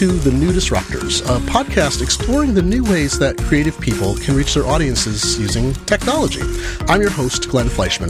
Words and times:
to 0.00 0.06
The 0.06 0.32
New 0.32 0.50
Disruptors, 0.50 1.20
a 1.28 1.38
podcast 1.50 2.00
exploring 2.00 2.54
the 2.54 2.62
new 2.62 2.82
ways 2.84 3.18
that 3.18 3.36
creative 3.36 3.78
people 3.78 4.16
can 4.16 4.34
reach 4.34 4.54
their 4.54 4.64
audiences 4.64 5.38
using 5.38 5.74
technology. 5.84 6.40
I'm 6.88 7.02
your 7.02 7.10
host, 7.10 7.50
Glenn 7.50 7.68
Fleishman. 7.68 8.08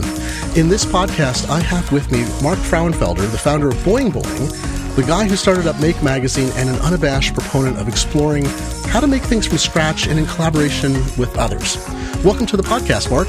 In 0.57 0.69
this 0.69 0.85
podcast, 0.85 1.49
I 1.49 1.59
have 1.59 1.91
with 1.91 2.09
me 2.09 2.21
Mark 2.41 2.59
Frauenfelder, 2.59 3.29
the 3.29 3.37
founder 3.37 3.67
of 3.67 3.75
Boing 3.83 4.09
Boing, 4.09 4.95
the 4.95 5.03
guy 5.03 5.27
who 5.27 5.35
started 5.35 5.67
up 5.67 5.81
Make 5.81 6.01
Magazine 6.01 6.49
and 6.55 6.69
an 6.69 6.75
unabashed 6.75 7.33
proponent 7.33 7.77
of 7.77 7.89
exploring 7.89 8.45
how 8.85 9.01
to 9.01 9.07
make 9.07 9.23
things 9.23 9.45
from 9.45 9.57
scratch 9.57 10.07
and 10.07 10.17
in 10.17 10.25
collaboration 10.27 10.93
with 11.17 11.37
others. 11.37 11.75
Welcome 12.23 12.45
to 12.45 12.55
the 12.55 12.63
podcast, 12.63 13.11
Mark. 13.11 13.27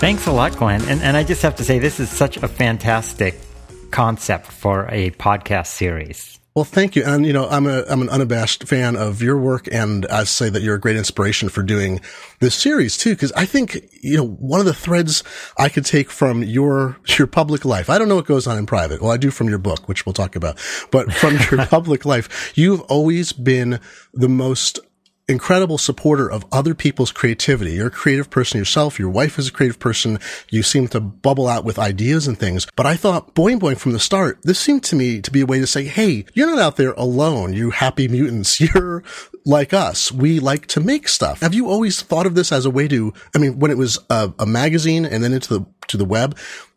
Thanks 0.00 0.26
a 0.26 0.32
lot, 0.32 0.56
Glenn. 0.56 0.82
And, 0.88 1.00
and 1.00 1.16
I 1.16 1.22
just 1.22 1.42
have 1.42 1.54
to 1.56 1.64
say, 1.64 1.78
this 1.78 2.00
is 2.00 2.10
such 2.10 2.38
a 2.38 2.48
fantastic 2.48 3.38
concept 3.92 4.46
for 4.46 4.88
a 4.90 5.12
podcast 5.12 5.68
series. 5.68 6.40
Well, 6.54 6.64
thank 6.64 6.94
you. 6.94 7.02
And, 7.04 7.26
you 7.26 7.32
know, 7.32 7.48
I'm 7.48 7.66
a, 7.66 7.82
I'm 7.88 8.00
an 8.00 8.08
unabashed 8.08 8.68
fan 8.68 8.94
of 8.94 9.20
your 9.20 9.36
work. 9.36 9.66
And 9.72 10.06
I 10.06 10.22
say 10.22 10.48
that 10.50 10.62
you're 10.62 10.76
a 10.76 10.80
great 10.80 10.94
inspiration 10.94 11.48
for 11.48 11.64
doing 11.64 12.00
this 12.38 12.54
series 12.54 12.96
too. 12.96 13.16
Cause 13.16 13.32
I 13.32 13.44
think, 13.44 13.88
you 14.02 14.16
know, 14.16 14.26
one 14.26 14.60
of 14.60 14.66
the 14.66 14.72
threads 14.72 15.24
I 15.58 15.68
could 15.68 15.84
take 15.84 16.10
from 16.10 16.44
your, 16.44 16.96
your 17.18 17.26
public 17.26 17.64
life, 17.64 17.90
I 17.90 17.98
don't 17.98 18.08
know 18.08 18.14
what 18.14 18.26
goes 18.26 18.46
on 18.46 18.56
in 18.56 18.66
private. 18.66 19.02
Well, 19.02 19.10
I 19.10 19.16
do 19.16 19.32
from 19.32 19.48
your 19.48 19.58
book, 19.58 19.88
which 19.88 20.06
we'll 20.06 20.12
talk 20.12 20.36
about, 20.36 20.60
but 20.92 21.12
from 21.12 21.38
your 21.50 21.66
public 21.66 22.04
life, 22.04 22.52
you've 22.54 22.82
always 22.82 23.32
been 23.32 23.80
the 24.12 24.28
most 24.28 24.78
incredible 25.28 25.78
supporter 25.78 26.30
of 26.30 26.44
other 26.52 26.74
people's 26.74 27.12
creativity. 27.12 27.72
You're 27.72 27.86
a 27.86 27.90
creative 27.90 28.30
person 28.30 28.58
yourself. 28.58 28.98
Your 28.98 29.08
wife 29.08 29.38
is 29.38 29.48
a 29.48 29.52
creative 29.52 29.78
person. 29.78 30.18
You 30.50 30.62
seem 30.62 30.88
to 30.88 31.00
bubble 31.00 31.48
out 31.48 31.64
with 31.64 31.78
ideas 31.78 32.26
and 32.26 32.38
things. 32.38 32.66
But 32.76 32.86
I 32.86 32.96
thought 32.96 33.34
Boing 33.34 33.58
Boing 33.58 33.78
from 33.78 33.92
the 33.92 33.98
start, 33.98 34.38
this 34.42 34.58
seemed 34.58 34.84
to 34.84 34.96
me 34.96 35.20
to 35.20 35.30
be 35.30 35.40
a 35.40 35.46
way 35.46 35.60
to 35.60 35.66
say, 35.66 35.84
Hey, 35.84 36.26
you're 36.34 36.48
not 36.48 36.58
out 36.58 36.76
there 36.76 36.92
alone. 36.92 37.54
You 37.54 37.70
happy 37.70 38.08
mutants. 38.08 38.60
You're 38.64 39.02
like 39.44 39.74
us. 39.74 40.10
We 40.10 40.40
like 40.40 40.66
to 40.68 40.80
make 40.80 41.08
stuff. 41.08 41.40
Have 41.40 41.54
you 41.54 41.68
always 41.68 42.00
thought 42.00 42.26
of 42.26 42.34
this 42.34 42.50
as 42.50 42.64
a 42.64 42.70
way 42.70 42.88
to, 42.88 43.12
I 43.34 43.38
mean, 43.38 43.58
when 43.58 43.70
it 43.70 43.76
was 43.76 43.98
a, 44.08 44.32
a 44.38 44.46
magazine 44.46 45.04
and 45.04 45.22
then 45.22 45.32
into 45.32 45.58
the, 45.58 45.66
to 45.88 45.96
the 45.96 46.04
web, 46.04 46.36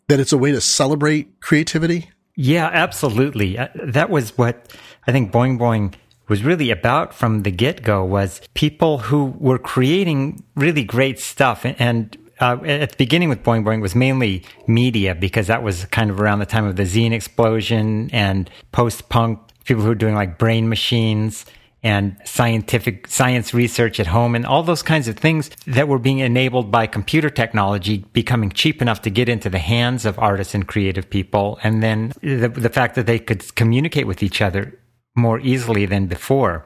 that 0.09 0.19
it's 0.19 0.33
a 0.33 0.37
way 0.37 0.51
to 0.51 0.59
celebrate 0.59 1.39
creativity? 1.39 2.09
Yeah, 2.35 2.69
absolutely. 2.71 3.57
Uh, 3.57 3.69
that 3.85 4.09
was 4.09 4.37
what 4.37 4.71
I 5.07 5.11
think 5.11 5.31
Boing 5.31 5.57
Boing 5.57 5.95
was 6.27 6.43
really 6.43 6.71
about 6.71 7.13
from 7.13 7.43
the 7.43 7.51
get 7.51 7.83
go 7.83 8.03
was 8.03 8.41
people 8.53 8.97
who 8.99 9.35
were 9.37 9.59
creating 9.59 10.43
really 10.55 10.83
great 10.83 11.19
stuff. 11.19 11.65
And 11.65 12.17
uh, 12.39 12.57
at 12.65 12.91
the 12.91 12.97
beginning 12.97 13.29
with 13.29 13.43
Boing 13.43 13.63
Boing 13.63 13.81
was 13.81 13.95
mainly 13.95 14.43
media 14.67 15.15
because 15.15 15.47
that 15.47 15.63
was 15.63 15.85
kind 15.85 16.09
of 16.09 16.19
around 16.21 16.39
the 16.39 16.45
time 16.45 16.65
of 16.65 16.75
the 16.75 16.83
zine 16.83 17.11
explosion 17.11 18.09
and 18.11 18.49
post 18.71 19.09
punk 19.09 19.39
people 19.65 19.83
who 19.83 19.89
were 19.89 19.95
doing 19.95 20.15
like 20.15 20.37
brain 20.37 20.69
machines 20.69 21.45
and 21.83 22.17
scientific 22.25 23.07
science 23.07 23.53
research 23.53 23.99
at 23.99 24.07
home 24.07 24.35
and 24.35 24.45
all 24.45 24.63
those 24.63 24.81
kinds 24.81 25.07
of 25.07 25.15
things 25.15 25.49
that 25.67 25.87
were 25.87 25.99
being 25.99 26.19
enabled 26.19 26.71
by 26.71 26.87
computer 26.87 27.29
technology 27.29 27.99
becoming 28.13 28.49
cheap 28.49 28.81
enough 28.81 29.01
to 29.01 29.09
get 29.09 29.29
into 29.29 29.49
the 29.49 29.59
hands 29.59 30.05
of 30.05 30.17
artists 30.17 30.55
and 30.55 30.67
creative 30.67 31.09
people. 31.09 31.59
And 31.63 31.83
then 31.83 32.13
the, 32.21 32.49
the 32.49 32.69
fact 32.69 32.95
that 32.95 33.05
they 33.05 33.19
could 33.19 33.55
communicate 33.55 34.07
with 34.07 34.23
each 34.23 34.41
other 34.41 34.77
more 35.17 35.39
easily 35.39 35.85
than 35.85 36.07
before. 36.07 36.65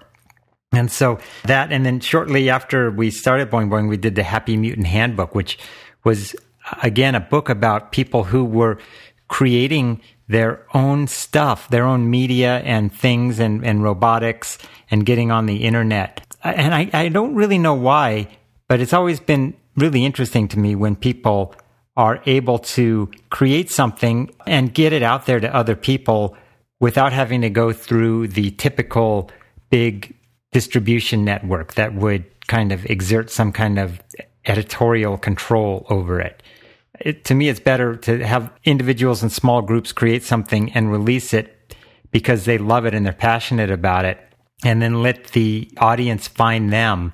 And 0.74 0.92
so 0.92 1.20
that, 1.46 1.72
and 1.72 1.86
then 1.86 2.00
shortly 2.00 2.50
after 2.50 2.92
we 2.92 3.12
started 3.12 3.50
Boing 3.50 3.70
Boing, 3.70 3.90
we 3.90 3.98
did 3.98 4.16
the 4.16 4.24
Happy 4.24 4.56
Mutant 4.56 4.88
Handbook, 4.88 5.36
which 5.36 5.58
was 6.04 6.36
again 6.84 7.16
a 7.16 7.20
book 7.20 7.50
about 7.50 7.92
people 7.92 8.24
who 8.24 8.46
were 8.46 8.78
creating 9.28 10.02
their 10.28 10.66
own 10.74 11.08
stuff, 11.08 11.70
their 11.70 11.86
own 11.86 12.10
media 12.10 12.60
and 12.60 12.94
things 12.94 13.40
and, 13.40 13.66
and 13.66 13.84
robotics 13.84 14.58
and 14.90 15.06
getting 15.06 15.32
on 15.32 15.46
the 15.46 15.64
internet. 15.64 16.26
And 16.44 16.74
I, 16.74 16.90
I 16.94 17.10
don't 17.10 17.36
really 17.36 17.58
know 17.58 17.74
why, 17.74 18.28
but 18.68 18.80
it's 18.80 18.94
always 18.94 19.20
been 19.20 19.54
really 19.76 20.06
interesting 20.06 20.48
to 20.50 20.60
me 20.60 20.76
when 20.76 20.96
people 20.96 21.54
are 21.98 22.22
able 22.26 22.60
to 22.60 23.12
create 23.30 23.70
something 23.70 24.34
and 24.48 24.74
get 24.74 24.94
it 24.94 25.04
out 25.04 25.26
there 25.26 25.40
to 25.40 25.54
other 25.54 25.76
people 25.76 26.38
without 26.82 27.14
having 27.14 27.42
to 27.42 27.50
go 27.50 27.72
through 27.72 28.28
the 28.28 28.52
typical 28.52 29.32
big 29.70 30.14
distribution 30.52 31.24
network 31.24 31.76
that 31.76 31.94
would 31.94 32.26
kind 32.48 32.74
of 32.74 32.86
exert 32.88 33.30
some 33.30 33.54
kind 33.54 33.80
of 33.80 34.02
editorial 34.46 35.18
control 35.18 35.86
over 35.90 36.20
it. 36.20 36.44
it. 37.00 37.24
To 37.26 37.36
me, 37.36 37.48
it's 37.48 37.62
better 37.62 37.96
to 37.98 38.26
have 38.26 38.52
individuals 38.66 39.22
and 39.22 39.32
small 39.32 39.62
groups 39.62 39.94
create 39.94 40.24
something 40.24 40.74
and 40.74 40.92
release 40.92 41.34
it 41.34 41.76
because 42.12 42.44
they 42.44 42.58
love 42.58 42.86
it 42.86 42.94
and 42.94 43.06
they're 43.06 43.14
passionate 43.14 43.72
about 43.72 44.04
it, 44.04 44.20
and 44.66 44.82
then 44.82 45.02
let 45.02 45.28
the 45.28 45.72
audience 45.78 46.28
find 46.28 46.74
them 46.74 47.14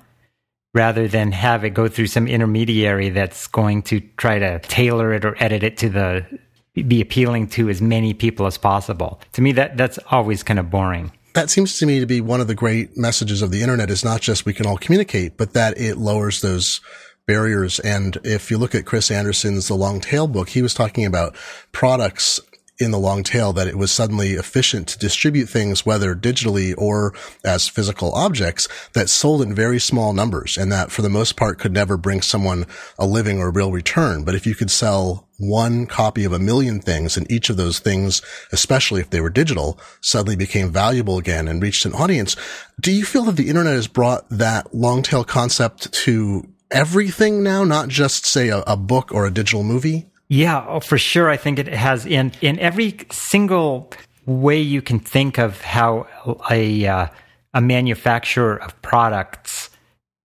rather 0.74 1.06
than 1.06 1.30
have 1.30 1.64
it 1.64 1.70
go 1.70 1.86
through 1.86 2.08
some 2.08 2.26
intermediary 2.26 3.10
that's 3.10 3.46
going 3.46 3.82
to 3.82 4.00
try 4.16 4.38
to 4.38 4.58
tailor 4.60 5.12
it 5.12 5.24
or 5.24 5.36
edit 5.42 5.62
it 5.62 5.76
to 5.76 5.88
the 5.88 6.26
be 6.74 7.00
appealing 7.00 7.48
to 7.48 7.68
as 7.68 7.82
many 7.82 8.14
people 8.14 8.46
as 8.46 8.58
possible. 8.58 9.20
To 9.32 9.42
me, 9.42 9.52
that 9.52 9.76
that's 9.76 9.98
always 10.10 10.42
kind 10.42 10.58
of 10.58 10.70
boring. 10.70 11.12
That 11.34 11.50
seems 11.50 11.78
to 11.78 11.86
me 11.86 12.00
to 12.00 12.06
be 12.06 12.20
one 12.20 12.40
of 12.40 12.48
the 12.48 12.54
great 12.54 12.96
messages 12.96 13.42
of 13.42 13.50
the 13.50 13.62
internet 13.62 13.90
is 13.90 14.04
not 14.04 14.20
just 14.20 14.44
we 14.44 14.54
can 14.54 14.66
all 14.66 14.78
communicate, 14.78 15.36
but 15.36 15.52
that 15.52 15.78
it 15.78 15.96
lowers 15.96 16.40
those 16.40 16.80
barriers. 17.26 17.78
And 17.80 18.16
if 18.24 18.50
you 18.50 18.58
look 18.58 18.74
at 18.74 18.86
Chris 18.86 19.10
Anderson's 19.10 19.68
The 19.68 19.74
Long 19.74 20.00
Tail 20.00 20.26
book, 20.26 20.48
he 20.48 20.62
was 20.62 20.74
talking 20.74 21.04
about 21.04 21.36
products 21.70 22.40
in 22.78 22.92
the 22.92 22.98
long 22.98 23.22
tail 23.22 23.52
that 23.52 23.66
it 23.66 23.76
was 23.76 23.90
suddenly 23.90 24.32
efficient 24.32 24.86
to 24.88 24.98
distribute 24.98 25.46
things, 25.46 25.84
whether 25.84 26.14
digitally 26.14 26.74
or 26.78 27.12
as 27.44 27.68
physical 27.68 28.14
objects 28.14 28.68
that 28.92 29.10
sold 29.10 29.42
in 29.42 29.54
very 29.54 29.80
small 29.80 30.12
numbers 30.12 30.56
and 30.56 30.70
that 30.70 30.92
for 30.92 31.02
the 31.02 31.08
most 31.08 31.36
part 31.36 31.58
could 31.58 31.72
never 31.72 31.96
bring 31.96 32.22
someone 32.22 32.66
a 32.98 33.06
living 33.06 33.40
or 33.40 33.50
real 33.50 33.72
return. 33.72 34.24
But 34.24 34.36
if 34.36 34.46
you 34.46 34.54
could 34.54 34.70
sell 34.70 35.28
one 35.38 35.86
copy 35.86 36.24
of 36.24 36.32
a 36.32 36.38
million 36.38 36.80
things 36.80 37.16
and 37.16 37.30
each 37.30 37.50
of 37.50 37.56
those 37.56 37.80
things, 37.80 38.22
especially 38.52 39.00
if 39.00 39.10
they 39.10 39.20
were 39.20 39.30
digital, 39.30 39.78
suddenly 40.00 40.36
became 40.36 40.70
valuable 40.70 41.18
again 41.18 41.48
and 41.48 41.62
reached 41.62 41.84
an 41.84 41.94
audience. 41.94 42.36
Do 42.80 42.92
you 42.92 43.04
feel 43.04 43.24
that 43.24 43.36
the 43.36 43.48
internet 43.48 43.74
has 43.74 43.88
brought 43.88 44.28
that 44.30 44.74
long 44.74 45.02
tail 45.02 45.24
concept 45.24 45.92
to 46.04 46.48
everything 46.70 47.42
now, 47.42 47.64
not 47.64 47.88
just 47.88 48.26
say 48.26 48.48
a, 48.48 48.58
a 48.66 48.76
book 48.76 49.12
or 49.12 49.26
a 49.26 49.32
digital 49.32 49.64
movie? 49.64 50.06
Yeah, 50.28 50.64
oh, 50.68 50.80
for 50.80 50.98
sure. 50.98 51.30
I 51.30 51.36
think 51.36 51.58
it 51.58 51.68
has 51.68 52.04
in 52.04 52.32
in 52.40 52.58
every 52.58 52.96
single 53.10 53.90
way 54.26 54.60
you 54.60 54.82
can 54.82 54.98
think 54.98 55.38
of 55.38 55.60
how 55.62 56.06
a 56.50 56.86
uh, 56.86 57.06
a 57.54 57.60
manufacturer 57.60 58.56
of 58.56 58.80
products 58.82 59.70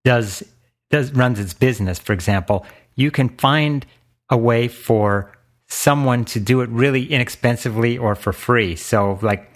does 0.03 0.43
does 0.91 1.13
runs 1.13 1.39
its 1.39 1.53
business. 1.53 1.99
For 1.99 2.11
example, 2.13 2.65
you 2.95 3.11
can 3.11 3.29
find 3.29 3.85
a 4.29 4.37
way 4.37 4.67
for 4.67 5.31
someone 5.67 6.25
to 6.25 6.39
do 6.39 6.61
it 6.61 6.69
really 6.69 7.05
inexpensively 7.11 7.97
or 7.97 8.15
for 8.15 8.33
free. 8.33 8.75
So 8.75 9.19
like 9.21 9.49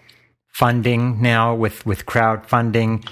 funding 0.48 1.22
now 1.22 1.54
with 1.54 1.86
with 1.86 2.06
crowdfunding, 2.06 3.06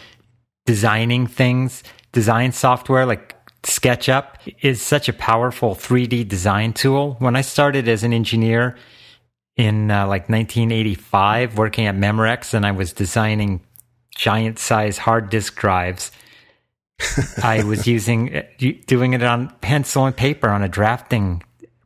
designing 0.66 1.28
things, 1.28 1.84
design 2.13 2.53
software 2.53 3.06
like 3.06 3.34
SketchUp 3.65 4.53
is 4.61 4.81
such 4.81 5.09
a 5.09 5.13
powerful 5.13 5.75
3D 5.75 6.27
design 6.27 6.71
tool. 6.71 7.15
When 7.19 7.35
I 7.35 7.41
started 7.41 7.87
as 7.87 8.03
an 8.03 8.13
engineer 8.13 8.77
in 9.57 9.89
uh, 9.89 10.07
like 10.07 10.29
1985, 10.29 11.57
working 11.57 11.87
at 11.87 11.95
Memorex, 11.95 12.53
and 12.53 12.65
I 12.65 12.71
was 12.71 12.93
designing 12.93 13.61
giant 14.15 14.59
size 14.59 14.99
hard 14.99 15.29
disk 15.29 15.55
drives, 15.55 16.11
I 17.43 17.63
was 17.63 17.87
using 17.87 18.35
uh, 18.35 18.43
doing 18.85 19.13
it 19.13 19.23
on 19.23 19.50
pencil 19.62 20.06
and 20.06 20.15
paper 20.15 20.50
on 20.50 20.61
a 20.61 20.69
drafting 20.69 21.41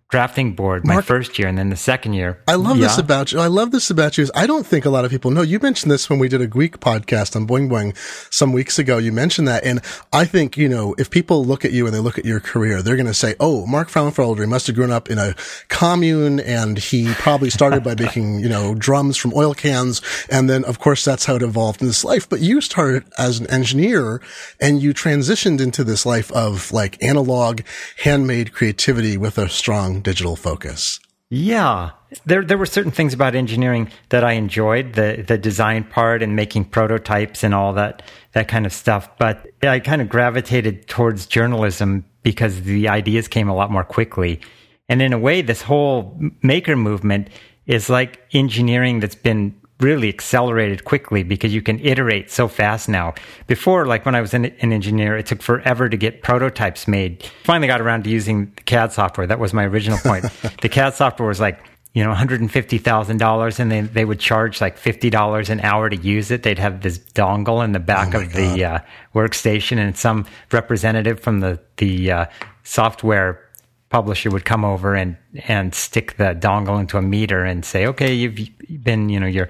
drafting 0.10 0.54
board 0.54 0.84
my 0.88 1.02
first 1.02 1.38
year 1.38 1.48
and 1.48 1.58
then 1.58 1.70
the 1.70 1.76
second 1.76 2.14
year. 2.14 2.42
I 2.48 2.56
love 2.56 2.78
yeah. 2.78 2.88
this 2.88 2.98
about 2.98 3.32
you. 3.32 3.40
I 3.40 3.46
love 3.46 3.70
this 3.70 3.92
about 3.92 4.18
you. 4.18 4.24
Is 4.24 4.32
I 4.34 4.48
don't 4.48 4.66
think 4.66 4.86
a 4.86 4.90
lot 4.90 5.06
of 5.06 5.12
people 5.12 5.30
know. 5.30 5.44
You 5.44 5.60
mentioned 5.60 5.92
this 5.92 6.10
when 6.10 6.18
we 6.18 6.28
did 6.28 6.42
a 6.42 6.48
Gweek 6.48 6.78
podcast 6.78 7.36
on 7.36 7.46
Boing 7.48 7.70
Boing 7.70 7.96
some 8.34 8.52
weeks 8.52 8.80
ago. 8.80 8.98
You 8.98 9.12
mentioned 9.12 9.48
that. 9.48 9.64
And 9.64 9.82
I 10.12 10.26
think, 10.26 10.58
you 10.58 10.68
know, 10.68 10.96
if 10.98 11.12
people 11.12 11.46
look 11.46 11.64
at 11.64 11.72
you 11.74 11.86
and 11.86 11.94
they 11.94 12.00
look 12.00 12.18
at 12.18 12.26
your 12.26 12.40
career, 12.40 12.82
they're 12.82 12.96
going 12.96 13.06
to 13.06 13.14
say, 13.14 13.36
oh, 13.40 13.68
Mark 13.68 13.90
Frauenfelder 13.90 14.50
must 14.50 14.66
have 14.66 14.76
grown 14.76 14.92
up 14.92 15.12
in 15.12 15.20
a 15.20 15.36
commune 15.68 16.40
and 16.40 16.80
he 16.80 17.14
probably 17.14 17.52
started 17.52 17.84
by 17.84 17.94
making, 18.00 18.40
you 18.40 18.50
know, 18.50 18.74
drums 18.74 19.16
from 19.16 19.32
oil 19.36 19.54
cans. 19.54 20.02
And 20.32 20.50
then, 20.50 20.64
of 20.66 20.80
course, 20.80 21.06
that's 21.06 21.26
how 21.26 21.36
it 21.36 21.44
evolved 21.44 21.82
in 21.82 21.88
this 21.88 22.04
life. 22.04 22.28
But 22.28 22.40
you 22.40 22.62
started 22.62 23.04
as 23.20 23.40
an 23.40 23.48
engineer 23.52 24.22
and 24.60 24.82
you 24.82 24.92
transitioned 24.92 25.62
into 25.62 25.84
this 25.84 26.04
life 26.04 26.32
of 26.32 26.72
like 26.72 27.02
analog, 27.04 27.62
handmade 28.04 28.54
creativity 28.54 29.16
with 29.16 29.38
a 29.38 29.48
strong 29.50 29.99
digital 30.02 30.36
focus. 30.36 31.00
Yeah. 31.30 31.92
There 32.26 32.44
there 32.44 32.58
were 32.58 32.66
certain 32.66 32.92
things 32.92 33.14
about 33.14 33.36
engineering 33.36 33.92
that 34.10 34.24
I 34.24 34.34
enjoyed, 34.34 34.94
the 34.94 35.24
the 35.28 35.38
design 35.38 35.84
part 35.84 36.24
and 36.24 36.36
making 36.36 36.66
prototypes 36.66 37.44
and 37.44 37.54
all 37.54 37.74
that 37.74 38.02
that 38.34 38.48
kind 38.48 38.66
of 38.66 38.74
stuff, 38.74 39.10
but 39.20 39.46
I 39.62 39.80
kind 39.80 40.02
of 40.02 40.10
gravitated 40.10 40.88
towards 40.88 41.28
journalism 41.28 42.06
because 42.24 42.62
the 42.62 42.88
ideas 42.88 43.28
came 43.28 43.48
a 43.48 43.56
lot 43.56 43.72
more 43.72 43.84
quickly. 43.84 44.42
And 44.88 45.02
in 45.04 45.14
a 45.14 45.20
way 45.20 45.44
this 45.44 45.62
whole 45.62 46.20
maker 46.42 46.76
movement 46.76 47.30
is 47.68 47.90
like 47.90 48.20
engineering 48.34 49.00
that's 49.00 49.14
been 49.14 49.56
really 49.80 50.10
accelerated 50.10 50.84
quickly 50.84 51.24
because 51.24 51.54
you 51.54 51.62
can 51.62 51.80
iterate 51.80 52.30
so 52.30 52.48
fast 52.48 52.90
now. 52.90 53.14
Before, 53.48 53.86
like 53.86 54.06
when 54.06 54.16
I 54.16 54.22
was 54.22 54.34
an, 54.34 54.46
an, 54.46 54.74
engineer, 54.74 55.18
it 55.18 55.26
took 55.26 55.42
forever 55.42 55.88
to 55.88 55.98
get 55.98 56.22
prototypes 56.22 56.88
made. 56.88 57.24
Finally 57.44 57.68
got 57.68 57.82
around 57.82 58.04
to 58.04 58.10
using 58.10 58.52
the 58.56 58.62
CAD 58.64 58.92
software. 58.92 59.26
That 59.26 59.40
was 59.40 59.54
my 59.54 59.66
original 59.66 59.98
point. 60.00 60.26
the 60.62 60.70
CAD 60.70 60.96
software 60.96 61.28
was 61.28 61.40
like, 61.40 61.64
you 61.94 62.04
know, 62.04 62.14
$150,000 62.14 63.60
and 63.60 63.72
they, 63.72 63.82
they 63.82 64.06
would 64.06 64.20
charge 64.20 64.62
like 64.62 64.78
$50 64.78 65.50
an 65.50 65.60
hour 65.62 65.90
to 65.90 65.96
use 65.96 66.30
it. 66.30 66.44
They'd 66.44 66.60
have 66.60 66.82
this 66.82 67.00
dongle 67.00 67.64
in 67.64 67.72
the 67.72 67.80
back 67.80 68.14
oh 68.14 68.22
of 68.22 68.32
God. 68.32 68.58
the 68.58 68.66
uh, 68.66 68.80
workstation 69.16 69.78
and 69.78 69.98
some 69.98 70.28
representative 70.52 71.20
from 71.20 71.40
the, 71.40 71.60
the 71.78 72.12
uh, 72.12 72.26
software 72.64 73.49
publisher 73.90 74.30
would 74.30 74.46
come 74.46 74.64
over 74.64 74.96
and 74.96 75.18
and 75.48 75.74
stick 75.74 76.18
the 76.18 76.36
dongle 76.36 76.80
into 76.80 76.98
a 76.98 77.02
meter 77.02 77.44
and 77.44 77.66
say, 77.66 77.88
okay, 77.88 78.14
you've 78.14 78.38
been, 78.84 79.10
you 79.10 79.20
know, 79.20 79.28
your 79.28 79.50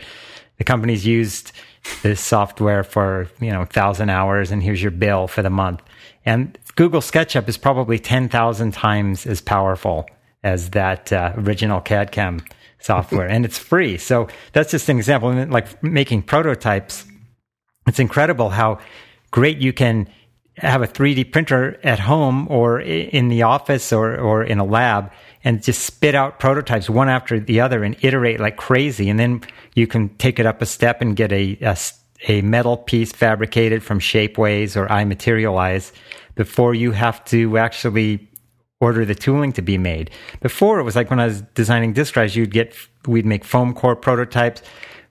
the 0.58 0.64
company's 0.64 1.06
used 1.06 1.52
this 2.04 2.22
software 2.22 2.84
for 2.84 3.30
you 3.40 3.52
know 3.52 3.66
thousand 3.66 4.10
hours, 4.10 4.52
and 4.52 4.62
here's 4.64 4.82
your 4.82 4.92
bill 4.92 5.28
for 5.28 5.42
the 5.42 5.50
month. 5.50 5.82
And 6.26 6.58
Google 6.76 7.02
SketchUp 7.02 7.48
is 7.48 7.58
probably 7.58 8.00
ten 8.00 8.30
thousand 8.30 8.74
times 8.74 9.26
as 9.26 9.42
powerful 9.42 10.08
as 10.44 10.72
that 10.72 11.12
uh, 11.12 11.34
original 11.38 11.82
CAD 11.82 12.12
CAM 12.12 12.42
software, 12.80 13.28
and 13.28 13.46
it's 13.46 13.58
free. 13.58 13.98
So 13.98 14.28
that's 14.54 14.72
just 14.72 14.90
an 14.90 14.98
example. 14.98 15.30
And 15.30 15.52
like 15.52 15.82
making 15.84 16.24
prototypes, 16.24 17.06
it's 17.88 18.00
incredible 18.00 18.50
how 18.50 18.80
great 19.32 19.58
you 19.60 19.74
can 19.74 20.10
have 20.60 20.82
a 20.82 20.88
3D 20.88 21.32
printer 21.32 21.80
at 21.84 22.00
home 22.00 22.48
or 22.50 22.80
in 22.80 23.30
the 23.30 23.44
office 23.44 23.92
or, 23.92 24.18
or 24.18 24.44
in 24.44 24.60
a 24.60 24.66
lab 24.66 25.12
and 25.44 25.64
just 25.64 25.84
spit 25.84 26.16
out 26.16 26.40
prototypes 26.40 26.90
one 26.90 27.10
after 27.10 27.40
the 27.40 27.62
other 27.62 27.84
and 27.84 27.96
iterate 28.02 28.40
like 28.40 28.58
crazy. 28.58 29.10
And 29.10 29.20
then 29.20 29.42
you 29.74 29.88
can 29.88 30.10
take 30.18 30.40
it 30.40 30.46
up 30.46 30.62
a 30.62 30.66
step 30.66 31.02
and 31.02 31.16
get 31.16 31.32
a, 31.32 31.58
a, 31.62 31.78
a 32.28 32.42
metal 32.42 32.78
piece 32.78 33.12
fabricated 33.12 33.84
from 33.84 34.00
Shapeways 34.00 34.76
or 34.76 34.88
iMaterialize 34.88 35.92
before 36.36 36.74
you 36.74 36.92
have 36.92 37.24
to 37.26 37.58
actually 37.58 38.28
order 38.82 39.06
the 39.06 39.16
tooling 39.16 39.52
to 39.54 39.62
be 39.62 39.78
made. 39.78 40.10
Before 40.42 40.80
it 40.80 40.84
was 40.84 40.96
like 40.96 41.10
when 41.10 41.20
I 41.20 41.26
was 41.26 41.42
designing 41.54 41.94
disk 41.94 42.14
drives, 42.14 42.36
you'd 42.36 42.52
get, 42.52 42.76
we'd 43.08 43.26
make 43.26 43.44
foam 43.44 43.74
core 43.74 43.96
prototypes 43.96 44.62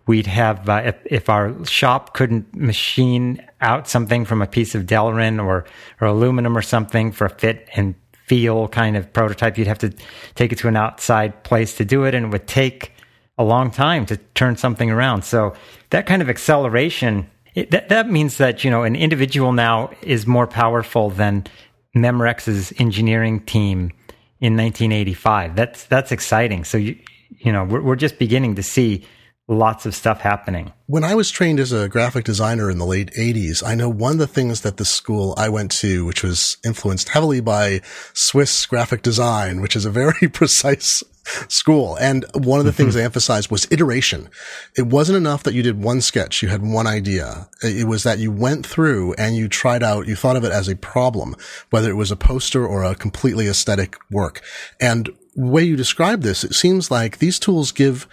We'd 0.08 0.26
have, 0.26 0.66
uh, 0.68 0.82
if, 0.86 0.96
if, 1.04 1.28
our 1.28 1.64
shop 1.66 2.14
couldn't 2.14 2.56
machine 2.56 3.46
out 3.60 3.86
something 3.86 4.24
from 4.24 4.40
a 4.40 4.46
piece 4.46 4.74
of 4.74 4.86
Delrin 4.86 5.38
or, 5.38 5.66
or 6.00 6.08
aluminum 6.08 6.56
or 6.56 6.62
something 6.62 7.12
for 7.12 7.26
a 7.26 7.30
fit 7.30 7.68
and 7.76 7.94
feel 8.26 8.68
kind 8.68 8.96
of 8.96 9.12
prototype, 9.12 9.58
you'd 9.58 9.66
have 9.66 9.78
to 9.80 9.92
take 10.34 10.50
it 10.50 10.56
to 10.60 10.68
an 10.68 10.76
outside 10.76 11.44
place 11.44 11.76
to 11.76 11.84
do 11.84 12.04
it. 12.04 12.14
And 12.14 12.24
it 12.24 12.28
would 12.30 12.46
take 12.46 12.92
a 13.36 13.44
long 13.44 13.70
time 13.70 14.06
to 14.06 14.16
turn 14.34 14.56
something 14.56 14.90
around. 14.90 15.26
So 15.26 15.54
that 15.90 16.06
kind 16.06 16.22
of 16.22 16.30
acceleration, 16.30 17.28
it, 17.54 17.70
that, 17.70 17.90
that 17.90 18.08
means 18.08 18.38
that, 18.38 18.64
you 18.64 18.70
know, 18.70 18.84
an 18.84 18.96
individual 18.96 19.52
now 19.52 19.90
is 20.00 20.26
more 20.26 20.46
powerful 20.46 21.10
than 21.10 21.46
Memorex's 21.94 22.72
engineering 22.78 23.40
team 23.40 23.92
in 24.40 24.56
1985. 24.56 25.54
That's, 25.54 25.84
that's 25.84 26.12
exciting. 26.12 26.64
So, 26.64 26.78
you, 26.78 26.98
you 27.28 27.52
know, 27.52 27.64
we're, 27.64 27.82
we're 27.82 27.96
just 27.96 28.18
beginning 28.18 28.54
to 28.54 28.62
see 28.62 29.04
lots 29.48 29.86
of 29.86 29.94
stuff 29.94 30.20
happening. 30.20 30.72
When 30.86 31.04
I 31.04 31.14
was 31.14 31.30
trained 31.30 31.58
as 31.58 31.72
a 31.72 31.88
graphic 31.88 32.24
designer 32.24 32.70
in 32.70 32.78
the 32.78 32.86
late 32.86 33.10
80s, 33.14 33.62
I 33.66 33.74
know 33.74 33.88
one 33.88 34.12
of 34.12 34.18
the 34.18 34.26
things 34.26 34.60
that 34.60 34.76
the 34.76 34.84
school 34.84 35.34
I 35.38 35.48
went 35.48 35.70
to, 35.72 36.04
which 36.04 36.22
was 36.22 36.58
influenced 36.64 37.08
heavily 37.08 37.40
by 37.40 37.80
Swiss 38.12 38.66
graphic 38.66 39.02
design, 39.02 39.60
which 39.60 39.74
is 39.74 39.86
a 39.86 39.90
very 39.90 40.28
precise 40.32 41.02
school. 41.48 41.96
And 41.96 42.24
one 42.34 42.58
of 42.58 42.66
the 42.66 42.72
things 42.72 42.90
mm-hmm. 42.90 42.98
they 42.98 43.04
emphasized 43.04 43.50
was 43.50 43.66
iteration. 43.70 44.28
It 44.76 44.86
wasn't 44.86 45.18
enough 45.18 45.42
that 45.42 45.54
you 45.54 45.62
did 45.62 45.82
one 45.82 46.00
sketch, 46.00 46.42
you 46.42 46.48
had 46.48 46.62
one 46.62 46.86
idea. 46.86 47.48
It 47.62 47.86
was 47.86 48.02
that 48.02 48.18
you 48.18 48.30
went 48.30 48.66
through 48.66 49.14
and 49.14 49.36
you 49.36 49.48
tried 49.48 49.82
out, 49.82 50.06
you 50.06 50.16
thought 50.16 50.36
of 50.36 50.44
it 50.44 50.52
as 50.52 50.68
a 50.68 50.76
problem, 50.76 51.34
whether 51.70 51.90
it 51.90 51.96
was 51.96 52.10
a 52.10 52.16
poster 52.16 52.66
or 52.66 52.84
a 52.84 52.94
completely 52.94 53.46
aesthetic 53.46 53.96
work. 54.10 54.42
And 54.80 55.10
the 55.34 55.46
way 55.46 55.62
you 55.62 55.76
describe 55.76 56.22
this, 56.22 56.44
it 56.44 56.54
seems 56.54 56.90
like 56.90 57.18
these 57.18 57.38
tools 57.38 57.72
give 57.72 58.08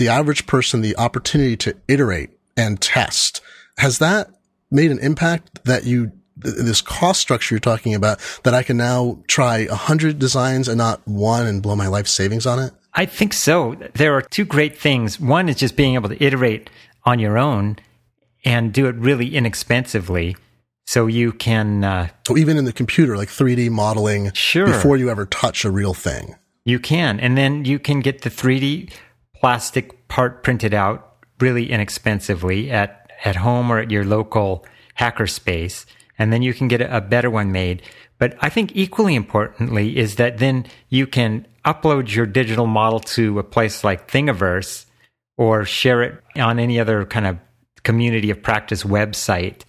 the 0.00 0.08
average 0.08 0.46
person 0.46 0.80
the 0.80 0.96
opportunity 0.96 1.56
to 1.58 1.76
iterate 1.86 2.30
and 2.56 2.80
test. 2.80 3.42
Has 3.76 3.98
that 3.98 4.30
made 4.70 4.90
an 4.90 4.98
impact 4.98 5.64
that 5.64 5.84
you 5.84 6.12
this 6.36 6.80
cost 6.80 7.20
structure 7.20 7.54
you're 7.54 7.60
talking 7.60 7.94
about 7.94 8.18
that 8.44 8.54
I 8.54 8.62
can 8.62 8.78
now 8.78 9.22
try 9.28 9.58
a 9.58 9.74
hundred 9.74 10.18
designs 10.18 10.68
and 10.68 10.78
not 10.78 11.06
one 11.06 11.46
and 11.46 11.62
blow 11.62 11.76
my 11.76 11.86
life 11.86 12.06
savings 12.06 12.46
on 12.46 12.58
it? 12.58 12.72
I 12.94 13.04
think 13.04 13.34
so. 13.34 13.76
There 13.94 14.14
are 14.14 14.22
two 14.22 14.46
great 14.46 14.78
things. 14.78 15.20
One 15.20 15.50
is 15.50 15.56
just 15.56 15.76
being 15.76 15.94
able 15.94 16.08
to 16.08 16.24
iterate 16.24 16.70
on 17.04 17.18
your 17.18 17.36
own 17.36 17.76
and 18.42 18.72
do 18.72 18.86
it 18.86 18.94
really 18.94 19.36
inexpensively. 19.36 20.34
So 20.86 21.08
you 21.08 21.32
can. 21.32 21.84
Uh, 21.84 22.08
so 22.26 22.38
even 22.38 22.56
in 22.56 22.64
the 22.64 22.72
computer, 22.72 23.18
like 23.18 23.28
3D 23.28 23.68
modeling, 23.68 24.32
sure. 24.32 24.66
before 24.66 24.96
you 24.96 25.10
ever 25.10 25.26
touch 25.26 25.66
a 25.66 25.70
real 25.70 25.92
thing. 25.92 26.36
You 26.64 26.78
can. 26.78 27.20
And 27.20 27.36
then 27.36 27.66
you 27.66 27.78
can 27.78 28.00
get 28.00 28.22
the 28.22 28.30
3D 28.30 28.90
plastic 29.40 30.08
part 30.08 30.42
printed 30.42 30.74
out 30.74 31.16
really 31.40 31.70
inexpensively 31.70 32.70
at, 32.70 33.10
at 33.24 33.36
home 33.36 33.70
or 33.70 33.78
at 33.78 33.90
your 33.90 34.04
local 34.04 34.64
hackerspace. 34.98 35.86
And 36.18 36.32
then 36.32 36.42
you 36.42 36.52
can 36.52 36.68
get 36.68 36.82
a 36.82 37.00
better 37.00 37.30
one 37.30 37.50
made. 37.50 37.82
But 38.18 38.36
I 38.40 38.50
think 38.50 38.72
equally 38.74 39.14
importantly 39.14 39.96
is 39.96 40.16
that 40.16 40.38
then 40.38 40.66
you 40.90 41.06
can 41.06 41.46
upload 41.64 42.14
your 42.14 42.26
digital 42.26 42.66
model 42.66 43.00
to 43.00 43.38
a 43.38 43.44
place 43.44 43.82
like 43.82 44.10
Thingiverse 44.10 44.84
or 45.38 45.64
share 45.64 46.02
it 46.02 46.22
on 46.36 46.58
any 46.58 46.78
other 46.78 47.06
kind 47.06 47.26
of 47.26 47.38
community 47.82 48.30
of 48.30 48.42
practice 48.42 48.84
website. 48.84 49.62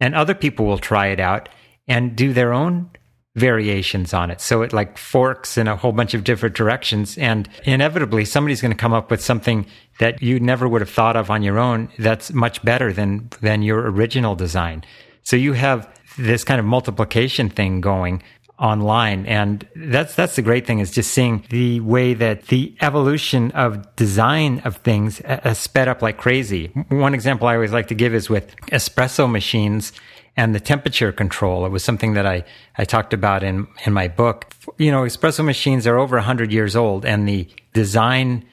And 0.00 0.14
other 0.14 0.34
people 0.34 0.64
will 0.64 0.78
try 0.78 1.08
it 1.08 1.20
out 1.20 1.50
and 1.86 2.16
do 2.16 2.32
their 2.32 2.54
own 2.54 2.90
variations 3.34 4.14
on 4.14 4.30
it. 4.30 4.40
So 4.40 4.62
it 4.62 4.72
like 4.72 4.96
forks 4.96 5.58
in 5.58 5.66
a 5.66 5.76
whole 5.76 5.92
bunch 5.92 6.14
of 6.14 6.24
different 6.24 6.54
directions. 6.54 7.18
And 7.18 7.48
inevitably, 7.64 8.24
somebody's 8.24 8.60
going 8.60 8.72
to 8.72 8.78
come 8.78 8.92
up 8.92 9.10
with 9.10 9.20
something 9.20 9.66
that 9.98 10.22
you 10.22 10.38
never 10.38 10.68
would 10.68 10.80
have 10.80 10.90
thought 10.90 11.16
of 11.16 11.30
on 11.30 11.42
your 11.42 11.58
own 11.58 11.88
that's 11.98 12.32
much 12.32 12.62
better 12.64 12.92
than, 12.92 13.28
than 13.40 13.62
your 13.62 13.90
original 13.90 14.36
design. 14.36 14.84
So 15.22 15.36
you 15.36 15.54
have 15.54 15.88
this 16.16 16.44
kind 16.44 16.60
of 16.60 16.64
multiplication 16.64 17.50
thing 17.50 17.80
going 17.80 18.22
online. 18.56 19.26
And 19.26 19.66
that's, 19.74 20.14
that's 20.14 20.36
the 20.36 20.42
great 20.42 20.64
thing 20.64 20.78
is 20.78 20.92
just 20.92 21.10
seeing 21.10 21.44
the 21.50 21.80
way 21.80 22.14
that 22.14 22.46
the 22.46 22.74
evolution 22.80 23.50
of 23.50 23.96
design 23.96 24.60
of 24.64 24.76
things 24.76 25.20
uh, 25.22 25.40
has 25.42 25.58
sped 25.58 25.88
up 25.88 26.02
like 26.02 26.18
crazy. 26.18 26.68
One 26.88 27.14
example 27.14 27.48
I 27.48 27.54
always 27.54 27.72
like 27.72 27.88
to 27.88 27.96
give 27.96 28.14
is 28.14 28.30
with 28.30 28.54
espresso 28.66 29.28
machines 29.28 29.92
and 30.36 30.54
the 30.54 30.60
temperature 30.60 31.12
control. 31.12 31.64
It 31.64 31.70
was 31.70 31.84
something 31.84 32.14
that 32.14 32.26
I, 32.26 32.44
I 32.76 32.84
talked 32.84 33.12
about 33.12 33.42
in, 33.42 33.66
in 33.86 33.92
my 33.92 34.08
book. 34.08 34.52
You 34.78 34.90
know, 34.90 35.02
espresso 35.02 35.44
machines 35.44 35.86
are 35.86 35.98
over 35.98 36.16
100 36.16 36.52
years 36.52 36.74
old, 36.74 37.04
and 37.04 37.28
the 37.28 37.48
design 37.72 38.44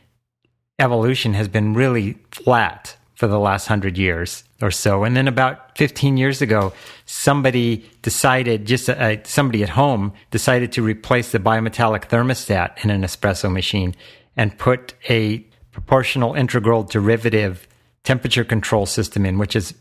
evolution 0.79 1.33
has 1.33 1.47
been 1.47 1.73
really 1.73 2.17
flat 2.31 2.97
for 3.15 3.27
the 3.27 3.39
last 3.39 3.69
100 3.69 3.97
years 4.00 4.43
or 4.61 4.71
so. 4.71 5.03
And 5.03 5.15
then 5.15 5.27
about 5.27 5.77
15 5.77 6.17
years 6.17 6.41
ago, 6.41 6.73
somebody 7.05 7.85
decided, 8.01 8.65
just 8.65 8.89
uh, 8.89 9.23
somebody 9.23 9.61
at 9.61 9.69
home 9.69 10.13
decided 10.31 10.71
to 10.71 10.81
replace 10.81 11.31
the 11.31 11.39
bimetallic 11.39 12.09
thermostat 12.09 12.83
in 12.83 12.89
an 12.89 13.03
espresso 13.03 13.51
machine 13.51 13.95
and 14.35 14.57
put 14.57 14.95
a 15.07 15.39
proportional 15.71 16.33
integral 16.33 16.81
derivative 16.83 17.67
temperature 18.03 18.43
control 18.43 18.88
system 18.88 19.25
in, 19.25 19.38
which 19.38 19.55
is 19.55 19.75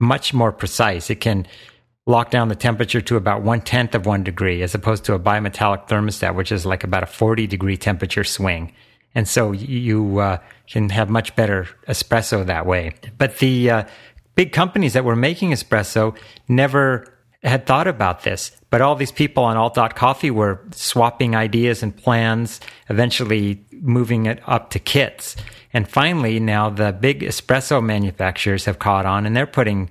much 0.00 0.34
more 0.34 0.52
precise. 0.52 1.10
It 1.10 1.20
can 1.20 1.46
lock 2.06 2.30
down 2.30 2.48
the 2.48 2.54
temperature 2.54 3.00
to 3.00 3.16
about 3.16 3.42
one 3.42 3.60
tenth 3.60 3.94
of 3.94 4.06
one 4.06 4.22
degree, 4.22 4.62
as 4.62 4.74
opposed 4.74 5.04
to 5.04 5.14
a 5.14 5.18
bimetallic 5.18 5.88
thermostat, 5.88 6.34
which 6.34 6.52
is 6.52 6.66
like 6.66 6.84
about 6.84 7.02
a 7.02 7.06
40 7.06 7.46
degree 7.46 7.76
temperature 7.76 8.24
swing. 8.24 8.72
And 9.14 9.28
so 9.28 9.52
you 9.52 10.18
uh, 10.18 10.38
can 10.68 10.88
have 10.90 11.08
much 11.08 11.36
better 11.36 11.68
espresso 11.88 12.44
that 12.46 12.66
way. 12.66 12.94
But 13.16 13.38
the 13.38 13.70
uh, 13.70 13.84
big 14.34 14.52
companies 14.52 14.92
that 14.94 15.04
were 15.04 15.16
making 15.16 15.52
espresso 15.52 16.16
never 16.48 17.06
had 17.44 17.66
thought 17.66 17.86
about 17.86 18.22
this. 18.22 18.50
But 18.70 18.80
all 18.80 18.96
these 18.96 19.12
people 19.12 19.44
on 19.44 19.56
alt.coffee 19.56 20.30
were 20.30 20.60
swapping 20.72 21.36
ideas 21.36 21.82
and 21.82 21.96
plans, 21.96 22.60
eventually 22.88 23.64
moving 23.70 24.26
it 24.26 24.40
up 24.46 24.70
to 24.70 24.78
kits. 24.78 25.36
And 25.74 25.88
finally, 25.88 26.40
now 26.40 26.70
the 26.70 26.92
big 26.92 27.20
espresso 27.20 27.84
manufacturers 27.84 28.64
have 28.64 28.78
caught 28.78 29.04
on 29.04 29.26
and 29.26 29.36
they're 29.36 29.46
putting 29.46 29.90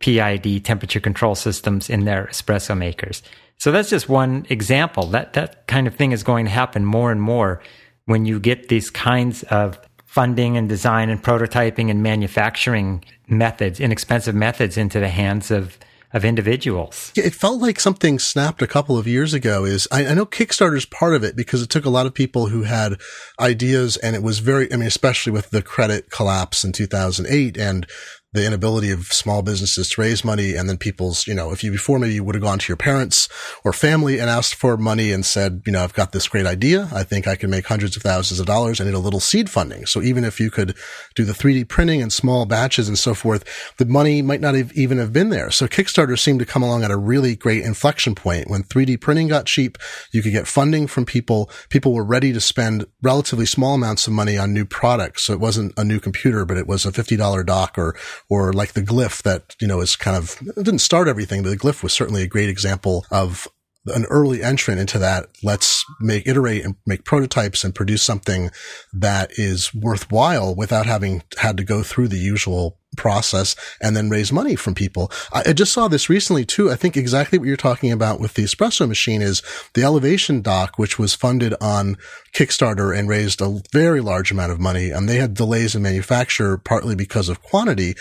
PID 0.00 0.64
temperature 0.64 1.00
control 1.00 1.34
systems 1.34 1.88
in 1.88 2.04
their 2.04 2.26
espresso 2.26 2.76
makers. 2.76 3.22
So 3.56 3.70
that's 3.70 3.90
just 3.90 4.08
one 4.08 4.46
example. 4.50 5.06
That 5.06 5.34
that 5.34 5.66
kind 5.66 5.86
of 5.86 5.94
thing 5.94 6.12
is 6.12 6.22
going 6.22 6.46
to 6.46 6.50
happen 6.50 6.84
more 6.84 7.12
and 7.12 7.22
more 7.22 7.62
when 8.06 8.26
you 8.26 8.40
get 8.40 8.68
these 8.68 8.90
kinds 8.90 9.44
of 9.44 9.78
funding 10.04 10.56
and 10.56 10.68
design 10.68 11.08
and 11.08 11.22
prototyping 11.22 11.90
and 11.90 12.02
manufacturing 12.02 13.04
methods, 13.28 13.78
inexpensive 13.78 14.34
methods 14.34 14.76
into 14.76 14.98
the 14.98 15.08
hands 15.08 15.52
of 15.52 15.78
of 16.12 16.24
individuals. 16.24 17.12
It 17.14 17.34
felt 17.34 17.60
like 17.60 17.78
something 17.78 18.18
snapped 18.18 18.62
a 18.62 18.66
couple 18.66 18.98
of 18.98 19.06
years 19.06 19.32
ago 19.32 19.64
is 19.64 19.86
I, 19.92 20.06
I 20.06 20.14
know 20.14 20.26
Kickstarter's 20.26 20.86
part 20.86 21.14
of 21.14 21.22
it 21.22 21.36
because 21.36 21.62
it 21.62 21.70
took 21.70 21.84
a 21.84 21.90
lot 21.90 22.06
of 22.06 22.14
people 22.14 22.48
who 22.48 22.62
had 22.62 23.00
ideas 23.38 23.96
and 23.96 24.16
it 24.16 24.22
was 24.22 24.40
very, 24.40 24.72
I 24.72 24.76
mean, 24.76 24.88
especially 24.88 25.32
with 25.32 25.50
the 25.50 25.62
credit 25.62 26.10
collapse 26.10 26.64
in 26.64 26.72
2008 26.72 27.56
and 27.56 27.86
the 28.32 28.46
inability 28.46 28.92
of 28.92 29.06
small 29.06 29.42
businesses 29.42 29.88
to 29.90 30.00
raise 30.00 30.24
money 30.24 30.54
and 30.54 30.68
then 30.68 30.76
people's, 30.76 31.26
you 31.26 31.34
know, 31.34 31.50
if 31.50 31.64
you 31.64 31.72
before 31.72 31.98
maybe 31.98 32.14
you 32.14 32.22
would 32.22 32.36
have 32.36 32.42
gone 32.42 32.60
to 32.60 32.68
your 32.68 32.76
parents 32.76 33.28
or 33.64 33.72
family 33.72 34.20
and 34.20 34.30
asked 34.30 34.54
for 34.54 34.76
money 34.76 35.10
and 35.10 35.26
said, 35.26 35.62
you 35.66 35.72
know, 35.72 35.82
I've 35.82 35.94
got 35.94 36.12
this 36.12 36.28
great 36.28 36.46
idea. 36.46 36.88
I 36.92 37.02
think 37.02 37.26
I 37.26 37.34
can 37.34 37.50
make 37.50 37.66
hundreds 37.66 37.96
of 37.96 38.02
thousands 38.02 38.38
of 38.38 38.46
dollars. 38.46 38.80
I 38.80 38.84
need 38.84 38.94
a 38.94 39.00
little 39.00 39.18
seed 39.18 39.50
funding. 39.50 39.84
So 39.86 40.00
even 40.00 40.24
if 40.24 40.38
you 40.38 40.50
could 40.50 40.76
do 41.16 41.24
the 41.24 41.32
3D 41.32 41.66
printing 41.68 42.00
in 42.00 42.10
small 42.10 42.46
batches 42.46 42.86
and 42.86 42.98
so 42.98 43.14
forth, 43.14 43.44
the 43.78 43.84
money 43.84 44.22
might 44.22 44.40
not 44.40 44.54
have 44.54 44.72
even 44.74 44.98
have 44.98 45.12
been 45.12 45.30
there. 45.30 45.50
So 45.50 45.66
Kickstarter 45.66 46.18
seemed 46.18 46.38
to 46.38 46.46
come 46.46 46.62
along 46.62 46.84
at 46.84 46.92
a 46.92 46.96
really 46.96 47.34
great 47.34 47.64
inflection 47.64 48.14
point 48.14 48.48
when 48.48 48.62
3D 48.62 49.00
printing 49.00 49.26
got 49.26 49.46
cheap. 49.46 49.76
You 50.12 50.22
could 50.22 50.32
get 50.32 50.46
funding 50.46 50.86
from 50.86 51.04
people. 51.04 51.50
People 51.68 51.92
were 51.94 52.04
ready 52.04 52.32
to 52.32 52.40
spend 52.40 52.86
relatively 53.02 53.46
small 53.46 53.74
amounts 53.74 54.06
of 54.06 54.12
money 54.12 54.38
on 54.38 54.54
new 54.54 54.64
products. 54.64 55.26
So 55.26 55.32
it 55.32 55.40
wasn't 55.40 55.76
a 55.76 55.82
new 55.82 55.98
computer, 55.98 56.44
but 56.44 56.56
it 56.56 56.68
was 56.68 56.86
a 56.86 56.92
$50 56.92 57.44
dock 57.44 57.76
or 57.76 57.96
or 58.30 58.52
like 58.52 58.72
the 58.72 58.82
Glif 58.82 59.22
that, 59.24 59.56
you 59.60 59.66
know, 59.66 59.80
is 59.80 59.96
kind 59.96 60.16
of, 60.16 60.38
didn't 60.56 60.78
start 60.78 61.08
everything, 61.08 61.42
but 61.42 61.50
the 61.50 61.56
Glif 61.56 61.82
was 61.82 61.92
certainly 61.92 62.22
a 62.22 62.28
great 62.28 62.48
example 62.48 63.04
of 63.10 63.48
an 63.86 64.04
early 64.06 64.42
entrant 64.42 64.80
into 64.80 64.98
that. 64.98 65.26
Let's 65.42 65.84
make, 66.00 66.26
iterate 66.26 66.64
and 66.64 66.76
make 66.86 67.04
prototypes 67.04 67.64
and 67.64 67.74
produce 67.74 68.02
something 68.02 68.50
that 68.92 69.32
is 69.32 69.74
worthwhile 69.74 70.54
without 70.54 70.86
having 70.86 71.22
had 71.38 71.56
to 71.56 71.64
go 71.64 71.82
through 71.82 72.08
the 72.08 72.18
usual 72.18 72.78
process 72.96 73.54
and 73.80 73.96
then 73.96 74.10
raise 74.10 74.32
money 74.32 74.56
from 74.56 74.74
people. 74.74 75.10
I, 75.32 75.52
just 75.52 75.72
saw 75.72 75.88
this 75.88 76.08
recently 76.08 76.44
too. 76.44 76.70
I 76.70 76.76
think 76.76 76.96
exactly 76.96 77.38
what 77.38 77.48
you're 77.48 77.56
talking 77.56 77.92
about 77.92 78.20
with 78.20 78.34
the 78.34 78.44
espresso 78.44 78.88
machine 78.88 79.22
is 79.22 79.42
the 79.74 79.84
elevation 79.84 80.42
dock, 80.42 80.78
which 80.78 80.98
was 80.98 81.14
funded 81.14 81.54
on 81.60 81.96
Kickstarter 82.34 82.96
and 82.96 83.08
raised 83.08 83.40
a 83.40 83.62
very 83.72 84.00
large 84.00 84.30
amount 84.30 84.52
of 84.52 84.60
money. 84.60 84.90
And 84.90 85.08
they 85.08 85.16
had 85.16 85.34
delays 85.34 85.74
in 85.74 85.82
manufacture 85.82 86.58
partly 86.58 86.94
because 86.94 87.28
of 87.28 87.42
quantity. 87.42 87.94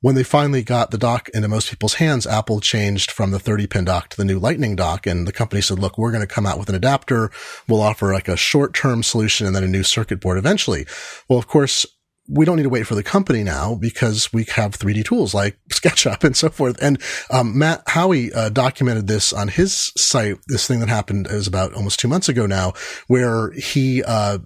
When 0.00 0.14
they 0.14 0.22
finally 0.22 0.62
got 0.62 0.90
the 0.90 0.98
dock 0.98 1.30
into 1.30 1.48
most 1.48 1.70
people's 1.70 1.94
hands, 1.94 2.26
Apple 2.26 2.60
changed 2.60 3.10
from 3.10 3.30
the 3.30 3.38
30 3.38 3.66
pin 3.66 3.84
dock 3.86 4.10
to 4.10 4.16
the 4.16 4.24
new 4.24 4.38
lightning 4.38 4.76
dock. 4.76 5.06
And 5.06 5.26
the 5.26 5.32
company 5.32 5.62
said, 5.62 5.78
look, 5.78 5.96
we're 5.96 6.12
going 6.12 6.26
to 6.26 6.34
come 6.34 6.46
out 6.46 6.58
with 6.58 6.68
an 6.68 6.74
adapter. 6.74 7.30
We'll 7.68 7.80
offer 7.80 8.12
like 8.12 8.28
a 8.28 8.36
short 8.36 8.74
term 8.74 9.02
solution 9.02 9.46
and 9.46 9.56
then 9.56 9.64
a 9.64 9.68
new 9.68 9.82
circuit 9.82 10.20
board 10.20 10.36
eventually. 10.36 10.86
Well, 11.28 11.38
of 11.38 11.46
course, 11.46 11.86
we 12.28 12.44
don't 12.44 12.56
need 12.56 12.62
to 12.62 12.70
wait 12.70 12.86
for 12.86 12.94
the 12.94 13.02
company 13.02 13.42
now 13.42 13.74
because 13.74 14.32
we 14.32 14.44
have 14.44 14.78
3D 14.78 15.04
tools 15.04 15.34
like 15.34 15.58
SketchUp 15.70 16.24
and 16.24 16.36
so 16.36 16.48
forth. 16.48 16.82
And 16.82 17.00
um, 17.30 17.58
Matt 17.58 17.84
Haughey 17.86 18.34
uh, 18.34 18.48
documented 18.48 19.06
this 19.06 19.32
on 19.32 19.48
his 19.48 19.92
site. 19.96 20.38
This 20.46 20.66
thing 20.66 20.80
that 20.80 20.88
happened 20.88 21.26
is 21.28 21.46
about 21.46 21.74
almost 21.74 22.00
two 22.00 22.08
months 22.08 22.28
ago 22.28 22.46
now, 22.46 22.72
where 23.08 23.52
he 23.52 24.02
uh, 24.02 24.38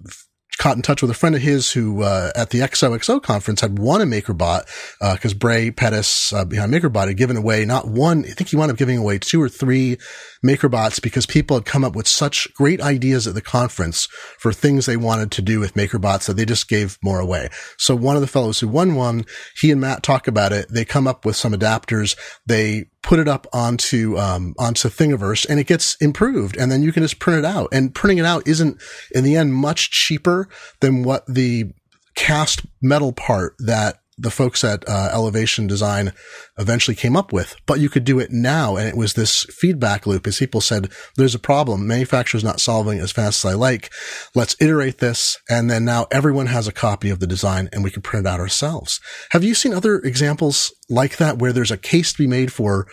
caught 0.59 0.75
in 0.75 0.81
touch 0.81 1.01
with 1.01 1.09
a 1.09 1.15
friend 1.15 1.35
of 1.35 1.41
his 1.41 1.71
who 1.71 2.03
uh, 2.03 2.31
at 2.35 2.51
the 2.51 2.59
XOXO 2.59 3.23
conference 3.23 3.61
had 3.61 3.79
won 3.79 4.01
a 4.01 4.05
MakerBot 4.05 4.65
because 5.15 5.33
uh, 5.33 5.37
Bre 5.37 5.71
Pettis 5.71 6.33
uh, 6.33 6.45
behind 6.45 6.73
MakerBot 6.73 7.07
had 7.07 7.17
given 7.17 7.37
away 7.37 7.65
not 7.65 7.87
one, 7.87 8.25
I 8.25 8.31
think 8.31 8.49
he 8.49 8.57
wound 8.57 8.69
up 8.69 8.77
giving 8.77 8.97
away 8.97 9.17
two 9.17 9.41
or 9.41 9.49
three 9.49 9.97
MakerBots 10.45 11.01
because 11.01 11.25
people 11.25 11.57
had 11.57 11.65
come 11.65 11.83
up 11.83 11.95
with 11.95 12.07
such 12.07 12.47
great 12.55 12.81
ideas 12.81 13.27
at 13.27 13.33
the 13.33 13.41
conference 13.41 14.07
for 14.37 14.53
things 14.53 14.85
they 14.85 14.97
wanted 14.97 15.31
to 15.31 15.41
do 15.41 15.59
with 15.59 15.73
MakerBots 15.73 16.27
that 16.27 16.37
they 16.37 16.45
just 16.45 16.69
gave 16.69 16.97
more 17.03 17.19
away. 17.19 17.49
So 17.77 17.95
one 17.95 18.15
of 18.15 18.21
the 18.21 18.27
fellows 18.27 18.59
who 18.59 18.67
won 18.67 18.95
one, 18.95 19.25
he 19.55 19.71
and 19.71 19.81
Matt 19.81 20.03
talk 20.03 20.27
about 20.27 20.51
it. 20.51 20.67
They 20.69 20.85
come 20.85 21.07
up 21.07 21.25
with 21.25 21.35
some 21.35 21.53
adapters. 21.53 22.17
They 22.45 22.85
put 23.01 23.19
it 23.19 23.27
up 23.27 23.47
onto 23.53 24.17
um, 24.17 24.53
onto 24.57 24.89
Thingiverse 24.89 25.47
and 25.49 25.59
it 25.59 25.67
gets 25.67 25.95
improved 25.95 26.57
and 26.57 26.71
then 26.71 26.83
you 26.83 26.91
can 26.91 27.03
just 27.03 27.19
print 27.19 27.39
it 27.39 27.45
out. 27.45 27.69
And 27.71 27.93
printing 27.93 28.17
it 28.17 28.25
out 28.25 28.47
isn't 28.47 28.81
in 29.13 29.23
the 29.23 29.35
end 29.35 29.53
much 29.53 29.91
cheaper 29.91 30.49
than 30.81 31.03
what 31.03 31.25
the 31.27 31.71
cast 32.15 32.65
metal 32.81 33.13
part 33.13 33.55
that 33.59 33.98
the 34.19 34.31
folks 34.31 34.63
at 34.63 34.87
uh, 34.87 35.09
Elevation 35.13 35.67
Design 35.67 36.11
eventually 36.57 36.95
came 36.95 37.15
up 37.15 37.31
with. 37.31 37.55
But 37.65 37.79
you 37.79 37.89
could 37.89 38.03
do 38.03 38.19
it 38.19 38.31
now, 38.31 38.75
and 38.75 38.87
it 38.87 38.97
was 38.97 39.13
this 39.13 39.43
feedback 39.45 40.05
loop. 40.05 40.27
As 40.27 40.37
people 40.37 40.61
said, 40.61 40.91
"There's 41.15 41.35
a 41.35 41.39
problem. 41.39 41.87
Manufacturer's 41.87 42.43
not 42.43 42.59
solving 42.59 42.99
as 42.99 43.11
fast 43.11 43.43
as 43.43 43.51
I 43.51 43.55
like. 43.55 43.91
Let's 44.35 44.55
iterate 44.59 44.99
this." 44.99 45.37
And 45.49 45.69
then 45.69 45.85
now 45.85 46.07
everyone 46.11 46.47
has 46.47 46.67
a 46.67 46.73
copy 46.73 47.09
of 47.09 47.19
the 47.19 47.27
design, 47.27 47.69
and 47.71 47.83
we 47.83 47.91
can 47.91 48.01
print 48.01 48.25
it 48.25 48.29
out 48.29 48.39
ourselves. 48.39 48.99
Have 49.31 49.43
you 49.43 49.55
seen 49.55 49.73
other 49.73 49.95
examples 49.99 50.73
like 50.89 51.17
that 51.17 51.37
where 51.37 51.53
there's 51.53 51.71
a 51.71 51.77
case 51.77 52.11
to 52.11 52.17
be 52.17 52.27
made 52.27 52.51
for? 52.51 52.87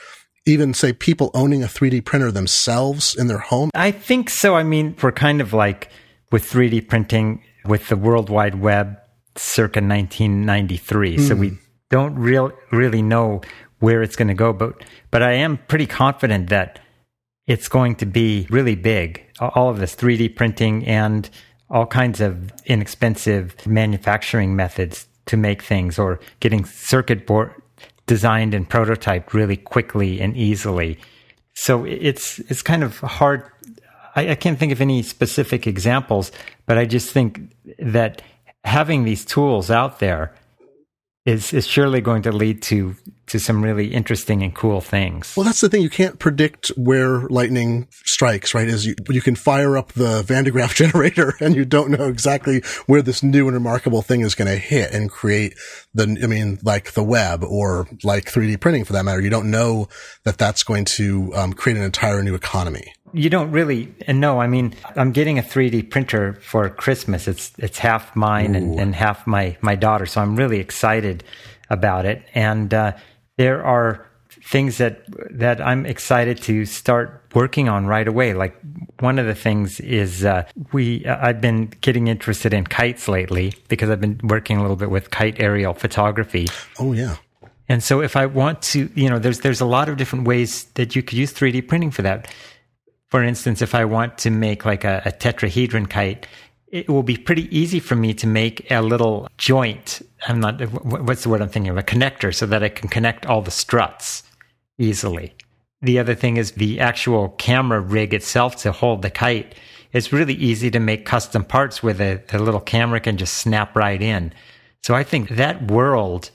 Even 0.48 0.74
say 0.74 0.92
people 0.92 1.32
owning 1.34 1.64
a 1.64 1.66
3D 1.66 2.04
printer 2.04 2.30
themselves 2.30 3.16
in 3.16 3.26
their 3.26 3.38
home? 3.38 3.70
I 3.74 3.90
think 3.90 4.30
so. 4.30 4.54
I 4.54 4.62
mean, 4.62 4.94
we're 5.02 5.10
kind 5.10 5.40
of 5.40 5.52
like 5.52 5.90
with 6.30 6.48
3D 6.48 6.86
printing 6.88 7.42
with 7.64 7.88
the 7.88 7.96
World 7.96 8.30
Wide 8.30 8.60
Web 8.60 8.96
circa 9.38 9.80
1993. 9.80 11.16
Mm. 11.16 11.28
So 11.28 11.34
we 11.34 11.48
hmm. 11.50 11.54
don't 11.90 12.14
real, 12.16 12.52
really 12.72 13.02
know 13.02 13.40
where 13.78 14.02
it's 14.02 14.16
going 14.16 14.28
to 14.28 14.34
go, 14.34 14.52
but, 14.52 14.84
but 15.10 15.22
I 15.22 15.32
am 15.32 15.58
pretty 15.68 15.86
confident 15.86 16.48
that 16.48 16.80
it's 17.46 17.68
going 17.68 17.96
to 17.96 18.06
be 18.06 18.46
really 18.50 18.74
big. 18.74 19.22
All 19.40 19.68
of 19.68 19.78
this 19.78 19.94
3D 19.94 20.34
printing 20.34 20.86
and 20.86 21.28
all 21.70 21.86
kinds 21.86 22.20
of 22.20 22.52
inexpensive 22.64 23.66
manufacturing 23.66 24.56
methods 24.56 25.06
to 25.26 25.36
make 25.36 25.62
things 25.62 25.98
or 25.98 26.20
getting 26.40 26.64
circuit 26.64 27.26
board 27.26 27.52
designed 28.06 28.54
and 28.54 28.68
prototyped 28.68 29.32
really 29.32 29.56
quickly 29.56 30.20
and 30.20 30.36
easily. 30.36 30.98
So 31.54 31.84
it's, 31.84 32.38
it's 32.40 32.62
kind 32.62 32.84
of 32.84 32.98
hard. 33.00 33.42
I, 34.14 34.30
I 34.30 34.34
can't 34.36 34.58
think 34.58 34.72
of 34.72 34.80
any 34.80 35.02
specific 35.02 35.66
examples, 35.66 36.30
but 36.66 36.78
I 36.78 36.84
just 36.84 37.10
think 37.10 37.52
that 37.78 38.22
having 38.66 39.04
these 39.04 39.24
tools 39.24 39.70
out 39.70 40.00
there 40.00 40.34
is 41.24 41.52
is 41.52 41.66
surely 41.66 42.00
going 42.00 42.22
to 42.22 42.32
lead 42.32 42.62
to 42.62 42.94
to 43.26 43.40
some 43.40 43.62
really 43.62 43.92
interesting 43.92 44.42
and 44.42 44.54
cool 44.54 44.80
things. 44.80 45.34
Well, 45.36 45.42
that's 45.42 45.60
the 45.60 45.68
thing. 45.68 45.82
You 45.82 45.90
can't 45.90 46.20
predict 46.20 46.68
where 46.76 47.22
lightning 47.22 47.88
strikes, 47.90 48.54
right? 48.54 48.68
Is 48.68 48.86
you, 48.86 48.94
you 49.10 49.20
can 49.20 49.34
fire 49.34 49.76
up 49.76 49.92
the 49.94 50.22
Van 50.22 50.44
de 50.44 50.52
Graaff 50.52 50.74
generator 50.76 51.34
and 51.40 51.56
you 51.56 51.64
don't 51.64 51.90
know 51.90 52.06
exactly 52.06 52.62
where 52.86 53.02
this 53.02 53.24
new 53.24 53.48
and 53.48 53.54
remarkable 53.56 54.00
thing 54.00 54.20
is 54.20 54.36
going 54.36 54.46
to 54.46 54.56
hit 54.56 54.92
and 54.92 55.10
create 55.10 55.56
the, 55.92 56.04
I 56.22 56.28
mean, 56.28 56.60
like 56.62 56.92
the 56.92 57.02
web 57.02 57.42
or 57.42 57.88
like 58.04 58.26
3D 58.26 58.60
printing 58.60 58.84
for 58.84 58.92
that 58.92 59.04
matter. 59.04 59.20
You 59.20 59.30
don't 59.30 59.50
know 59.50 59.88
that 60.22 60.38
that's 60.38 60.62
going 60.62 60.84
to 60.84 61.32
um, 61.34 61.52
create 61.52 61.76
an 61.76 61.84
entire 61.84 62.22
new 62.22 62.36
economy 62.36 62.92
you 63.16 63.30
don't 63.30 63.50
really 63.50 63.94
and 64.06 64.20
no 64.20 64.40
i 64.40 64.46
mean 64.46 64.74
i'm 64.94 65.10
getting 65.10 65.38
a 65.38 65.42
3d 65.42 65.90
printer 65.90 66.34
for 66.42 66.68
christmas. 66.68 67.26
It's 67.26 67.52
it's 67.58 67.78
half 67.78 68.14
mine 68.14 68.54
and, 68.54 68.78
and, 68.78 68.94
half 68.94 69.26
my 69.26 69.56
my 69.60 69.74
daughter 69.74 70.06
so 70.06 70.20
i'm 70.20 70.36
really 70.36 70.60
excited 70.60 71.24
about 71.70 72.06
it. 72.06 72.22
And 72.34 72.72
uh, 72.72 72.92
there 73.36 73.64
are 73.64 74.06
things 74.28 74.78
that 74.78 75.04
that 75.30 75.60
i'm 75.60 75.84
excited 75.86 76.40
to 76.42 76.64
start 76.64 77.22
working 77.34 77.68
on 77.68 77.86
right 77.86 78.06
away. 78.06 78.32
Like 78.32 78.56
one 79.00 79.18
of 79.18 79.26
the 79.26 79.34
things 79.34 79.80
is 79.80 80.24
uh, 80.24 80.44
we 80.72 81.04
uh, 81.04 81.18
i've 81.20 81.40
been 81.40 81.66
getting 81.80 82.06
interested 82.06 82.54
in 82.54 82.64
kites 82.64 83.08
lately 83.08 83.54
because 83.68 83.90
i've 83.90 84.00
been 84.00 84.20
working 84.22 84.58
a 84.58 84.62
little 84.62 84.76
bit 84.76 84.90
with 84.90 85.10
kite 85.10 85.40
aerial 85.40 85.74
photography. 85.74 86.46
Oh 86.78 86.92
yeah. 86.92 87.16
And 87.68 87.82
so 87.82 88.00
if 88.00 88.14
i 88.14 88.26
want 88.26 88.62
to 88.62 88.88
you 88.94 89.10
know 89.10 89.18
there's 89.18 89.40
there's 89.40 89.60
a 89.60 89.66
lot 89.66 89.88
of 89.88 89.96
different 89.96 90.28
ways 90.28 90.64
that 90.74 90.94
you 90.94 91.02
could 91.02 91.18
use 91.18 91.32
3d 91.32 91.66
printing 91.66 91.90
for 91.90 92.02
that 92.02 92.32
for 93.10 93.22
instance, 93.22 93.62
if 93.62 93.74
I 93.74 93.84
want 93.84 94.18
to 94.18 94.30
make 94.30 94.64
like 94.64 94.84
a, 94.84 95.02
a 95.04 95.12
tetrahedron 95.12 95.88
kite, 95.88 96.26
it 96.68 96.88
will 96.88 97.04
be 97.04 97.16
pretty 97.16 97.56
easy 97.56 97.78
for 97.78 97.94
me 97.94 98.12
to 98.14 98.26
make 98.26 98.70
a 98.70 98.82
little 98.82 99.28
joint. 99.38 100.02
I'm 100.26 100.40
not, 100.40 100.60
what's 100.84 101.22
the 101.22 101.28
word 101.28 101.40
I'm 101.40 101.48
thinking 101.48 101.70
of? 101.70 101.78
A 101.78 101.82
connector 101.82 102.34
so 102.34 102.46
that 102.46 102.62
I 102.62 102.68
can 102.68 102.88
connect 102.88 103.24
all 103.26 103.40
the 103.40 103.50
struts 103.50 104.24
easily. 104.78 105.34
The 105.80 105.98
other 105.98 106.14
thing 106.14 106.36
is 106.36 106.52
the 106.52 106.80
actual 106.80 107.30
camera 107.30 107.80
rig 107.80 108.12
itself 108.12 108.56
to 108.56 108.72
hold 108.72 109.02
the 109.02 109.10
kite. 109.10 109.54
It's 109.92 110.12
really 110.12 110.34
easy 110.34 110.70
to 110.72 110.80
make 110.80 111.06
custom 111.06 111.44
parts 111.44 111.82
where 111.82 111.94
the, 111.94 112.22
the 112.28 112.40
little 112.40 112.60
camera 112.60 112.98
can 112.98 113.16
just 113.16 113.34
snap 113.34 113.76
right 113.76 114.02
in. 114.02 114.32
So 114.82 114.94
I 114.94 115.04
think 115.04 115.30
that 115.30 115.70
world 115.70 116.30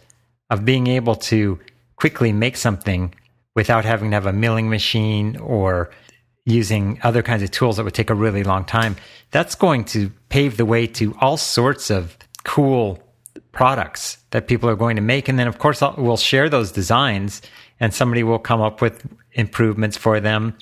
of 0.49 0.63
being 0.63 0.87
able 0.87 1.15
to 1.15 1.59
quickly 1.97 2.31
make 2.31 2.55
something 2.55 3.13
without 3.55 3.83
having 3.83 4.11
to 4.11 4.15
have 4.15 4.25
a 4.25 4.33
milling 4.33 4.69
machine 4.69 5.37
or 5.37 5.91
using 6.45 6.99
other 7.03 7.21
kinds 7.21 7.43
of 7.43 7.51
tools 7.51 7.77
that 7.77 7.83
would 7.83 7.93
take 7.93 8.09
a 8.09 8.15
really 8.15 8.43
long 8.43 8.65
time, 8.65 8.95
that's 9.31 9.55
going 9.55 9.85
to 9.85 10.09
pave 10.29 10.57
the 10.57 10.65
way 10.65 10.87
to 10.87 11.15
all 11.21 11.37
sorts 11.37 11.89
of 11.89 12.17
cool 12.43 12.99
products 13.51 14.17
that 14.31 14.47
people 14.47 14.69
are 14.69 14.75
going 14.75 14.95
to 14.95 15.01
make. 15.01 15.27
And 15.27 15.37
then, 15.37 15.47
of 15.47 15.59
course, 15.59 15.81
we'll 15.97 16.17
share 16.17 16.49
those 16.49 16.71
designs 16.71 17.41
and 17.79 17.93
somebody 17.93 18.23
will 18.23 18.39
come 18.39 18.61
up 18.61 18.81
with 18.81 19.05
improvements 19.33 19.97
for 19.97 20.19
them 20.19 20.55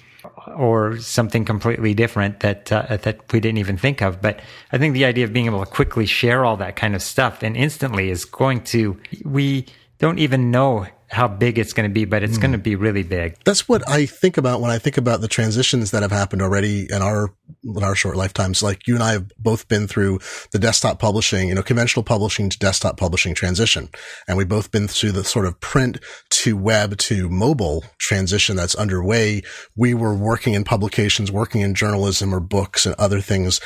or 0.55 0.97
something 0.97 1.45
completely 1.45 1.93
different 1.93 2.41
that 2.41 2.71
uh, 2.71 2.97
that 2.97 3.31
we 3.31 3.39
didn't 3.39 3.57
even 3.57 3.77
think 3.77 4.01
of. 4.01 4.21
But 4.21 4.41
I 4.71 4.77
think 4.77 4.93
the 4.93 5.05
idea 5.05 5.25
of 5.25 5.33
being 5.33 5.45
able 5.45 5.63
to 5.63 5.71
quickly 5.71 6.05
share 6.05 6.43
all 6.43 6.57
that 6.57 6.75
kind 6.75 6.95
of 6.95 7.01
stuff 7.01 7.43
and 7.43 7.55
instantly 7.55 8.09
is 8.09 8.25
going 8.25 8.63
to 8.65 8.99
we 9.23 9.65
don't 9.99 10.19
even 10.19 10.51
know 10.51 10.87
how 11.09 11.27
big 11.27 11.57
it's 11.57 11.73
going 11.73 11.89
to 11.89 11.93
be, 11.93 12.05
but 12.05 12.23
it's 12.23 12.37
mm. 12.37 12.41
going 12.41 12.51
to 12.51 12.57
be 12.57 12.75
really 12.75 13.03
big. 13.03 13.35
That's 13.43 13.67
what 13.67 13.87
I 13.89 14.05
think 14.05 14.37
about 14.37 14.61
when 14.61 14.71
I 14.71 14.77
think 14.77 14.97
about 14.97 15.21
the 15.21 15.27
transitions 15.27 15.91
that 15.91 16.03
have 16.03 16.11
happened 16.11 16.41
already 16.41 16.87
in 16.89 17.01
our 17.01 17.33
in 17.63 17.83
our 17.83 17.95
short 17.95 18.15
lifetimes. 18.15 18.61
Like 18.61 18.87
you 18.87 18.93
and 18.93 19.03
I 19.03 19.13
have 19.13 19.31
both 19.39 19.67
been 19.67 19.87
through 19.87 20.19
the 20.51 20.59
desktop 20.59 20.99
publishing, 20.99 21.49
you 21.49 21.55
know, 21.55 21.63
conventional 21.63 22.03
publishing 22.03 22.49
to 22.49 22.59
desktop 22.59 22.97
publishing 22.97 23.33
transition, 23.33 23.89
and 24.27 24.37
we've 24.37 24.47
both 24.47 24.71
been 24.71 24.87
through 24.87 25.13
the 25.13 25.23
sort 25.23 25.45
of 25.45 25.59
print 25.59 25.97
to 26.29 26.55
web 26.55 26.97
to 26.97 27.27
mobile 27.29 27.83
transition 27.97 28.55
that's 28.55 28.75
underway. 28.75 29.41
We 29.75 29.93
were 29.95 30.13
working 30.13 30.53
in 30.53 30.63
publications, 30.63 31.31
working 31.31 31.61
in 31.61 31.73
journalism 31.73 32.33
or 32.33 32.39
books 32.39 32.85
and 32.85 32.95
other 32.99 33.19
things 33.19 33.59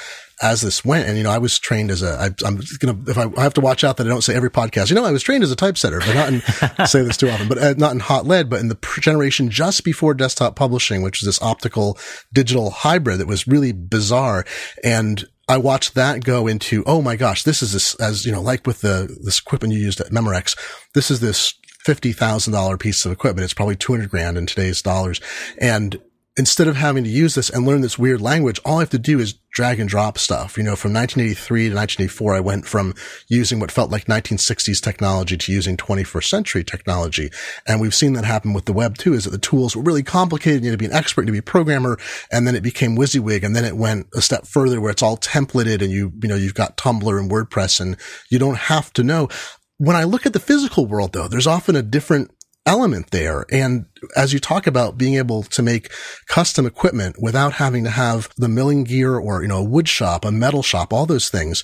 as 0.44 0.62
this 0.62 0.84
went. 0.84 1.08
And, 1.08 1.18
you 1.18 1.24
know, 1.24 1.32
I 1.32 1.38
was 1.38 1.58
trained 1.58 1.90
as 1.90 2.04
a, 2.04 2.20
I, 2.20 2.26
I'm 2.46 2.60
going 2.80 3.04
to, 3.04 3.12
if 3.12 3.18
I, 3.18 3.32
I, 3.38 3.44
have 3.44 3.54
to 3.56 3.62
watch 3.62 3.84
out 3.84 3.98
that 3.98 4.06
I 4.06 4.10
don't 4.10 4.22
say 4.22 4.36
every 4.36 4.52
podcast, 4.52 4.90
you 4.90 4.96
know, 4.96 5.06
I 5.06 5.12
was 5.12 5.24
trained 5.24 5.44
as 5.44 5.52
a 5.52 5.56
typesetter, 5.56 6.00
but 6.00 6.14
not 6.14 6.34
in, 6.34 6.86
say 6.88 7.02
this 7.02 7.18
too 7.18 7.30
often, 7.30 7.48
but 7.48 7.58
uh, 7.58 7.74
not 7.78 7.94
in 7.94 8.00
hot 8.00 8.28
lead, 8.28 8.50
but 8.50 8.60
in 8.60 8.68
the 8.68 8.78
generation 9.00 9.50
just 9.50 9.86
before 9.86 10.14
desktop 10.14 10.56
publishing, 10.56 11.02
which 11.02 11.24
is 11.24 11.26
this 11.26 11.42
optical 11.42 11.98
digital 12.34 12.72
hybrid 12.72 13.20
that 13.20 13.28
was 13.28 13.48
really 13.48 13.72
bizarre. 13.72 14.46
And 14.84 15.26
I 15.48 15.58
watched 15.58 15.96
that 15.96 16.24
go 16.24 16.48
into, 16.48 16.84
oh 16.86 17.02
my 17.02 17.16
gosh, 17.16 17.44
this 17.44 17.64
is 17.64 17.72
this, 17.72 17.96
as 17.96 18.26
you 18.26 18.32
know, 18.32 18.42
like 18.42 18.68
with 18.68 18.82
the, 18.82 19.18
this 19.24 19.40
equipment 19.40 19.74
you 19.74 19.80
used 19.80 20.02
at 20.02 20.12
Memorex, 20.12 20.58
this 20.94 21.10
is 21.10 21.22
this 21.22 21.54
$50,000 21.86 22.80
piece 22.80 23.06
of 23.06 23.12
equipment. 23.12 23.44
It's 23.46 23.54
probably 23.54 23.76
200 23.76 24.10
grand 24.10 24.38
in 24.38 24.46
today's 24.46 24.82
dollars. 24.82 25.22
And 25.58 26.00
instead 26.36 26.68
of 26.68 26.76
having 26.76 27.04
to 27.04 27.10
use 27.10 27.36
this 27.36 27.50
and 27.50 27.66
learn 27.66 27.82
this 27.82 28.00
weird 28.00 28.20
language, 28.20 28.60
all 28.66 28.78
I 28.78 28.82
have 28.82 28.90
to 28.92 29.00
do 29.00 29.20
is 29.20 29.34
drag 29.52 29.80
and 29.80 29.88
drop 29.88 30.18
stuff. 30.18 30.58
You 30.58 30.64
know, 30.64 30.76
from 30.76 30.92
1983 30.94 31.70
to 31.70 31.76
1984, 31.76 32.36
I 32.36 32.40
went 32.40 32.66
from 32.66 32.96
using 33.28 33.60
what 33.60 33.72
felt 33.72 33.92
like 33.92 34.06
1960s 34.06 34.82
technology 34.82 35.38
to 35.38 35.52
using 35.52 35.78
21st 35.78 36.24
century 36.24 36.64
technology. 36.64 37.30
And 37.68 37.80
we've 37.80 37.94
seen 37.94 38.14
that 38.14 38.26
happen 38.26 38.54
with 38.54 38.66
the 38.66 38.74
web 38.74 38.98
too, 38.98 39.14
is 39.14 39.26
that 39.26 39.30
the 39.30 39.38
tools 39.38 39.76
were 39.76 39.84
really 39.84 40.02
complicated. 40.02 40.64
You 40.64 40.72
had 40.72 40.80
to 40.80 40.84
be 40.84 40.90
an 40.90 40.98
expert, 40.98 41.26
to 41.26 41.32
be 41.32 41.38
a 41.38 41.44
programmer. 41.44 42.00
And 42.32 42.48
then 42.48 42.56
it 42.56 42.64
became 42.64 42.98
WYSIWYG. 42.98 43.44
And 43.44 43.56
then 43.56 43.66
it 43.66 43.78
went 43.78 44.08
a 44.16 44.22
step 44.22 44.48
further 44.48 44.82
where 44.82 44.92
it's 44.92 45.04
all 45.04 45.18
templated 45.18 45.84
and 45.84 45.92
you, 45.92 46.12
you 46.22 46.30
know, 46.30 46.36
you've 46.36 46.56
got 46.56 46.78
Tumblr 46.78 47.20
and 47.20 47.30
WordPress 47.30 47.80
and 47.80 47.96
you 48.32 48.40
don't 48.40 48.58
have 48.58 48.92
to 48.94 49.04
know. 49.04 49.30
When 49.78 49.96
I 49.96 50.06
look 50.06 50.26
at 50.26 50.34
the 50.34 50.40
physical 50.40 50.88
world 50.88 51.14
though, 51.14 51.28
there's 51.28 51.48
often 51.48 51.76
a 51.76 51.84
different 51.84 52.32
element 52.66 53.12
there. 53.12 53.46
And 53.52 53.86
as 54.16 54.34
you 54.34 54.40
talk 54.40 54.68
about 54.68 54.98
being 54.98 55.16
able 55.16 55.44
to 55.44 55.62
make 55.62 55.92
custom 56.28 56.66
equipment 56.66 57.18
without 57.22 57.54
having 57.54 57.84
to 57.84 57.90
have 57.90 58.30
the 58.38 58.48
milling 58.48 58.84
gear 58.84 59.18
or, 59.18 59.42
you 59.42 59.48
know, 59.48 59.58
a 59.58 59.64
wood 59.64 59.88
shop, 59.88 60.26
a 60.26 60.32
metal 60.32 60.64
shop, 60.64 60.94
all 60.94 61.06
those 61.06 61.30
things, 61.30 61.64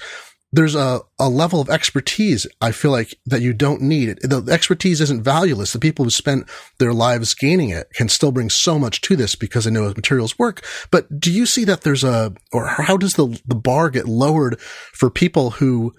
there's 0.52 0.76
a, 0.76 1.02
a 1.20 1.30
level 1.30 1.62
of 1.62 1.70
expertise 1.70 2.48
I 2.60 2.72
feel 2.72 2.92
like 2.92 3.16
that 3.28 3.42
you 3.42 3.54
don't 3.54 3.82
need. 3.82 4.20
The 4.22 4.52
expertise 4.52 5.00
isn't 5.00 5.24
valueless. 5.24 5.74
The 5.74 5.80
people 5.80 6.06
who 6.06 6.10
spent 6.10 6.50
their 6.80 6.94
lives 6.94 7.36
gaining 7.36 7.70
it 7.70 7.88
can 7.94 8.10
still 8.10 8.32
bring 8.32 8.50
so 8.50 8.80
much 8.80 9.02
to 9.02 9.16
this 9.16 9.36
because 9.36 9.66
they 9.66 9.72
know 9.72 9.88
materials 9.90 10.40
work. 10.40 10.66
But 10.90 11.20
do 11.20 11.32
you 11.32 11.46
see 11.46 11.66
that 11.66 11.82
there's 11.82 12.04
a, 12.04 12.34
or 12.52 12.66
how 12.68 12.98
does 12.98 13.14
the, 13.14 13.40
the 13.46 13.56
bar 13.56 13.90
get 13.90 14.08
lowered 14.08 14.60
for 14.60 15.12
people 15.12 15.52
who 15.52 15.94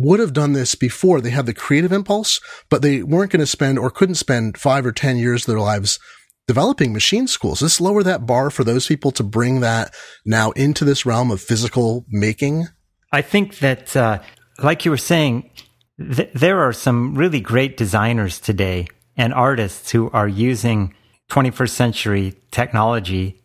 would 0.00 0.20
have 0.20 0.32
done 0.32 0.52
this 0.52 0.74
before 0.74 1.20
they 1.20 1.30
had 1.30 1.46
the 1.46 1.54
creative 1.54 1.92
impulse, 1.92 2.40
but 2.68 2.82
they 2.82 3.02
weren't 3.02 3.32
going 3.32 3.40
to 3.40 3.46
spend 3.46 3.78
or 3.78 3.90
couldn't 3.90 4.14
spend 4.16 4.58
five 4.58 4.86
or 4.86 4.92
10 4.92 5.16
years 5.18 5.42
of 5.42 5.46
their 5.46 5.60
lives 5.60 5.98
developing 6.46 6.92
machine 6.92 7.28
schools. 7.28 7.60
This 7.60 7.80
lower 7.80 8.02
that 8.02 8.26
bar 8.26 8.50
for 8.50 8.64
those 8.64 8.86
people 8.86 9.12
to 9.12 9.22
bring 9.22 9.60
that 9.60 9.94
now 10.24 10.50
into 10.52 10.84
this 10.84 11.06
realm 11.06 11.30
of 11.30 11.40
physical 11.40 12.04
making? 12.08 12.66
I 13.12 13.22
think 13.22 13.58
that, 13.58 13.96
uh, 13.96 14.20
like 14.62 14.84
you 14.84 14.90
were 14.90 14.96
saying, 14.96 15.50
th- 15.98 16.30
there 16.34 16.60
are 16.60 16.72
some 16.72 17.14
really 17.14 17.40
great 17.40 17.76
designers 17.76 18.40
today 18.40 18.88
and 19.16 19.32
artists 19.32 19.90
who 19.90 20.10
are 20.10 20.26
using 20.26 20.94
21st 21.30 21.70
century 21.70 22.34
technology 22.50 23.42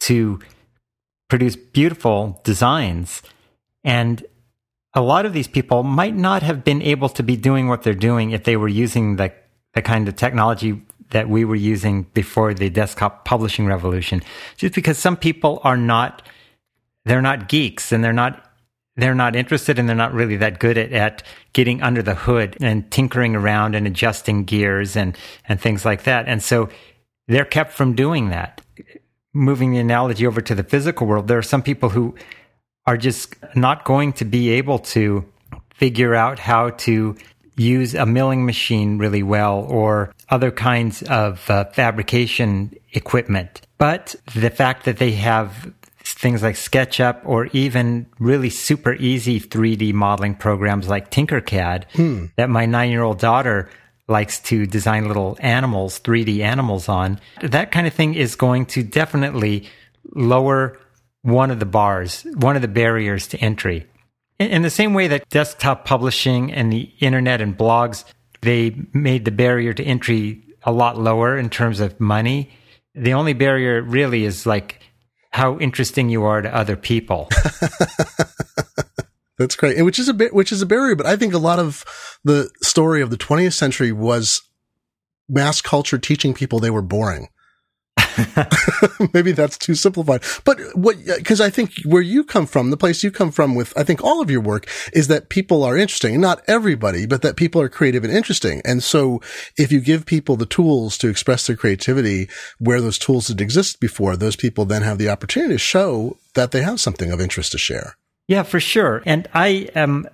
to 0.00 0.38
produce 1.28 1.56
beautiful 1.56 2.40
designs. 2.44 3.22
And 3.82 4.24
a 4.94 5.00
lot 5.00 5.26
of 5.26 5.32
these 5.32 5.48
people 5.48 5.82
might 5.82 6.14
not 6.14 6.42
have 6.42 6.64
been 6.64 6.80
able 6.80 7.08
to 7.08 7.22
be 7.22 7.36
doing 7.36 7.68
what 7.68 7.82
they're 7.82 7.94
doing 7.94 8.30
if 8.30 8.44
they 8.44 8.56
were 8.56 8.68
using 8.68 9.16
the, 9.16 9.32
the 9.72 9.82
kind 9.82 10.08
of 10.08 10.14
technology 10.14 10.80
that 11.10 11.28
we 11.28 11.44
were 11.44 11.56
using 11.56 12.04
before 12.14 12.54
the 12.54 12.70
desktop 12.70 13.24
publishing 13.24 13.66
revolution. 13.66 14.22
Just 14.56 14.74
because 14.74 14.98
some 14.98 15.16
people 15.16 15.60
are 15.64 15.76
not, 15.76 16.22
they're 17.04 17.22
not 17.22 17.48
geeks 17.48 17.92
and 17.92 18.02
they're 18.04 18.12
not, 18.12 18.50
they're 18.96 19.14
not 19.14 19.34
interested 19.34 19.78
and 19.78 19.88
they're 19.88 19.96
not 19.96 20.14
really 20.14 20.36
that 20.36 20.60
good 20.60 20.78
at, 20.78 20.92
at 20.92 21.22
getting 21.52 21.82
under 21.82 22.02
the 22.02 22.14
hood 22.14 22.56
and 22.60 22.90
tinkering 22.90 23.34
around 23.34 23.74
and 23.74 23.86
adjusting 23.86 24.44
gears 24.44 24.96
and, 24.96 25.16
and 25.48 25.60
things 25.60 25.84
like 25.84 26.04
that. 26.04 26.28
And 26.28 26.42
so 26.42 26.68
they're 27.26 27.44
kept 27.44 27.72
from 27.72 27.94
doing 27.94 28.30
that. 28.30 28.60
Moving 29.32 29.72
the 29.72 29.78
analogy 29.78 30.26
over 30.26 30.40
to 30.40 30.54
the 30.54 30.62
physical 30.62 31.08
world, 31.08 31.26
there 31.26 31.38
are 31.38 31.42
some 31.42 31.62
people 31.62 31.88
who 31.88 32.14
are 32.86 32.96
just 32.96 33.34
not 33.54 33.84
going 33.84 34.12
to 34.14 34.24
be 34.24 34.50
able 34.50 34.78
to 34.78 35.24
figure 35.74 36.14
out 36.14 36.38
how 36.38 36.70
to 36.70 37.16
use 37.56 37.94
a 37.94 38.06
milling 38.06 38.44
machine 38.44 38.98
really 38.98 39.22
well 39.22 39.60
or 39.68 40.12
other 40.28 40.50
kinds 40.50 41.02
of 41.02 41.48
uh, 41.50 41.64
fabrication 41.66 42.74
equipment. 42.92 43.60
But 43.78 44.14
the 44.34 44.50
fact 44.50 44.84
that 44.84 44.98
they 44.98 45.12
have 45.12 45.72
things 46.04 46.42
like 46.42 46.54
SketchUp 46.54 47.20
or 47.24 47.46
even 47.46 48.06
really 48.18 48.50
super 48.50 48.94
easy 48.94 49.40
3D 49.40 49.92
modeling 49.92 50.34
programs 50.34 50.88
like 50.88 51.10
Tinkercad 51.10 51.84
hmm. 51.92 52.26
that 52.36 52.50
my 52.50 52.66
nine 52.66 52.90
year 52.90 53.02
old 53.02 53.18
daughter 53.18 53.70
likes 54.06 54.38
to 54.38 54.66
design 54.66 55.08
little 55.08 55.36
animals, 55.40 55.98
3D 56.00 56.40
animals 56.40 56.88
on, 56.88 57.18
that 57.40 57.72
kind 57.72 57.86
of 57.86 57.94
thing 57.94 58.14
is 58.14 58.36
going 58.36 58.66
to 58.66 58.82
definitely 58.82 59.68
lower 60.14 60.78
one 61.24 61.50
of 61.50 61.58
the 61.58 61.66
bars, 61.66 62.24
one 62.36 62.54
of 62.54 62.62
the 62.62 62.68
barriers 62.68 63.26
to 63.26 63.38
entry. 63.38 63.86
In 64.38 64.60
the 64.60 64.70
same 64.70 64.92
way 64.92 65.08
that 65.08 65.28
desktop 65.30 65.86
publishing 65.86 66.52
and 66.52 66.70
the 66.70 66.92
internet 67.00 67.40
and 67.40 67.56
blogs, 67.56 68.04
they 68.42 68.76
made 68.92 69.24
the 69.24 69.30
barrier 69.30 69.72
to 69.72 69.82
entry 69.82 70.42
a 70.64 70.72
lot 70.72 70.98
lower 70.98 71.38
in 71.38 71.48
terms 71.48 71.80
of 71.80 71.98
money. 71.98 72.50
The 72.94 73.14
only 73.14 73.32
barrier 73.32 73.80
really 73.80 74.24
is 74.24 74.44
like 74.44 74.82
how 75.30 75.58
interesting 75.58 76.10
you 76.10 76.24
are 76.24 76.42
to 76.42 76.54
other 76.54 76.76
people. 76.76 77.30
That's 79.38 79.56
great. 79.56 79.82
Which 79.82 79.98
is 79.98 80.08
a 80.08 80.14
bit, 80.14 80.34
which 80.34 80.52
is 80.52 80.60
a 80.60 80.66
barrier, 80.66 80.94
but 80.94 81.06
I 81.06 81.16
think 81.16 81.32
a 81.32 81.38
lot 81.38 81.58
of 81.58 81.84
the 82.22 82.50
story 82.60 83.00
of 83.00 83.08
the 83.08 83.16
20th 83.16 83.54
century 83.54 83.92
was 83.92 84.42
mass 85.26 85.62
culture 85.62 85.98
teaching 85.98 86.34
people 86.34 86.58
they 86.58 86.70
were 86.70 86.82
boring. 86.82 87.28
Maybe 89.14 89.32
that's 89.32 89.58
too 89.58 89.74
simplified. 89.74 90.22
But 90.44 90.58
what, 90.74 90.96
cause 91.24 91.40
I 91.40 91.50
think 91.50 91.72
where 91.84 92.02
you 92.02 92.24
come 92.24 92.46
from, 92.46 92.70
the 92.70 92.76
place 92.76 93.02
you 93.02 93.10
come 93.10 93.30
from 93.30 93.54
with, 93.54 93.76
I 93.76 93.84
think 93.84 94.02
all 94.02 94.20
of 94.20 94.30
your 94.30 94.40
work 94.40 94.68
is 94.92 95.08
that 95.08 95.28
people 95.28 95.62
are 95.64 95.76
interesting. 95.76 96.20
Not 96.20 96.42
everybody, 96.46 97.06
but 97.06 97.22
that 97.22 97.36
people 97.36 97.60
are 97.60 97.68
creative 97.68 98.04
and 98.04 98.12
interesting. 98.12 98.60
And 98.64 98.82
so 98.82 99.20
if 99.56 99.72
you 99.72 99.80
give 99.80 100.06
people 100.06 100.36
the 100.36 100.46
tools 100.46 100.98
to 100.98 101.08
express 101.08 101.46
their 101.46 101.56
creativity 101.56 102.28
where 102.58 102.80
those 102.80 102.98
tools 102.98 103.28
had 103.28 103.40
existed 103.40 103.80
before, 103.80 104.16
those 104.16 104.36
people 104.36 104.64
then 104.64 104.82
have 104.82 104.98
the 104.98 105.08
opportunity 105.08 105.54
to 105.54 105.58
show 105.58 106.18
that 106.34 106.50
they 106.50 106.62
have 106.62 106.80
something 106.80 107.10
of 107.10 107.20
interest 107.20 107.52
to 107.52 107.58
share. 107.58 107.96
Yeah, 108.28 108.42
for 108.42 108.60
sure. 108.60 109.02
And 109.04 109.28
I 109.34 109.68
am 109.74 110.08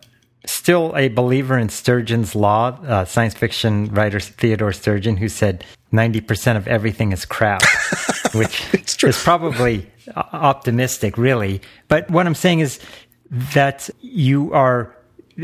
still 0.46 0.94
a 0.96 1.08
believer 1.08 1.58
in 1.58 1.68
Sturgeon's 1.68 2.34
law, 2.34 2.78
uh, 2.82 3.04
science 3.04 3.34
fiction 3.34 3.86
writer 3.92 4.20
Theodore 4.20 4.72
Sturgeon, 4.72 5.16
who 5.16 5.28
said 5.28 5.64
90% 5.92 6.56
of 6.56 6.68
everything 6.68 7.12
is 7.12 7.24
crap, 7.24 7.62
which 8.34 9.02
is 9.02 9.22
probably 9.22 9.90
optimistic, 10.14 11.18
really. 11.18 11.60
But 11.88 12.10
what 12.10 12.26
I'm 12.26 12.34
saying 12.34 12.60
is 12.60 12.80
that 13.54 13.90
you 14.00 14.52
are, 14.52 14.96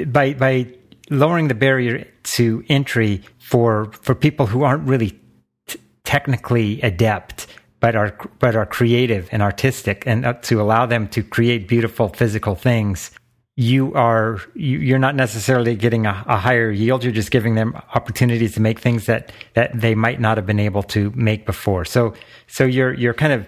by, 0.07 0.35
by 0.35 0.67
lowering 1.11 1.49
the 1.49 1.55
barrier 1.55 2.07
to 2.23 2.65
entry 2.69 3.23
for, 3.39 3.93
for 4.03 4.15
people 4.15 4.47
who 4.47 4.63
aren't 4.63 4.87
really 4.87 5.19
t- 5.67 5.81
technically 6.05 6.81
adept, 6.83 7.47
but 7.81 7.95
are 7.95 8.17
but 8.39 8.57
are 8.57 8.67
creative 8.67 9.29
and 9.31 9.43
artistic, 9.43 10.05
and 10.07 10.37
to 10.43 10.61
allow 10.61 10.87
them 10.87 11.07
to 11.09 11.23
create 11.23 11.69
beautiful 11.69 12.09
physical 12.09 12.55
things 12.55 13.11
you 13.57 13.95
are 13.95 14.39
you, 14.55 14.95
are 14.95 14.99
not 14.99 15.15
necessarily 15.15 15.75
getting 15.75 16.05
a, 16.05 16.25
a, 16.27 16.37
higher 16.37 16.71
yield. 16.71 17.03
You're 17.03 17.13
just 17.13 17.31
giving 17.31 17.55
them 17.55 17.75
opportunities 17.95 18.55
to 18.55 18.61
make 18.61 18.79
things 18.79 19.07
that 19.07 19.33
that 19.55 19.81
they 19.81 19.95
might 19.95 20.21
not 20.21 20.37
have 20.37 20.45
been 20.45 20.61
able 20.61 20.83
to 20.85 21.11
make 21.15 21.47
before. 21.47 21.87
So 21.87 22.15
so 22.47 22.65
you're 22.65 22.93
you're 22.93 23.15
kind 23.15 23.33
of 23.33 23.47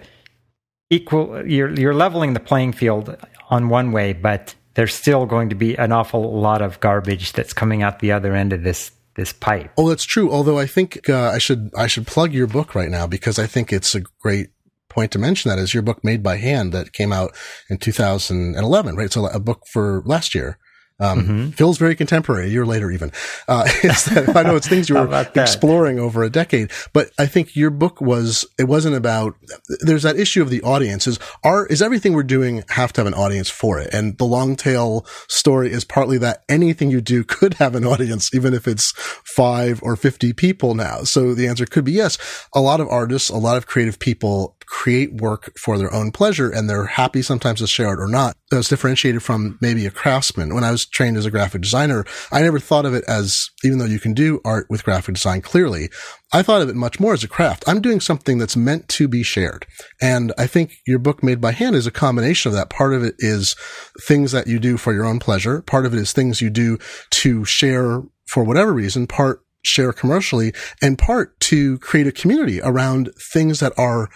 equal. 0.89 1.47
You're 1.47 1.71
you're 1.79 1.95
leveling 1.95 2.33
the 2.33 2.41
playing 2.41 2.73
field 2.73 3.17
on 3.51 3.69
one 3.69 3.93
way, 3.93 4.15
but 4.15 4.55
there's 4.75 4.95
still 4.95 5.27
going 5.27 5.51
to 5.51 5.55
be 5.55 5.77
an 5.77 5.93
awful 5.93 6.41
lot 6.41 6.63
of 6.63 6.81
garbage 6.81 7.33
that's 7.33 7.53
coming 7.53 7.83
out 7.83 7.99
the 7.99 8.13
other 8.13 8.35
end 8.35 8.55
of 8.55 8.63
this 8.63 8.91
this 9.15 9.33
pipe. 9.33 9.73
Oh, 9.77 9.91
that's 9.91 10.05
true. 10.05 10.31
Although 10.31 10.59
I 10.59 10.67
think 10.67 11.11
uh, 11.11 11.33
I 11.35 11.39
should 11.39 11.71
I 11.77 11.87
should 11.87 12.07
plug 12.07 12.33
your 12.33 12.47
book 12.47 12.75
right 12.75 12.89
now 12.89 13.07
because 13.07 13.39
I 13.39 13.47
think 13.47 13.75
it's 13.75 13.95
a 13.95 14.01
great 14.23 14.51
point 14.99 15.13
to 15.13 15.19
mention 15.21 15.49
that 15.49 15.61
is 15.61 15.73
your 15.73 15.85
book 15.85 16.03
Made 16.03 16.25
by 16.25 16.39
Hand 16.39 16.73
that 16.73 16.93
came 16.93 17.13
out 17.13 17.33
in 17.71 17.79
2011, 17.79 18.97
right? 18.97 19.13
So 19.13 19.27
a 19.27 19.39
book 19.39 19.63
for 19.73 20.03
last 20.05 20.35
year. 20.35 20.59
Um, 20.99 21.21
mm-hmm. 21.21 21.51
Phil's 21.51 21.79
very 21.79 21.95
contemporary, 21.95 22.47
a 22.47 22.49
year 22.49 22.67
later 22.67 22.91
even. 22.91 23.13
Uh, 23.47 23.63
that, 23.83 24.33
I 24.35 24.43
know 24.43 24.57
it's 24.57 24.67
things 24.67 24.89
you 24.89 24.97
were 24.97 25.31
exploring 25.37 26.01
over 26.01 26.25
a 26.25 26.31
decade, 26.31 26.73
but 26.93 27.13
I 27.17 27.27
think 27.27 27.55
your 27.55 27.71
book 27.71 28.01
was, 28.01 28.45
it 28.59 28.65
wasn't 28.65 28.97
about, 28.97 29.37
there's 29.79 30.03
that 30.03 30.19
issue 30.19 30.43
of 30.43 30.51
the 30.51 30.63
audience 30.63 31.07
is, 31.07 31.21
are, 31.45 31.65
is 31.67 31.81
everything 31.81 32.15
we're 32.15 32.25
doing 32.25 32.65
have 32.71 32.93
to 32.95 33.03
have 33.03 33.07
an 33.07 33.15
audience 33.15 33.49
for 33.49 33.79
it? 33.79 33.95
And 33.95 34.19
the 34.19 34.25
long 34.25 34.57
tail 34.57 35.07
story 35.29 35.71
is 35.71 35.85
partly 35.85 36.19
that 36.19 36.43
anything 36.49 36.91
you 36.91 37.01
do 37.01 37.23
could 37.39 37.55
have 37.55 37.77
an 37.77 37.85
audience, 37.85 38.35
even 38.35 38.53
if 38.53 38.67
it's 38.67 38.93
five 39.25 39.81
or 39.85 39.95
50 39.95 40.33
people 40.33 40.75
now. 40.75 41.05
So 41.05 41.35
the 41.35 41.47
answer 41.47 41.67
could 41.67 41.85
be 41.85 41.93
yes. 41.93 42.19
A 42.53 42.61
lot 42.61 42.81
of 42.81 42.89
artists, 42.89 43.31
a 43.31 43.37
lot 43.37 43.57
of 43.57 43.69
creative 43.69 44.01
people 44.01 44.57
create 44.69 45.15
work 45.15 45.51
for 45.59 45.79
their 45.79 45.93
own 45.95 46.13
pleasure 46.13 46.51
and 46.51 46.69
they're 46.69 46.85
happy 46.85 47.23
sometimes 47.23 47.61
to 47.61 47.67
share 47.67 47.95
it 47.95 48.01
or 48.01 48.07
not. 48.07 48.37
That's 48.51 48.69
differentiated 48.69 49.23
from 49.23 49.59
maybe 49.63 49.87
a 49.87 49.91
craftsman. 49.91 50.55
When 50.55 50.63
I 50.63 50.71
was 50.71 50.85
trained 50.85 51.17
as 51.17 51.25
a 51.25 51.31
graphic 51.31 51.63
designer, 51.63 52.05
I 52.31 52.43
never 52.43 52.59
thought 52.59 52.85
of 52.85 52.95
it 52.95 53.05
as, 53.09 53.49
even 53.65 53.79
though 53.79 53.87
you 53.87 53.99
can 53.99 54.13
do 54.13 54.41
art 54.45 54.67
with 54.69 54.85
graphic 54.85 55.15
design 55.15 55.41
clearly, 55.41 55.89
I 56.33 56.43
thought 56.43 56.61
of 56.61 56.69
it 56.69 56.77
much 56.77 57.01
more 57.01 57.15
as 57.15 57.25
a 57.25 57.29
craft. 57.29 57.65
I'm 57.67 57.81
doing 57.81 58.01
something 58.01 58.37
that's 58.37 58.57
meant 58.57 58.89
to 58.91 59.09
be 59.09 59.23
shared. 59.23 59.67
And 60.03 60.33
I 60.37 60.47
think 60.47 60.75
your 60.87 60.99
book 60.99 61.23
made 61.23 61.41
by 61.41 61.53
hand 61.53 61.75
is 61.75 61.87
a 61.87 61.91
combination 61.91 62.51
of 62.51 62.55
that. 62.55 62.69
Part 62.69 62.93
of 62.93 63.03
it 63.03 63.15
is 63.19 63.57
things 64.03 64.33
that 64.33 64.47
you 64.47 64.59
do 64.59 64.77
for 64.77 64.93
your 64.93 65.07
own 65.07 65.19
pleasure. 65.19 65.63
Part 65.63 65.87
of 65.87 65.95
it 65.95 65.99
is 65.99 66.13
things 66.13 66.43
you 66.43 66.51
do 66.51 66.79
to 67.11 67.45
share 67.47 68.03
for 68.27 68.45
whatever 68.45 68.75
reason. 68.75 69.07
Part 69.07 69.43
share 69.63 69.93
commercially 69.93 70.53
and 70.81 70.99
part 70.99 71.39
to 71.41 71.79
create 71.79 72.07
a 72.07 72.13
community 72.13 72.61
around 72.63 73.11
things 73.19 73.61
that 73.61 73.73
are 73.77 74.09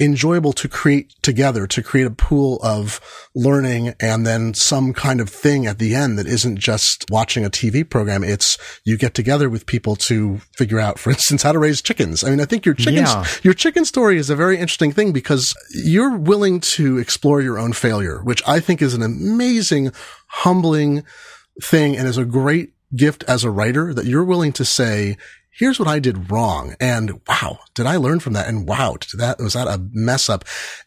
enjoyable 0.00 0.52
to 0.54 0.68
create 0.68 1.14
together, 1.22 1.66
to 1.66 1.82
create 1.82 2.06
a 2.06 2.10
pool 2.10 2.58
of 2.62 3.00
learning 3.34 3.94
and 4.00 4.26
then 4.26 4.54
some 4.54 4.94
kind 4.94 5.20
of 5.20 5.28
thing 5.28 5.66
at 5.66 5.78
the 5.78 5.94
end 5.94 6.18
that 6.18 6.26
isn't 6.26 6.58
just 6.58 7.04
watching 7.10 7.44
a 7.44 7.50
TV 7.50 7.88
program. 7.88 8.24
It's 8.24 8.56
you 8.84 8.96
get 8.96 9.14
together 9.14 9.50
with 9.50 9.66
people 9.66 9.96
to 9.96 10.38
figure 10.56 10.80
out, 10.80 10.98
for 10.98 11.10
instance, 11.10 11.42
how 11.42 11.52
to 11.52 11.58
raise 11.58 11.82
chickens. 11.82 12.24
I 12.24 12.30
mean, 12.30 12.40
I 12.40 12.46
think 12.46 12.64
your 12.64 12.74
chicken, 12.74 13.04
yeah. 13.04 13.26
your 13.42 13.54
chicken 13.54 13.84
story 13.84 14.16
is 14.16 14.30
a 14.30 14.36
very 14.36 14.56
interesting 14.56 14.92
thing 14.92 15.12
because 15.12 15.54
you're 15.70 16.16
willing 16.16 16.60
to 16.60 16.98
explore 16.98 17.42
your 17.42 17.58
own 17.58 17.72
failure, 17.72 18.22
which 18.22 18.42
I 18.48 18.60
think 18.60 18.80
is 18.80 18.94
an 18.94 19.02
amazing, 19.02 19.92
humbling 20.28 21.04
thing 21.62 21.96
and 21.96 22.08
is 22.08 22.16
a 22.16 22.24
great 22.24 22.72
gift 22.96 23.22
as 23.28 23.44
a 23.44 23.50
writer 23.50 23.94
that 23.94 24.06
you're 24.06 24.24
willing 24.24 24.52
to 24.52 24.64
say, 24.64 25.16
here's 25.50 25.78
what 25.78 25.88
I 25.88 25.98
did 25.98 26.30
wrong. 26.30 26.74
And 26.80 27.20
wow, 27.28 27.58
did 27.74 27.86
I 27.86 27.96
learn 27.96 28.20
from 28.20 28.32
that? 28.34 28.48
And 28.48 28.66
wow, 28.66 28.96
did 28.98 29.20
that, 29.20 29.38
was 29.38 29.54
that 29.54 29.68
a 29.68 29.80
mess 29.92 30.28
up? 30.28 30.44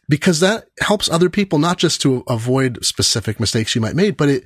Because 0.08 0.40
that 0.40 0.66
helps 0.80 1.08
other 1.08 1.30
people, 1.30 1.58
not 1.58 1.78
just 1.78 2.00
to 2.02 2.24
avoid 2.28 2.84
specific 2.84 3.38
mistakes 3.38 3.74
you 3.74 3.80
might 3.80 3.94
make, 3.94 4.16
but 4.16 4.28
it 4.28 4.44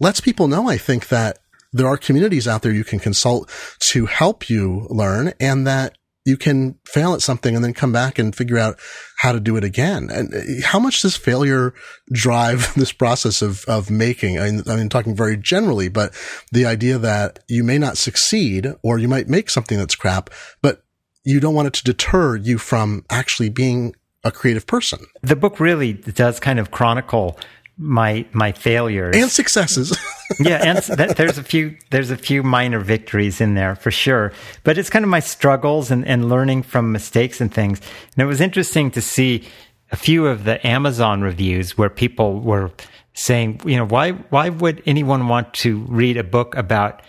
lets 0.00 0.20
people 0.20 0.48
know, 0.48 0.68
I 0.68 0.76
think 0.76 1.08
that 1.08 1.38
there 1.72 1.88
are 1.88 1.96
communities 1.96 2.46
out 2.46 2.62
there 2.62 2.72
you 2.72 2.84
can 2.84 3.00
consult 3.00 3.50
to 3.80 4.06
help 4.06 4.48
you 4.48 4.86
learn 4.90 5.32
and 5.40 5.66
that 5.66 5.96
you 6.24 6.36
can 6.36 6.78
fail 6.86 7.12
at 7.12 7.20
something 7.20 7.54
and 7.54 7.62
then 7.62 7.74
come 7.74 7.92
back 7.92 8.18
and 8.18 8.34
figure 8.34 8.58
out 8.58 8.78
how 9.18 9.32
to 9.32 9.40
do 9.40 9.56
it 9.56 9.64
again. 9.64 10.08
And 10.10 10.34
uh, 10.34 10.66
how 10.66 10.78
much 10.78 11.02
does 11.02 11.16
failure 11.16 11.74
drive 12.12 12.72
this 12.76 12.92
process 12.92 13.42
of, 13.42 13.64
of 13.66 13.90
making? 13.90 14.38
I 14.38 14.50
mean, 14.50 14.62
I 14.66 14.76
mean, 14.76 14.88
talking 14.88 15.14
very 15.14 15.36
generally, 15.36 15.88
but 15.88 16.14
the 16.50 16.64
idea 16.64 16.98
that 16.98 17.40
you 17.48 17.62
may 17.62 17.78
not 17.78 17.98
succeed 17.98 18.72
or 18.82 18.98
you 18.98 19.08
might 19.08 19.28
make 19.28 19.50
something 19.50 19.78
that's 19.78 19.94
crap, 19.94 20.30
but 20.62 20.82
you 21.24 21.40
don't 21.40 21.54
want 21.54 21.68
it 21.68 21.74
to 21.74 21.84
deter 21.84 22.36
you 22.36 22.58
from 22.58 23.04
actually 23.10 23.48
being 23.48 23.94
a 24.24 24.30
creative 24.30 24.66
person. 24.66 25.00
The 25.22 25.36
book 25.36 25.60
really 25.60 25.92
does 25.92 26.40
kind 26.40 26.58
of 26.58 26.70
chronicle 26.70 27.38
my 27.76 28.24
my 28.32 28.52
failures 28.52 29.16
and 29.16 29.30
successes. 29.30 29.96
yeah, 30.40 30.62
and 30.64 30.82
th- 30.82 31.16
there's 31.16 31.38
a 31.38 31.42
few 31.42 31.76
there's 31.90 32.10
a 32.10 32.16
few 32.16 32.42
minor 32.42 32.78
victories 32.78 33.40
in 33.40 33.54
there 33.54 33.74
for 33.74 33.90
sure. 33.90 34.32
But 34.62 34.78
it's 34.78 34.90
kind 34.90 35.04
of 35.04 35.08
my 35.08 35.20
struggles 35.20 35.90
and, 35.90 36.06
and 36.06 36.28
learning 36.28 36.62
from 36.62 36.92
mistakes 36.92 37.40
and 37.40 37.52
things. 37.52 37.80
And 38.16 38.22
it 38.22 38.26
was 38.26 38.40
interesting 38.40 38.90
to 38.92 39.00
see 39.00 39.44
a 39.90 39.96
few 39.96 40.26
of 40.26 40.44
the 40.44 40.64
Amazon 40.66 41.22
reviews 41.22 41.76
where 41.76 41.90
people 41.90 42.40
were 42.40 42.70
saying, 43.14 43.60
you 43.64 43.76
know, 43.76 43.86
why 43.86 44.12
why 44.12 44.50
would 44.50 44.82
anyone 44.86 45.28
want 45.28 45.52
to 45.54 45.78
read 45.88 46.16
a 46.16 46.24
book 46.24 46.54
about 46.56 47.02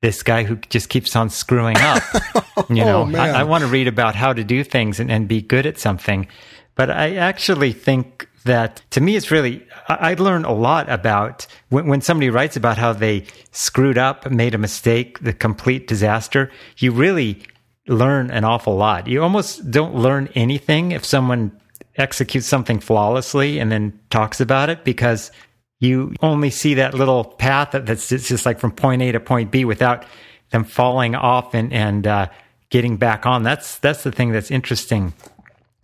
this 0.00 0.22
guy 0.22 0.44
who 0.44 0.56
just 0.56 0.88
keeps 0.88 1.14
on 1.16 1.30
screwing 1.30 1.76
up? 1.78 2.02
You 2.68 2.84
know, 2.84 3.08
oh, 3.10 3.16
I, 3.16 3.30
I 3.30 3.42
want 3.44 3.62
to 3.62 3.68
read 3.68 3.88
about 3.88 4.14
how 4.14 4.34
to 4.34 4.44
do 4.44 4.62
things 4.62 5.00
and, 5.00 5.10
and 5.10 5.26
be 5.26 5.40
good 5.40 5.64
at 5.64 5.78
something. 5.78 6.26
But 6.74 6.90
I 6.90 7.16
actually 7.16 7.72
think 7.72 8.27
that 8.48 8.82
to 8.90 9.00
me, 9.00 9.16
it's 9.16 9.30
really, 9.30 9.66
I, 9.88 10.10
I 10.10 10.14
learn 10.14 10.44
a 10.44 10.52
lot 10.52 10.90
about 10.90 11.46
when, 11.68 11.86
when 11.86 12.00
somebody 12.00 12.28
writes 12.28 12.56
about 12.56 12.76
how 12.76 12.92
they 12.92 13.24
screwed 13.52 13.96
up, 13.96 14.30
made 14.30 14.54
a 14.54 14.58
mistake, 14.58 15.20
the 15.20 15.32
complete 15.32 15.86
disaster, 15.86 16.50
you 16.76 16.92
really 16.92 17.42
learn 17.86 18.30
an 18.30 18.44
awful 18.44 18.76
lot. 18.76 19.06
You 19.06 19.22
almost 19.22 19.70
don't 19.70 19.94
learn 19.94 20.28
anything 20.34 20.92
if 20.92 21.04
someone 21.04 21.58
executes 21.96 22.46
something 22.46 22.80
flawlessly 22.80 23.58
and 23.58 23.72
then 23.72 23.98
talks 24.10 24.40
about 24.40 24.68
it 24.68 24.84
because 24.84 25.32
you 25.80 26.14
only 26.22 26.50
see 26.50 26.74
that 26.74 26.94
little 26.94 27.24
path 27.24 27.70
that's 27.72 28.08
just 28.08 28.44
like 28.44 28.58
from 28.58 28.72
point 28.72 29.02
A 29.02 29.12
to 29.12 29.20
point 29.20 29.50
B 29.50 29.64
without 29.64 30.04
them 30.50 30.64
falling 30.64 31.14
off 31.14 31.54
and, 31.54 31.72
and, 31.72 32.06
uh, 32.06 32.26
getting 32.70 32.96
back 32.96 33.26
on. 33.26 33.42
That's, 33.42 33.78
that's 33.78 34.02
the 34.02 34.12
thing 34.12 34.32
that's 34.32 34.50
interesting 34.50 35.14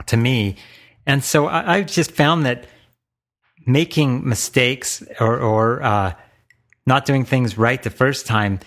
to 0.06 0.16
me. 0.16 0.56
And 1.06 1.22
so 1.22 1.48
I, 1.48 1.78
have 1.78 1.86
just 1.86 2.12
found 2.12 2.46
that 2.46 2.66
making 3.66 4.28
mistakes 4.28 5.02
or, 5.20 5.38
or 5.38 5.82
uh, 5.82 6.14
not 6.86 7.04
doing 7.04 7.24
things 7.24 7.58
right 7.58 7.82
the 7.82 7.90
first 7.90 8.26
time 8.26 8.60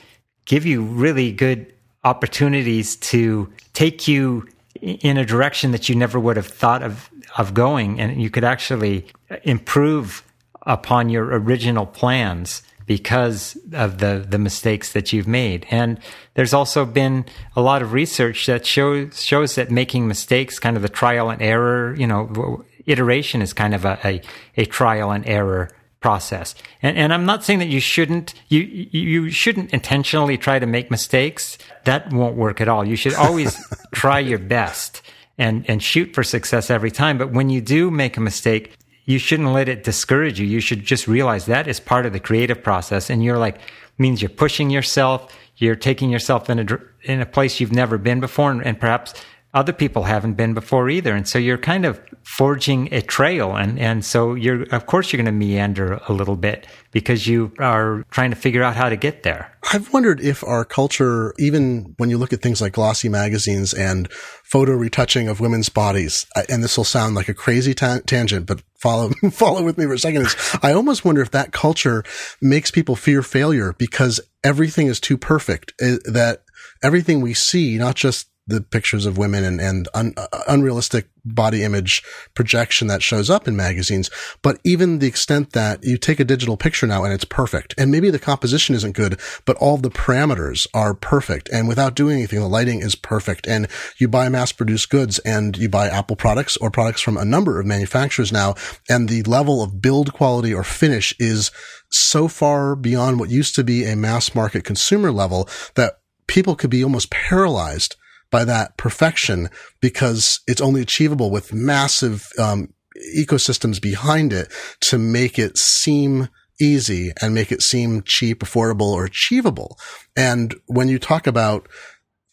give 0.46 0.66
you 0.66 0.82
really 0.82 1.32
good 1.32 1.74
opportunities 2.04 2.96
to 2.96 3.52
take 3.74 4.08
you 4.08 4.48
in 4.82 5.18
a 5.18 5.26
direction 5.26 5.72
that 5.72 5.90
you 5.90 5.96
never 5.96 6.20
would 6.20 6.38
have 6.38 6.48
thought 6.48 6.84
of 6.84 7.10
of 7.38 7.54
going. 7.54 8.00
And 8.00 8.22
you 8.22 8.30
could 8.30 8.44
actually 8.44 9.06
improve 9.44 10.24
upon 10.64 11.10
your 11.10 11.26
original 11.26 11.86
plans 11.86 12.64
because 12.88 13.58
of 13.74 14.00
the 14.00 14.26
the 14.28 14.40
mistakes 14.40 14.94
that 14.94 15.14
you've 15.14 15.28
made. 15.28 15.68
And 15.70 16.00
there's 16.34 16.54
also 16.54 16.86
been 16.86 17.26
a 17.56 17.62
lot 17.62 17.84
of 17.84 17.94
research 17.94 18.48
that 18.48 18.66
shows 18.66 19.24
shows 19.24 19.56
that 19.56 19.70
making 19.70 20.08
mistakes, 20.08 20.58
kind 20.58 20.76
of 20.76 20.82
the 20.82 20.90
trial 20.90 21.30
and 21.30 21.42
error, 21.42 21.94
you 21.96 22.08
know, 22.08 22.66
iteration 22.88 23.44
is 23.44 23.54
kind 23.54 23.76
of 23.76 23.86
a 23.86 24.00
a, 24.04 24.22
a 24.56 24.66
trial 24.66 25.12
and 25.12 25.28
error 25.28 25.70
process. 26.00 26.56
And 26.82 26.98
and 26.98 27.14
I'm 27.14 27.26
not 27.26 27.44
saying 27.44 27.60
that 27.60 27.68
you 27.68 27.82
shouldn't 27.82 28.34
you 28.48 28.62
you 28.62 29.30
shouldn't 29.30 29.74
intentionally 29.74 30.38
try 30.38 30.58
to 30.58 30.66
make 30.66 30.90
mistakes. 30.90 31.58
That 31.84 32.12
won't 32.14 32.38
work 32.38 32.62
at 32.62 32.70
all. 32.70 32.86
You 32.86 32.96
should 32.96 33.16
always 33.16 33.58
try 33.94 34.20
your 34.20 34.40
best 34.40 35.02
and 35.38 35.70
and 35.70 35.84
shoot 35.84 36.14
for 36.14 36.24
success 36.24 36.70
every 36.70 36.92
time. 36.92 37.18
But 37.18 37.32
when 37.34 37.50
you 37.50 37.60
do 37.60 37.92
make 37.92 38.16
a 38.16 38.22
mistake, 38.22 38.77
you 39.08 39.20
shouldn't 39.20 39.54
let 39.54 39.70
it 39.70 39.86
discourage 39.86 40.38
you. 40.38 40.46
You 40.46 40.60
should 40.60 40.84
just 40.84 41.08
realize 41.08 41.46
that 41.46 41.66
is 41.66 41.80
part 41.80 42.06
of 42.06 42.12
the 42.12 42.20
creative 42.20 42.62
process. 42.62 43.10
And 43.10 43.24
you're 43.24 43.38
like, 43.40 43.58
means 43.98 44.22
you're 44.22 44.28
pushing 44.28 44.70
yourself. 44.70 45.34
You're 45.56 45.78
taking 45.78 46.10
yourself 46.10 46.50
in 46.50 46.60
a, 46.60 46.80
in 47.04 47.22
a 47.22 47.26
place 47.26 47.62
you've 47.62 47.72
never 47.72 47.98
been 47.98 48.20
before. 48.20 48.52
And, 48.52 48.62
and 48.64 48.78
perhaps 48.78 49.14
other 49.58 49.74
people 49.74 50.04
haven't 50.04 50.36
been 50.36 50.54
before 50.54 50.88
either. 50.88 51.16
And 51.16 51.28
so 51.28 51.40
you're 51.40 51.58
kind 51.58 51.84
of 51.84 52.00
forging 52.22 52.94
a 52.94 53.02
trail. 53.02 53.56
And, 53.56 53.80
and 53.80 54.06
so 54.06 54.36
you're, 54.36 54.64
of 54.72 54.86
course, 54.86 55.12
you're 55.12 55.18
going 55.18 55.26
to 55.26 55.32
meander 55.32 56.00
a 56.08 56.14
little 56.14 56.36
bit 56.36 56.68
because 56.92 57.26
you 57.26 57.52
are 57.58 58.04
trying 58.12 58.30
to 58.30 58.36
figure 58.36 58.62
out 58.62 58.76
how 58.76 58.88
to 58.88 58.96
get 58.96 59.24
there. 59.24 59.58
I've 59.74 59.92
wondered 59.92 60.22
if 60.22 60.44
our 60.44 60.64
culture, 60.64 61.34
even 61.40 61.96
when 61.98 62.12
you 62.12 62.20
look 62.20 62.34
at 62.34 62.44
things 62.44 62.62
like 62.62 62.74
glossy 62.74 63.10
magazines 63.10 63.74
and 63.74 64.12
photo 64.14 64.74
retouching 64.74 65.28
of 65.28 65.40
women's 65.40 65.70
bodies, 65.70 66.28
and 66.48 66.64
this 66.64 66.78
will 66.78 66.84
sound 66.84 67.16
like 67.16 67.28
a 67.28 67.34
crazy 67.34 67.74
ta- 67.74 68.02
tangent, 68.06 68.46
but 68.46 68.62
follow, 68.80 69.10
follow 69.32 69.64
with 69.64 69.80
me 69.80 69.86
for 69.86 69.94
a 69.94 70.00
second 70.00 70.22
is 70.22 70.36
I 70.62 70.74
almost 70.74 71.04
wonder 71.04 71.22
if 71.24 71.32
that 71.32 71.52
culture 71.52 72.04
makes 72.44 72.70
people 72.70 72.96
fear 72.96 73.24
failure 73.24 73.74
because 73.80 74.22
everything 74.44 74.86
is 74.86 75.00
too 75.00 75.18
perfect 75.18 75.74
eh, 75.82 75.98
that 76.06 76.44
everything 76.84 77.22
we 77.22 77.34
see, 77.34 77.80
not 77.80 77.96
just 77.96 78.28
the 78.48 78.62
pictures 78.62 79.06
of 79.06 79.18
women 79.18 79.44
and, 79.44 79.60
and 79.60 79.88
un, 79.94 80.14
uh, 80.18 80.28
unrealistic 80.48 81.10
body 81.26 81.64
image 81.64 82.02
projection 82.34 82.88
that 82.88 83.04
shows 83.04 83.30
up 83.30 83.48
in 83.48 83.56
magazines, 83.56 84.10
but 84.42 84.60
even 84.64 85.00
the 85.00 85.08
extent 85.08 85.52
that 85.52 85.84
you 85.84 85.98
take 85.98 86.20
a 86.20 86.26
digital 86.26 86.56
picture 86.56 86.88
now 86.88 87.04
and 87.04 87.14
it's 87.14 87.26
perfect. 87.26 87.74
And 87.78 87.92
maybe 87.92 88.10
the 88.10 88.20
composition 88.20 88.76
isn't 88.76 88.96
good, 88.96 89.20
but 89.46 89.58
all 89.58 89.78
the 89.78 89.90
parameters 89.90 90.66
are 90.74 90.94
perfect. 90.94 91.50
And 91.52 91.68
without 91.68 91.96
doing 91.96 92.18
anything, 92.18 92.40
the 92.40 92.48
lighting 92.48 92.82
is 92.82 92.96
perfect. 92.96 93.48
And 93.48 93.68
you 94.00 94.08
buy 94.08 94.30
mass 94.30 94.52
produced 94.52 94.90
goods 94.90 95.20
and 95.20 95.58
you 95.58 95.68
buy 95.70 95.88
Apple 95.88 96.16
products 96.16 96.56
or 96.58 96.72
products 96.72 97.02
from 97.02 97.18
a 97.18 97.26
number 97.26 97.60
of 97.60 97.66
manufacturers 97.66 98.32
now. 98.32 98.56
And 98.90 99.10
the 99.10 99.24
level 99.24 99.62
of 99.62 99.82
build 99.82 100.14
quality 100.14 100.54
or 100.54 100.64
finish 100.64 101.14
is 101.20 101.52
so 101.90 102.28
far 102.28 102.76
beyond 102.76 103.20
what 103.20 103.30
used 103.30 103.56
to 103.56 103.64
be 103.64 103.86
a 103.86 103.96
mass 103.96 104.34
market 104.34 104.64
consumer 104.64 105.12
level 105.12 105.50
that 105.76 106.00
people 106.28 106.56
could 106.56 106.70
be 106.70 106.84
almost 106.84 107.10
paralyzed 107.10 107.96
by 108.32 108.44
that 108.46 108.78
perfection 108.78 109.50
because 109.82 110.40
it's 110.48 110.62
only 110.62 110.82
achievable 110.82 111.32
with 111.32 111.54
massive 111.54 112.28
um, 112.38 112.74
ecosystems 113.18 113.82
behind 113.82 114.34
it 114.34 114.52
to 114.82 114.98
make 114.98 115.38
it 115.40 115.58
seem 115.58 116.30
easy 116.60 117.12
and 117.22 117.34
make 117.34 117.52
it 117.52 117.62
seem 117.62 118.02
cheap, 118.04 118.40
affordable, 118.40 118.92
or 118.92 119.06
achievable. 119.06 119.78
And 120.16 120.56
when 120.66 120.88
you 120.88 121.00
talk 121.00 121.28
about 121.28 121.68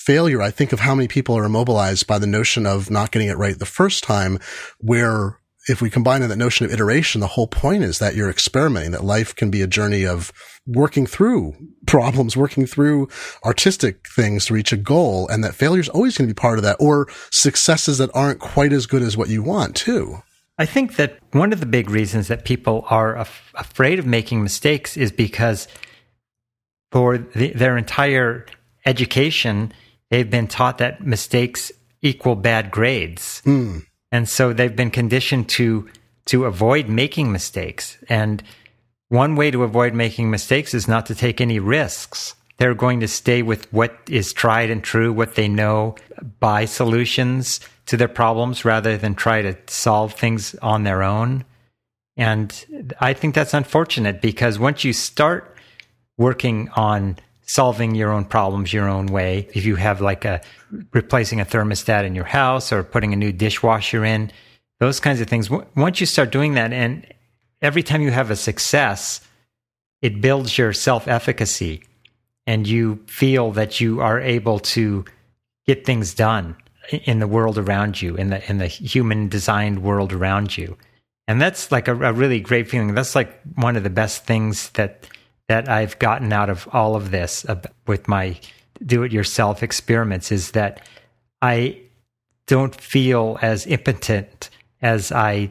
failure, 0.00 0.42
I 0.42 0.50
think 0.50 0.72
of 0.72 0.80
how 0.80 0.94
many 0.94 1.08
people 1.08 1.36
are 1.36 1.44
immobilized 1.44 2.06
by 2.06 2.18
the 2.18 2.26
notion 2.26 2.66
of 2.66 2.90
not 2.90 3.10
getting 3.10 3.28
it 3.28 3.38
right 3.38 3.58
the 3.58 3.66
first 3.66 4.04
time, 4.04 4.38
where 4.78 5.38
if 5.68 5.80
we 5.80 5.90
combine 5.90 6.22
in 6.22 6.28
that 6.28 6.36
notion 6.36 6.66
of 6.66 6.72
iteration, 6.72 7.20
the 7.20 7.26
whole 7.26 7.46
point 7.46 7.84
is 7.84 7.98
that 7.98 8.14
you're 8.14 8.30
experimenting, 8.30 8.92
that 8.92 9.04
life 9.04 9.34
can 9.34 9.50
be 9.50 9.62
a 9.62 9.66
journey 9.66 10.06
of 10.06 10.32
working 10.66 11.06
through 11.06 11.54
problems, 11.86 12.36
working 12.36 12.66
through 12.66 13.08
artistic 13.44 14.06
things 14.08 14.46
to 14.46 14.54
reach 14.54 14.72
a 14.72 14.76
goal, 14.76 15.28
and 15.28 15.42
that 15.42 15.54
failure 15.54 15.80
is 15.80 15.88
always 15.88 16.16
going 16.16 16.28
to 16.28 16.34
be 16.34 16.38
part 16.38 16.58
of 16.58 16.64
that, 16.64 16.76
or 16.80 17.08
successes 17.30 17.98
that 17.98 18.10
aren't 18.14 18.40
quite 18.40 18.72
as 18.72 18.86
good 18.86 19.02
as 19.02 19.16
what 19.16 19.28
you 19.28 19.42
want, 19.42 19.74
too. 19.74 20.16
I 20.58 20.66
think 20.66 20.96
that 20.96 21.18
one 21.32 21.52
of 21.52 21.60
the 21.60 21.66
big 21.66 21.90
reasons 21.90 22.28
that 22.28 22.44
people 22.44 22.84
are 22.88 23.16
af- 23.16 23.52
afraid 23.54 23.98
of 23.98 24.06
making 24.06 24.42
mistakes 24.42 24.96
is 24.96 25.10
because 25.10 25.66
for 26.92 27.18
the, 27.18 27.52
their 27.52 27.76
entire 27.76 28.46
education, 28.86 29.72
they've 30.10 30.30
been 30.30 30.46
taught 30.46 30.78
that 30.78 31.04
mistakes 31.04 31.72
equal 32.02 32.36
bad 32.36 32.70
grades. 32.70 33.42
Mm. 33.44 33.84
And 34.14 34.28
so 34.28 34.52
they've 34.52 34.76
been 34.76 34.92
conditioned 34.92 35.48
to 35.58 35.88
to 36.26 36.44
avoid 36.44 36.88
making 36.88 37.32
mistakes. 37.32 37.98
And 38.08 38.44
one 39.08 39.34
way 39.34 39.50
to 39.50 39.64
avoid 39.64 39.92
making 39.92 40.30
mistakes 40.30 40.72
is 40.72 40.86
not 40.86 41.06
to 41.06 41.16
take 41.16 41.40
any 41.40 41.58
risks. 41.58 42.36
They're 42.58 42.76
going 42.76 43.00
to 43.00 43.08
stay 43.08 43.42
with 43.42 43.70
what 43.72 43.98
is 44.08 44.32
tried 44.32 44.70
and 44.70 44.84
true, 44.84 45.12
what 45.12 45.34
they 45.34 45.48
know, 45.48 45.96
buy 46.38 46.64
solutions 46.64 47.58
to 47.86 47.96
their 47.96 48.14
problems 48.22 48.64
rather 48.64 48.96
than 48.96 49.16
try 49.16 49.42
to 49.42 49.56
solve 49.66 50.12
things 50.12 50.54
on 50.62 50.84
their 50.84 51.02
own. 51.02 51.44
And 52.16 52.94
I 53.00 53.14
think 53.14 53.34
that's 53.34 53.52
unfortunate 53.52 54.22
because 54.22 54.60
once 54.60 54.84
you 54.84 54.92
start 54.92 55.56
working 56.16 56.68
on 56.76 57.16
solving 57.46 57.94
your 57.94 58.10
own 58.10 58.24
problems 58.24 58.72
your 58.72 58.88
own 58.88 59.06
way. 59.06 59.48
If 59.54 59.64
you 59.64 59.76
have 59.76 60.00
like 60.00 60.24
a 60.24 60.40
replacing 60.92 61.40
a 61.40 61.44
thermostat 61.44 62.04
in 62.04 62.14
your 62.14 62.24
house 62.24 62.72
or 62.72 62.82
putting 62.82 63.12
a 63.12 63.16
new 63.16 63.32
dishwasher 63.32 64.04
in, 64.04 64.30
those 64.80 65.00
kinds 65.00 65.20
of 65.20 65.28
things. 65.28 65.50
Once 65.50 66.00
you 66.00 66.06
start 66.06 66.30
doing 66.30 66.54
that, 66.54 66.72
and 66.72 67.06
every 67.62 67.82
time 67.82 68.02
you 68.02 68.10
have 68.10 68.30
a 68.30 68.36
success, 68.36 69.20
it 70.02 70.20
builds 70.20 70.58
your 70.58 70.72
self 70.72 71.08
efficacy 71.08 71.82
and 72.46 72.66
you 72.66 73.02
feel 73.06 73.52
that 73.52 73.80
you 73.80 74.00
are 74.00 74.20
able 74.20 74.58
to 74.58 75.04
get 75.66 75.86
things 75.86 76.14
done 76.14 76.56
in 76.90 77.18
the 77.18 77.26
world 77.26 77.56
around 77.56 78.00
you, 78.02 78.14
in 78.16 78.30
the 78.30 78.50
in 78.50 78.58
the 78.58 78.66
human 78.66 79.28
designed 79.28 79.82
world 79.82 80.12
around 80.12 80.56
you. 80.56 80.76
And 81.26 81.40
that's 81.40 81.72
like 81.72 81.88
a, 81.88 81.92
a 81.92 82.12
really 82.12 82.40
great 82.40 82.68
feeling. 82.68 82.94
That's 82.94 83.14
like 83.14 83.40
one 83.54 83.76
of 83.76 83.82
the 83.82 83.90
best 83.90 84.26
things 84.26 84.70
that 84.70 85.08
that 85.48 85.68
I've 85.68 85.98
gotten 85.98 86.32
out 86.32 86.50
of 86.50 86.68
all 86.72 86.96
of 86.96 87.10
this 87.10 87.46
with 87.86 88.08
my 88.08 88.38
do 88.84 89.02
it 89.02 89.12
yourself 89.12 89.62
experiments 89.62 90.32
is 90.32 90.52
that 90.52 90.86
I 91.42 91.80
don't 92.46 92.74
feel 92.74 93.38
as 93.42 93.66
impotent 93.66 94.50
as 94.82 95.12
I 95.12 95.50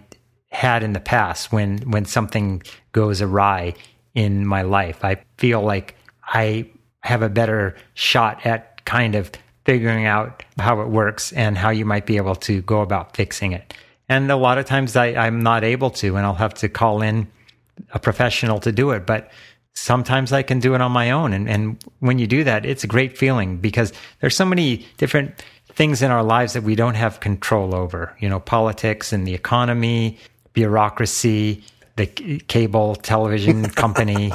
had 0.49 0.83
in 0.83 0.93
the 0.93 0.99
past 0.99 1.51
when 1.51 1.79
when 1.89 2.05
something 2.05 2.61
goes 2.91 3.21
awry 3.21 3.73
in 4.13 4.45
my 4.45 4.61
life. 4.61 5.03
I 5.03 5.23
feel 5.37 5.61
like 5.61 5.95
I 6.23 6.69
have 7.01 7.21
a 7.21 7.29
better 7.29 7.75
shot 7.95 8.45
at 8.45 8.85
kind 8.85 9.15
of 9.15 9.31
figuring 9.65 10.05
out 10.05 10.43
how 10.59 10.81
it 10.81 10.89
works 10.89 11.31
and 11.33 11.57
how 11.57 11.69
you 11.69 11.85
might 11.85 12.05
be 12.05 12.17
able 12.17 12.35
to 12.35 12.61
go 12.61 12.81
about 12.81 13.15
fixing 13.15 13.53
it. 13.53 13.73
And 14.09 14.29
a 14.31 14.35
lot 14.35 14.57
of 14.57 14.65
times 14.65 14.95
I, 14.95 15.07
I'm 15.07 15.41
not 15.41 15.63
able 15.63 15.89
to, 15.91 16.17
and 16.17 16.25
I'll 16.25 16.33
have 16.33 16.53
to 16.55 16.69
call 16.69 17.01
in 17.01 17.27
a 17.93 17.99
professional 17.99 18.59
to 18.59 18.71
do 18.71 18.91
it. 18.91 19.05
But 19.05 19.31
sometimes 19.73 20.31
I 20.31 20.43
can 20.43 20.59
do 20.59 20.75
it 20.75 20.81
on 20.81 20.91
my 20.91 21.11
own. 21.11 21.33
And, 21.33 21.49
and 21.49 21.83
when 21.99 22.19
you 22.19 22.27
do 22.27 22.43
that, 22.43 22.65
it's 22.65 22.83
a 22.83 22.87
great 22.87 23.17
feeling 23.17 23.57
because 23.57 23.91
there's 24.21 24.35
so 24.35 24.45
many 24.45 24.85
different 24.97 25.43
things 25.73 26.01
in 26.01 26.11
our 26.11 26.23
lives 26.23 26.53
that 26.53 26.63
we 26.63 26.75
don't 26.75 26.93
have 26.95 27.19
control 27.19 27.73
over, 27.73 28.15
you 28.19 28.29
know, 28.29 28.39
politics 28.39 29.11
and 29.11 29.25
the 29.25 29.33
economy, 29.33 30.17
bureaucracy, 30.53 31.63
the 31.95 32.05
cable 32.07 32.95
television 32.95 33.69
company. 33.69 34.31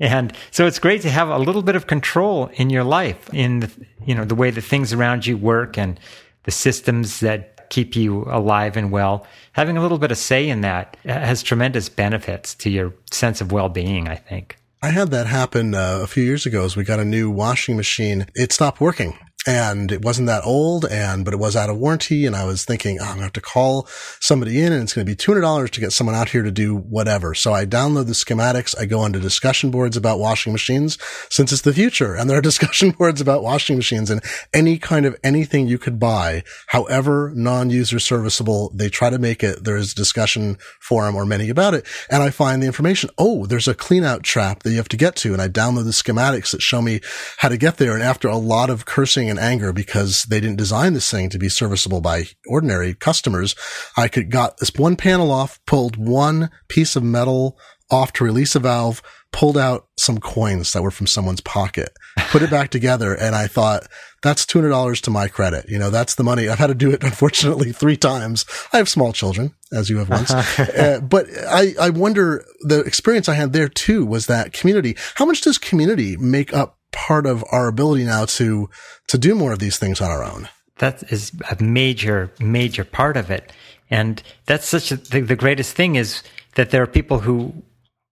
and 0.00 0.32
so 0.50 0.66
it's 0.66 0.78
great 0.78 1.02
to 1.02 1.10
have 1.10 1.28
a 1.28 1.38
little 1.38 1.62
bit 1.62 1.76
of 1.76 1.86
control 1.86 2.50
in 2.54 2.70
your 2.70 2.84
life 2.84 3.32
in 3.32 3.60
the, 3.60 3.70
you 4.06 4.14
know, 4.14 4.24
the 4.24 4.34
way 4.34 4.50
the 4.50 4.60
things 4.60 4.92
around 4.92 5.26
you 5.26 5.36
work 5.36 5.76
and 5.76 5.98
the 6.44 6.50
systems 6.50 7.20
that 7.20 7.68
keep 7.70 7.94
you 7.94 8.24
alive 8.24 8.76
and 8.76 8.90
well. 8.90 9.26
Having 9.52 9.76
a 9.76 9.82
little 9.82 9.98
bit 9.98 10.10
of 10.10 10.18
say 10.18 10.48
in 10.48 10.62
that 10.62 10.96
uh, 11.04 11.12
has 11.12 11.42
tremendous 11.42 11.88
benefits 11.88 12.54
to 12.54 12.70
your 12.70 12.94
sense 13.10 13.40
of 13.40 13.52
well-being, 13.52 14.08
I 14.08 14.16
think. 14.16 14.57
I 14.80 14.90
had 14.90 15.10
that 15.10 15.26
happen 15.26 15.74
uh, 15.74 16.00
a 16.02 16.06
few 16.06 16.22
years 16.22 16.46
ago 16.46 16.64
as 16.64 16.76
we 16.76 16.84
got 16.84 17.00
a 17.00 17.04
new 17.04 17.30
washing 17.30 17.76
machine. 17.76 18.26
It 18.34 18.52
stopped 18.52 18.80
working 18.80 19.18
and 19.48 19.90
it 19.90 20.04
wasn't 20.04 20.26
that 20.26 20.44
old 20.44 20.84
and 20.84 21.24
but 21.24 21.32
it 21.32 21.38
was 21.38 21.56
out 21.56 21.70
of 21.70 21.78
warranty 21.78 22.26
and 22.26 22.36
i 22.36 22.44
was 22.44 22.66
thinking 22.66 22.98
oh, 23.00 23.04
i'm 23.04 23.12
gonna 23.12 23.22
have 23.22 23.32
to 23.32 23.40
call 23.40 23.86
somebody 24.20 24.60
in 24.60 24.74
and 24.74 24.82
it's 24.82 24.92
gonna 24.92 25.06
be 25.06 25.16
$200 25.16 25.70
to 25.70 25.80
get 25.80 25.90
someone 25.90 26.14
out 26.14 26.28
here 26.28 26.42
to 26.42 26.50
do 26.50 26.76
whatever. 26.76 27.34
So 27.34 27.54
i 27.54 27.64
download 27.64 28.06
the 28.06 28.12
schematics 28.12 28.78
i 28.78 28.84
go 28.84 29.00
onto 29.00 29.18
discussion 29.18 29.70
boards 29.70 29.96
about 29.96 30.18
washing 30.18 30.52
machines 30.52 30.98
since 31.30 31.50
it's 31.50 31.62
the 31.62 31.72
future 31.72 32.14
and 32.14 32.28
there 32.28 32.36
are 32.36 32.42
discussion 32.52 32.90
boards 32.90 33.22
about 33.22 33.42
washing 33.42 33.76
machines 33.76 34.10
and 34.10 34.22
any 34.52 34.76
kind 34.76 35.06
of 35.06 35.16
anything 35.24 35.66
you 35.66 35.78
could 35.78 35.98
buy 35.98 36.42
however 36.66 37.32
non-user 37.34 37.98
serviceable 37.98 38.70
they 38.74 38.90
try 38.90 39.08
to 39.08 39.18
make 39.18 39.42
it 39.42 39.64
there's 39.64 39.92
a 39.92 39.96
discussion 39.96 40.58
forum 40.78 41.16
or 41.16 41.24
many 41.24 41.48
about 41.48 41.72
it 41.72 41.86
and 42.10 42.22
i 42.22 42.28
find 42.28 42.62
the 42.62 42.66
information 42.66 43.08
oh 43.16 43.46
there's 43.46 43.68
a 43.68 43.74
clean 43.74 44.04
out 44.04 44.22
trap 44.22 44.62
that 44.62 44.70
you 44.70 44.76
have 44.76 44.88
to 44.88 44.96
get 44.96 45.16
to 45.16 45.32
and 45.32 45.40
i 45.40 45.48
download 45.48 45.84
the 45.84 45.90
schematics 45.90 46.50
that 46.50 46.60
show 46.60 46.82
me 46.82 47.00
how 47.38 47.48
to 47.48 47.56
get 47.56 47.78
there 47.78 47.94
and 47.94 48.02
after 48.02 48.28
a 48.28 48.36
lot 48.36 48.68
of 48.68 48.84
cursing 48.84 49.30
and 49.30 49.37
anger 49.38 49.72
because 49.72 50.24
they 50.24 50.40
didn't 50.40 50.58
design 50.58 50.92
this 50.92 51.10
thing 51.10 51.30
to 51.30 51.38
be 51.38 51.48
serviceable 51.48 52.00
by 52.00 52.24
ordinary 52.46 52.94
customers. 52.94 53.54
I 53.96 54.08
could 54.08 54.30
got 54.30 54.58
this 54.58 54.72
one 54.76 54.96
panel 54.96 55.30
off, 55.30 55.60
pulled 55.66 55.96
one 55.96 56.50
piece 56.68 56.96
of 56.96 57.02
metal 57.02 57.58
off 57.90 58.12
to 58.14 58.24
release 58.24 58.54
a 58.54 58.60
valve, 58.60 59.02
pulled 59.32 59.56
out 59.56 59.88
some 59.98 60.18
coins 60.18 60.72
that 60.72 60.82
were 60.82 60.90
from 60.90 61.06
someone's 61.06 61.40
pocket, 61.40 61.90
put 62.30 62.42
it 62.42 62.50
back 62.50 62.70
together. 62.70 63.14
And 63.14 63.34
I 63.34 63.46
thought, 63.46 63.86
that's 64.22 64.44
$200 64.46 65.00
to 65.02 65.10
my 65.10 65.28
credit. 65.28 65.68
You 65.68 65.78
know, 65.78 65.90
that's 65.90 66.16
the 66.16 66.24
money. 66.24 66.48
I've 66.48 66.58
had 66.58 66.68
to 66.68 66.74
do 66.74 66.90
it, 66.90 67.04
unfortunately, 67.04 67.72
three 67.72 67.96
times. 67.96 68.44
I 68.72 68.78
have 68.78 68.88
small 68.88 69.12
children, 69.12 69.54
as 69.72 69.88
you 69.88 69.98
have 69.98 70.08
once. 70.08 70.30
uh, 70.58 71.00
but 71.02 71.26
I, 71.48 71.74
I 71.80 71.90
wonder 71.90 72.44
the 72.60 72.80
experience 72.80 73.28
I 73.28 73.34
had 73.34 73.52
there 73.52 73.68
too 73.68 74.04
was 74.04 74.26
that 74.26 74.52
community. 74.52 74.96
How 75.14 75.24
much 75.24 75.42
does 75.42 75.58
community 75.58 76.16
make 76.16 76.52
up 76.52 76.77
part 77.06 77.26
of 77.26 77.44
our 77.52 77.68
ability 77.68 78.04
now 78.04 78.24
to 78.24 78.68
to 79.06 79.16
do 79.16 79.34
more 79.34 79.52
of 79.52 79.60
these 79.60 79.78
things 79.78 80.00
on 80.00 80.10
our 80.10 80.24
own. 80.24 80.48
That 80.78 81.04
is 81.12 81.32
a 81.48 81.62
major 81.62 82.32
major 82.40 82.84
part 82.84 83.16
of 83.16 83.30
it, 83.30 83.52
and 83.88 84.22
that's 84.46 84.68
such 84.68 84.90
a, 84.90 84.96
the, 84.96 85.20
the 85.20 85.36
greatest 85.36 85.76
thing 85.76 85.96
is 85.96 86.22
that 86.56 86.70
there 86.70 86.82
are 86.82 86.88
people 86.88 87.20
who 87.20 87.52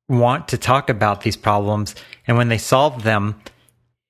want 0.09 0.47
to 0.49 0.57
talk 0.57 0.89
about 0.89 1.23
these 1.23 1.37
problems, 1.37 1.97
and 2.29 2.37
when 2.37 2.49
they 2.49 2.59
solve 2.59 3.03
them, 3.03 3.35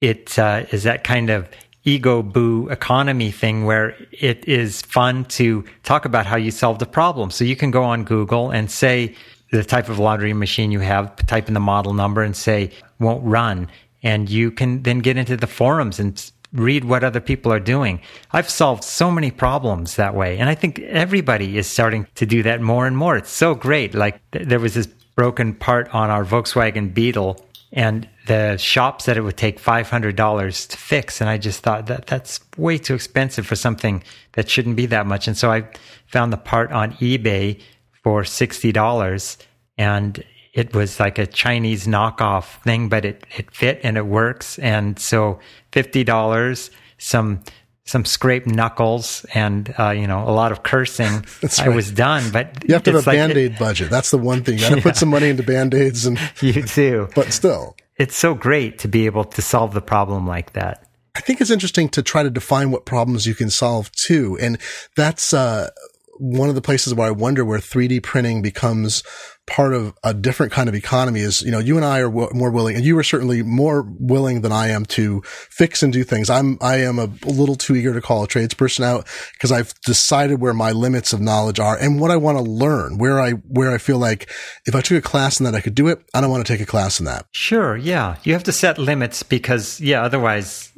it 0.00 0.38
uh, 0.38 0.66
is 0.70 0.82
that 0.82 1.04
kind 1.04 1.30
of 1.30 1.48
ego 1.84 2.22
boo 2.22 2.68
economy 2.68 3.30
thing 3.30 3.64
where 3.64 3.96
it 4.10 4.46
is 4.46 4.82
fun 4.82 5.24
to 5.24 5.64
talk 5.84 6.04
about 6.04 6.26
how 6.26 6.36
you 6.36 6.50
solved 6.50 6.82
a 6.82 6.86
problem. 6.86 7.30
So 7.30 7.44
you 7.44 7.56
can 7.56 7.70
go 7.70 7.82
on 7.82 8.04
Google 8.04 8.50
and 8.50 8.70
say 8.70 9.14
the 9.52 9.64
type 9.64 9.88
of 9.88 9.98
laundry 9.98 10.32
machine 10.34 10.72
you 10.72 10.80
have, 10.80 11.14
type 11.26 11.48
in 11.48 11.54
the 11.54 11.60
model 11.60 11.94
number 11.94 12.22
and 12.22 12.36
say 12.36 12.72
won't 12.98 13.24
run 13.24 13.68
and 14.06 14.30
you 14.30 14.52
can 14.52 14.84
then 14.84 15.00
get 15.00 15.16
into 15.16 15.36
the 15.36 15.48
forums 15.48 15.98
and 15.98 16.30
read 16.52 16.84
what 16.84 17.02
other 17.02 17.20
people 17.20 17.52
are 17.52 17.58
doing. 17.58 18.00
I've 18.30 18.48
solved 18.48 18.84
so 18.84 19.10
many 19.10 19.32
problems 19.32 19.96
that 19.96 20.14
way. 20.14 20.38
And 20.38 20.48
I 20.48 20.54
think 20.54 20.78
everybody 20.78 21.58
is 21.58 21.66
starting 21.66 22.06
to 22.14 22.24
do 22.24 22.44
that 22.44 22.60
more 22.60 22.86
and 22.86 22.96
more. 22.96 23.16
It's 23.16 23.32
so 23.32 23.56
great. 23.56 23.94
Like 23.94 24.20
th- 24.30 24.46
there 24.46 24.60
was 24.60 24.74
this 24.74 24.86
broken 25.16 25.54
part 25.54 25.92
on 25.92 26.08
our 26.08 26.24
Volkswagen 26.24 26.94
Beetle 26.94 27.44
and 27.72 28.08
the 28.28 28.56
shop 28.58 29.02
said 29.02 29.16
it 29.16 29.22
would 29.22 29.36
take 29.36 29.60
$500 29.60 30.68
to 30.68 30.76
fix. 30.76 31.20
And 31.20 31.28
I 31.28 31.36
just 31.36 31.64
thought 31.64 31.86
that 31.86 32.06
that's 32.06 32.38
way 32.56 32.78
too 32.78 32.94
expensive 32.94 33.44
for 33.44 33.56
something 33.56 34.04
that 34.34 34.48
shouldn't 34.48 34.76
be 34.76 34.86
that 34.86 35.08
much. 35.08 35.26
And 35.26 35.36
so 35.36 35.50
I 35.50 35.66
found 36.06 36.32
the 36.32 36.36
part 36.36 36.70
on 36.70 36.92
eBay 36.94 37.60
for 38.04 38.22
$60 38.22 39.36
and 39.76 40.24
it 40.56 40.74
was 40.74 40.98
like 40.98 41.18
a 41.18 41.26
Chinese 41.26 41.86
knockoff 41.86 42.62
thing, 42.62 42.88
but 42.88 43.04
it, 43.04 43.26
it 43.36 43.50
fit 43.54 43.78
and 43.84 43.98
it 43.98 44.06
works. 44.06 44.58
And 44.58 44.98
so 44.98 45.38
fifty 45.70 46.02
dollars, 46.02 46.70
some 46.96 47.42
some 47.84 48.06
scraped 48.06 48.46
knuckles, 48.46 49.24
and 49.34 49.72
uh, 49.78 49.90
you 49.90 50.06
know 50.06 50.26
a 50.26 50.32
lot 50.32 50.52
of 50.52 50.62
cursing. 50.62 51.24
Right. 51.42 51.60
I 51.60 51.68
was 51.68 51.90
done, 51.92 52.32
but 52.32 52.64
you 52.66 52.74
have 52.74 52.82
to 52.84 52.92
have 52.92 53.06
a 53.06 53.10
like 53.10 53.16
band 53.16 53.36
aid 53.36 53.58
budget. 53.58 53.90
That's 53.90 54.10
the 54.10 54.18
one 54.18 54.42
thing 54.42 54.54
you 54.54 54.60
got 54.60 54.68
to 54.70 54.76
yeah. 54.76 54.82
put 54.82 54.96
some 54.96 55.10
money 55.10 55.28
into 55.28 55.42
band 55.42 55.74
aids, 55.74 56.06
and 56.06 56.18
you 56.40 56.62
too. 56.62 57.08
But 57.14 57.32
still, 57.32 57.76
it's 57.96 58.16
so 58.16 58.34
great 58.34 58.78
to 58.80 58.88
be 58.88 59.06
able 59.06 59.24
to 59.24 59.42
solve 59.42 59.74
the 59.74 59.82
problem 59.82 60.26
like 60.26 60.54
that. 60.54 60.88
I 61.14 61.20
think 61.20 61.40
it's 61.40 61.50
interesting 61.50 61.88
to 61.90 62.02
try 62.02 62.22
to 62.22 62.30
define 62.30 62.70
what 62.70 62.84
problems 62.86 63.26
you 63.26 63.34
can 63.34 63.50
solve 63.50 63.92
too, 63.92 64.38
and 64.40 64.58
that's 64.96 65.32
uh, 65.32 65.70
one 66.18 66.48
of 66.48 66.54
the 66.54 66.62
places 66.62 66.94
where 66.94 67.06
I 67.06 67.10
wonder 67.10 67.44
where 67.44 67.58
3D 67.58 68.02
printing 68.02 68.42
becomes 68.42 69.02
part 69.46 69.74
of 69.74 69.94
a 70.02 70.12
different 70.12 70.52
kind 70.52 70.68
of 70.68 70.74
economy 70.74 71.20
is, 71.20 71.42
you 71.42 71.52
know, 71.52 71.58
you 71.58 71.76
and 71.76 71.84
I 71.84 72.00
are 72.00 72.10
w- 72.10 72.30
more 72.34 72.50
willing, 72.50 72.76
and 72.76 72.84
you 72.84 72.98
are 72.98 73.02
certainly 73.02 73.42
more 73.42 73.86
willing 73.98 74.40
than 74.40 74.52
I 74.52 74.68
am 74.68 74.84
to 74.86 75.22
fix 75.24 75.82
and 75.82 75.92
do 75.92 76.02
things. 76.02 76.28
I'm, 76.28 76.58
I 76.60 76.78
am 76.78 76.98
a, 76.98 77.04
a 77.22 77.30
little 77.30 77.54
too 77.54 77.76
eager 77.76 77.94
to 77.94 78.00
call 78.00 78.24
a 78.24 78.28
tradesperson 78.28 78.84
out 78.84 79.06
because 79.32 79.52
I've 79.52 79.72
decided 79.82 80.40
where 80.40 80.52
my 80.52 80.72
limits 80.72 81.12
of 81.12 81.20
knowledge 81.20 81.60
are 81.60 81.76
and 81.76 82.00
what 82.00 82.10
I 82.10 82.16
want 82.16 82.38
to 82.38 82.44
learn, 82.44 82.98
where 82.98 83.20
I, 83.20 83.32
where 83.32 83.72
I 83.72 83.78
feel 83.78 83.98
like 83.98 84.28
if 84.66 84.74
I 84.74 84.80
took 84.80 84.98
a 84.98 85.08
class 85.08 85.38
in 85.38 85.44
that 85.44 85.54
I 85.54 85.60
could 85.60 85.74
do 85.74 85.88
it, 85.88 86.00
I 86.12 86.20
don't 86.20 86.30
want 86.30 86.44
to 86.46 86.52
take 86.52 86.60
a 86.60 86.66
class 86.66 86.98
in 86.98 87.06
that. 87.06 87.26
Sure. 87.30 87.76
Yeah. 87.76 88.16
You 88.24 88.32
have 88.32 88.44
to 88.44 88.52
set 88.52 88.78
limits 88.78 89.22
because, 89.22 89.80
yeah, 89.80 90.02
otherwise, 90.02 90.72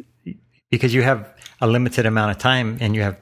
because 0.70 0.92
you 0.92 1.02
have 1.02 1.26
a 1.60 1.66
limited 1.66 2.06
amount 2.06 2.32
of 2.32 2.38
time 2.38 2.78
and 2.80 2.94
you 2.94 3.02
have 3.02 3.16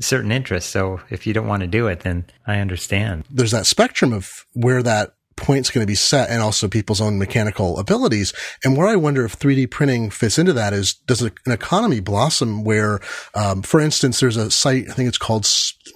certain 0.00 0.32
interests. 0.32 0.70
So 0.70 1.00
if 1.10 1.26
you 1.26 1.32
don't 1.32 1.48
want 1.48 1.62
to 1.62 1.66
do 1.66 1.86
it, 1.86 2.00
then 2.00 2.26
I 2.46 2.58
understand. 2.58 3.24
There's 3.30 3.50
that 3.50 3.66
spectrum 3.66 4.12
of 4.12 4.46
where 4.54 4.82
that 4.82 5.14
point's 5.36 5.70
going 5.70 5.82
to 5.82 5.90
be 5.90 5.94
set 5.94 6.30
and 6.30 6.42
also 6.42 6.68
people's 6.68 7.00
own 7.00 7.18
mechanical 7.18 7.78
abilities. 7.78 8.32
And 8.64 8.76
where 8.76 8.86
I 8.86 8.96
wonder 8.96 9.24
if 9.24 9.38
3D 9.38 9.70
printing 9.70 10.10
fits 10.10 10.38
into 10.38 10.52
that 10.52 10.72
is, 10.72 10.94
does 11.06 11.22
an 11.22 11.32
economy 11.46 12.00
blossom 12.00 12.64
where, 12.64 13.00
um, 13.34 13.62
for 13.62 13.80
instance, 13.80 14.20
there's 14.20 14.36
a 14.36 14.50
site, 14.50 14.88
I 14.88 14.92
think 14.92 15.08
it's 15.08 15.18
called 15.18 15.48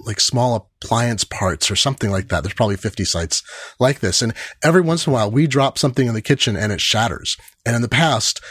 like 0.05 0.19
small 0.19 0.69
appliance 0.81 1.23
parts 1.23 1.71
or 1.71 1.75
something 1.75 2.11
like 2.11 2.27
that. 2.27 2.43
There's 2.43 2.53
probably 2.53 2.77
50 2.77 3.05
sites 3.05 3.41
like 3.79 3.99
this. 3.99 4.21
And 4.21 4.33
every 4.63 4.81
once 4.81 5.07
in 5.07 5.11
a 5.11 5.13
while 5.13 5.31
we 5.31 5.47
drop 5.47 5.77
something 5.77 6.07
in 6.07 6.13
the 6.13 6.21
kitchen 6.21 6.55
and 6.55 6.71
it 6.71 6.81
shatters. 6.81 7.37
And 7.65 7.75
in 7.75 7.81
the 7.81 7.89
past, 7.89 8.41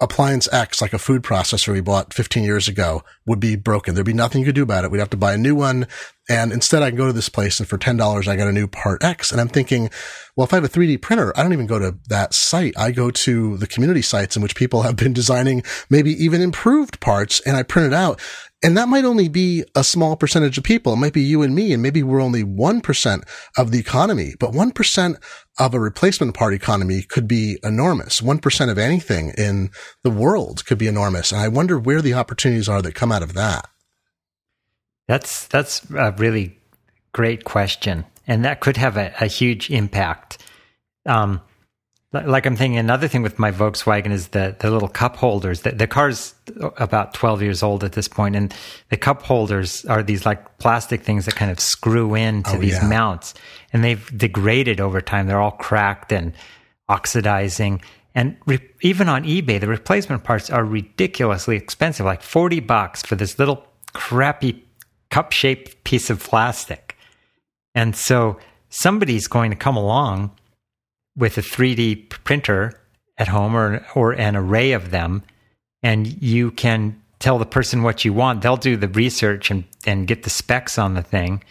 appliance 0.00 0.48
X, 0.52 0.80
like 0.80 0.92
a 0.92 0.98
food 0.98 1.22
processor 1.22 1.72
we 1.72 1.80
bought 1.80 2.14
15 2.14 2.44
years 2.44 2.68
ago, 2.68 3.02
would 3.26 3.40
be 3.40 3.56
broken. 3.56 3.94
There'd 3.94 4.06
be 4.06 4.12
nothing 4.12 4.40
you 4.40 4.46
could 4.46 4.54
do 4.54 4.62
about 4.62 4.84
it. 4.84 4.90
We'd 4.90 4.98
have 4.98 5.10
to 5.10 5.16
buy 5.16 5.34
a 5.34 5.38
new 5.38 5.54
one. 5.54 5.86
And 6.28 6.52
instead 6.52 6.82
I 6.82 6.90
can 6.90 6.98
go 6.98 7.06
to 7.06 7.12
this 7.12 7.30
place 7.30 7.58
and 7.58 7.68
for 7.68 7.78
$10, 7.78 8.28
I 8.28 8.36
got 8.36 8.48
a 8.48 8.52
new 8.52 8.66
part 8.66 9.02
X. 9.02 9.32
And 9.32 9.40
I'm 9.40 9.48
thinking, 9.48 9.88
well, 10.36 10.46
if 10.46 10.52
I 10.52 10.56
have 10.56 10.64
a 10.64 10.68
3D 10.68 11.00
printer, 11.00 11.32
I 11.36 11.42
don't 11.42 11.54
even 11.54 11.66
go 11.66 11.78
to 11.78 11.96
that 12.08 12.34
site. 12.34 12.78
I 12.78 12.90
go 12.90 13.10
to 13.10 13.56
the 13.56 13.66
community 13.66 14.02
sites 14.02 14.36
in 14.36 14.42
which 14.42 14.54
people 14.54 14.82
have 14.82 14.96
been 14.96 15.14
designing 15.14 15.62
maybe 15.88 16.12
even 16.12 16.42
improved 16.42 17.00
parts 17.00 17.40
and 17.40 17.56
I 17.56 17.62
print 17.62 17.86
it 17.86 17.94
out. 17.94 18.20
And 18.62 18.76
that 18.76 18.88
might 18.88 19.04
only 19.04 19.28
be 19.28 19.64
a 19.76 19.84
small 19.84 20.16
percentage 20.16 20.58
of 20.58 20.64
people. 20.64 20.92
It 20.92 20.96
might 20.96 21.12
be 21.12 21.22
you 21.22 21.42
and 21.42 21.54
me, 21.54 21.72
and 21.72 21.80
maybe 21.80 22.02
we're 22.02 22.20
only 22.20 22.42
1% 22.42 23.22
of 23.56 23.70
the 23.70 23.78
economy, 23.78 24.34
but 24.40 24.50
1% 24.50 25.16
of 25.60 25.74
a 25.74 25.80
replacement 25.80 26.34
part 26.34 26.54
economy 26.54 27.02
could 27.02 27.28
be 27.28 27.58
enormous. 27.62 28.20
1% 28.20 28.70
of 28.70 28.76
anything 28.76 29.32
in 29.38 29.70
the 30.02 30.10
world 30.10 30.66
could 30.66 30.78
be 30.78 30.88
enormous. 30.88 31.30
And 31.30 31.40
I 31.40 31.46
wonder 31.46 31.78
where 31.78 32.02
the 32.02 32.14
opportunities 32.14 32.68
are 32.68 32.82
that 32.82 32.96
come 32.96 33.12
out 33.12 33.22
of 33.22 33.34
that. 33.34 33.68
That's, 35.08 35.48
that's 35.48 35.84
a 35.90 36.12
really 36.12 36.58
great 37.12 37.44
question. 37.44 38.04
And 38.28 38.44
that 38.44 38.60
could 38.60 38.76
have 38.76 38.96
a, 38.96 39.12
a 39.20 39.26
huge 39.26 39.70
impact. 39.70 40.38
Um, 41.06 41.40
like 42.12 42.46
I'm 42.46 42.56
thinking 42.56 42.78
another 42.78 43.06
thing 43.06 43.22
with 43.22 43.38
my 43.38 43.50
Volkswagen 43.50 44.12
is 44.12 44.28
the 44.28 44.56
the 44.58 44.70
little 44.70 44.88
cup 44.88 45.16
holders. 45.16 45.60
The, 45.60 45.72
the 45.72 45.86
car's 45.86 46.34
about 46.78 47.12
12 47.12 47.42
years 47.42 47.62
old 47.62 47.84
at 47.84 47.92
this 47.92 48.08
point, 48.08 48.34
and 48.34 48.54
the 48.88 48.96
cup 48.96 49.22
holders 49.22 49.84
are 49.84 50.02
these 50.02 50.24
like 50.24 50.56
plastic 50.58 51.02
things 51.02 51.26
that 51.26 51.36
kind 51.36 51.50
of 51.50 51.60
screw 51.60 52.14
in 52.14 52.44
to 52.44 52.56
oh, 52.56 52.58
these 52.58 52.80
yeah. 52.80 52.88
mounts, 52.88 53.34
and 53.74 53.84
they've 53.84 54.10
degraded 54.16 54.80
over 54.80 55.02
time. 55.02 55.26
They're 55.26 55.40
all 55.40 55.50
cracked 55.50 56.10
and 56.10 56.32
oxidizing. 56.88 57.82
And 58.14 58.36
re- 58.46 58.70
even 58.80 59.10
on 59.10 59.24
eBay, 59.24 59.60
the 59.60 59.68
replacement 59.68 60.24
parts 60.24 60.48
are 60.48 60.64
ridiculously 60.64 61.56
expensive, 61.56 62.06
like 62.06 62.22
40 62.22 62.60
bucks 62.60 63.02
for 63.02 63.16
this 63.16 63.38
little 63.38 63.66
crappy 63.92 64.64
cup 65.10 65.32
shaped 65.32 65.82
piece 65.84 66.10
of 66.10 66.22
plastic. 66.22 66.96
And 67.74 67.94
so 67.94 68.38
somebody's 68.68 69.26
going 69.26 69.50
to 69.50 69.56
come 69.56 69.76
along 69.76 70.32
with 71.16 71.38
a 71.38 71.42
3D 71.42 72.08
printer 72.24 72.80
at 73.16 73.28
home 73.28 73.54
or, 73.54 73.84
or 73.94 74.12
an 74.12 74.36
array 74.36 74.72
of 74.72 74.90
them, 74.90 75.22
and 75.82 76.22
you 76.22 76.50
can 76.52 77.00
tell 77.18 77.38
the 77.38 77.46
person 77.46 77.82
what 77.82 78.04
you 78.04 78.12
want. 78.12 78.42
They'll 78.42 78.56
do 78.56 78.76
the 78.76 78.88
research 78.88 79.50
and, 79.50 79.64
and 79.84 80.06
get 80.06 80.22
the 80.22 80.30
specs 80.30 80.78
on 80.78 80.94
the 80.94 81.02
thing 81.02 81.42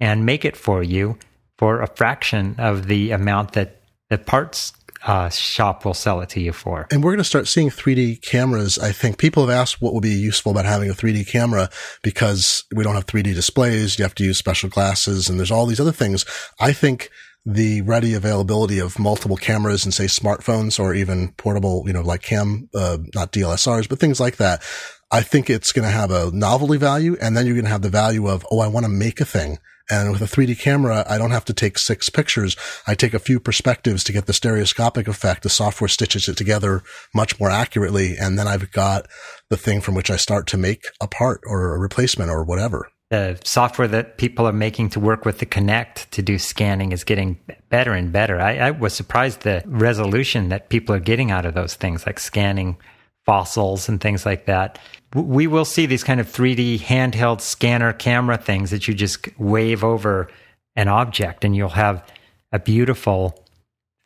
and 0.00 0.26
make 0.26 0.44
it 0.44 0.56
for 0.56 0.82
you 0.82 1.18
for 1.56 1.80
a 1.80 1.86
fraction 1.86 2.56
of 2.58 2.88
the 2.88 3.12
amount 3.12 3.52
that 3.52 3.80
the 4.10 4.18
parts 4.18 4.72
uh, 5.04 5.28
shop 5.28 5.84
will 5.84 5.94
sell 5.94 6.20
it 6.20 6.30
to 6.30 6.40
you 6.40 6.52
for. 6.52 6.86
And 6.90 7.04
we're 7.04 7.12
going 7.12 7.18
to 7.18 7.24
start 7.24 7.46
seeing 7.46 7.68
3D 7.68 8.22
cameras. 8.22 8.78
I 8.78 8.92
think 8.92 9.18
people 9.18 9.46
have 9.46 9.54
asked 9.54 9.82
what 9.82 9.92
would 9.92 10.02
be 10.02 10.10
useful 10.10 10.52
about 10.52 10.64
having 10.64 10.90
a 10.90 10.94
3D 10.94 11.28
camera 11.28 11.68
because 12.02 12.64
we 12.74 12.82
don't 12.82 12.94
have 12.94 13.06
3D 13.06 13.34
displays. 13.34 13.98
You 13.98 14.04
have 14.04 14.14
to 14.16 14.24
use 14.24 14.38
special 14.38 14.68
glasses 14.68 15.28
and 15.28 15.38
there's 15.38 15.50
all 15.50 15.66
these 15.66 15.80
other 15.80 15.92
things. 15.92 16.24
I 16.58 16.72
think 16.72 17.10
the 17.46 17.82
ready 17.82 18.14
availability 18.14 18.78
of 18.78 18.98
multiple 18.98 19.36
cameras 19.36 19.84
and 19.84 19.92
say 19.92 20.04
smartphones 20.04 20.80
or 20.80 20.94
even 20.94 21.32
portable, 21.32 21.84
you 21.86 21.92
know, 21.92 22.00
like 22.00 22.22
cam, 22.22 22.70
uh, 22.74 22.96
not 23.14 23.32
DLSRs, 23.32 23.88
but 23.88 23.98
things 23.98 24.18
like 24.18 24.36
that. 24.36 24.62
I 25.10 25.20
think 25.20 25.50
it's 25.50 25.70
going 25.70 25.84
to 25.84 25.90
have 25.90 26.10
a 26.10 26.30
novelty 26.32 26.78
value 26.78 27.16
and 27.20 27.36
then 27.36 27.44
you're 27.46 27.54
going 27.54 27.66
to 27.66 27.70
have 27.70 27.82
the 27.82 27.90
value 27.90 28.26
of, 28.26 28.46
oh, 28.50 28.60
I 28.60 28.68
want 28.68 28.84
to 28.84 28.90
make 28.90 29.20
a 29.20 29.26
thing. 29.26 29.58
And 29.90 30.12
with 30.12 30.22
a 30.22 30.24
3D 30.24 30.58
camera, 30.58 31.04
I 31.08 31.18
don't 31.18 31.30
have 31.30 31.44
to 31.46 31.52
take 31.52 31.78
six 31.78 32.08
pictures. 32.08 32.56
I 32.86 32.94
take 32.94 33.14
a 33.14 33.18
few 33.18 33.38
perspectives 33.38 34.02
to 34.04 34.12
get 34.12 34.26
the 34.26 34.32
stereoscopic 34.32 35.08
effect. 35.08 35.42
The 35.42 35.50
software 35.50 35.88
stitches 35.88 36.28
it 36.28 36.36
together 36.36 36.82
much 37.14 37.38
more 37.38 37.50
accurately. 37.50 38.16
And 38.18 38.38
then 38.38 38.48
I've 38.48 38.70
got 38.70 39.06
the 39.50 39.56
thing 39.56 39.80
from 39.80 39.94
which 39.94 40.10
I 40.10 40.16
start 40.16 40.46
to 40.48 40.56
make 40.56 40.84
a 41.00 41.06
part 41.06 41.42
or 41.46 41.74
a 41.74 41.78
replacement 41.78 42.30
or 42.30 42.44
whatever 42.44 42.88
the 43.10 43.38
software 43.44 43.86
that 43.86 44.18
people 44.18 44.48
are 44.48 44.52
making 44.52 44.88
to 44.90 44.98
work 44.98 45.24
with 45.24 45.38
the 45.38 45.46
Kinect 45.46 46.10
to 46.10 46.22
do 46.22 46.38
scanning 46.38 46.90
is 46.90 47.04
getting 47.04 47.38
better 47.68 47.92
and 47.92 48.10
better. 48.10 48.40
I, 48.40 48.56
I, 48.56 48.70
was 48.72 48.92
surprised 48.92 49.42
the 49.42 49.62
resolution 49.66 50.48
that 50.48 50.68
people 50.68 50.94
are 50.94 51.00
getting 51.00 51.30
out 51.30 51.46
of 51.46 51.54
those 51.54 51.74
things, 51.74 52.06
like 52.06 52.18
scanning 52.18 52.76
fossils 53.24 53.88
and 53.88 54.00
things 54.00 54.26
like 54.26 54.46
that. 54.46 54.78
We 55.14 55.46
will 55.46 55.64
see 55.64 55.86
these 55.86 56.04
kind 56.04 56.20
of 56.20 56.26
3D 56.26 56.80
handheld 56.80 57.40
scanner 57.40 57.92
camera 57.92 58.36
things 58.36 58.70
that 58.70 58.88
you 58.88 58.94
just 58.94 59.28
wave 59.38 59.84
over 59.84 60.28
an 60.76 60.88
object 60.88 61.44
and 61.44 61.54
you'll 61.54 61.68
have 61.70 62.04
a 62.52 62.58
beautiful 62.58 63.44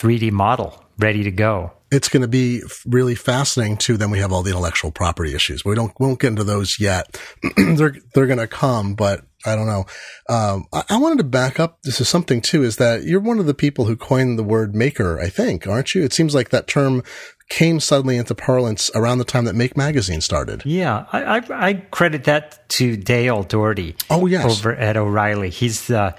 3D 0.00 0.30
model 0.32 0.84
ready 0.98 1.22
to 1.24 1.30
go 1.30 1.72
it's 1.90 2.08
going 2.08 2.22
to 2.22 2.28
be 2.28 2.62
really 2.86 3.14
fascinating 3.14 3.76
too. 3.76 3.96
Then 3.96 4.10
we 4.10 4.18
have 4.18 4.32
all 4.32 4.42
the 4.42 4.50
intellectual 4.50 4.90
property 4.90 5.34
issues. 5.34 5.64
We 5.64 5.74
don't, 5.74 5.92
we 5.98 6.06
won't 6.06 6.20
get 6.20 6.28
into 6.28 6.44
those 6.44 6.78
yet. 6.78 7.18
they're, 7.56 7.94
they're 8.14 8.26
going 8.26 8.38
to 8.38 8.46
come, 8.46 8.94
but 8.94 9.22
I 9.46 9.56
don't 9.56 9.66
know. 9.66 9.86
Um, 10.28 10.66
I, 10.72 10.84
I, 10.90 10.98
wanted 10.98 11.18
to 11.18 11.24
back 11.24 11.58
up. 11.58 11.80
This 11.82 12.00
is 12.00 12.08
something 12.08 12.40
too, 12.40 12.62
is 12.62 12.76
that 12.76 13.04
you're 13.04 13.20
one 13.20 13.38
of 13.38 13.46
the 13.46 13.54
people 13.54 13.86
who 13.86 13.96
coined 13.96 14.38
the 14.38 14.44
word 14.44 14.74
maker, 14.74 15.18
I 15.18 15.28
think, 15.28 15.66
aren't 15.66 15.94
you? 15.94 16.02
It 16.02 16.12
seems 16.12 16.34
like 16.34 16.50
that 16.50 16.66
term 16.66 17.02
came 17.48 17.80
suddenly 17.80 18.16
into 18.16 18.34
parlance 18.34 18.90
around 18.94 19.18
the 19.18 19.24
time 19.24 19.44
that 19.44 19.54
Make 19.54 19.76
Magazine 19.76 20.20
started. 20.20 20.62
Yeah, 20.64 21.06
I, 21.12 21.38
I, 21.38 21.68
I 21.68 21.74
credit 21.90 22.24
that 22.24 22.68
to 22.70 22.96
Dale 22.96 23.42
Dougherty. 23.42 23.96
Oh 24.10 24.26
yes, 24.26 24.44
over 24.44 24.74
at 24.74 24.96
O'Reilly. 24.96 25.50
He's 25.50 25.86
the 25.86 26.14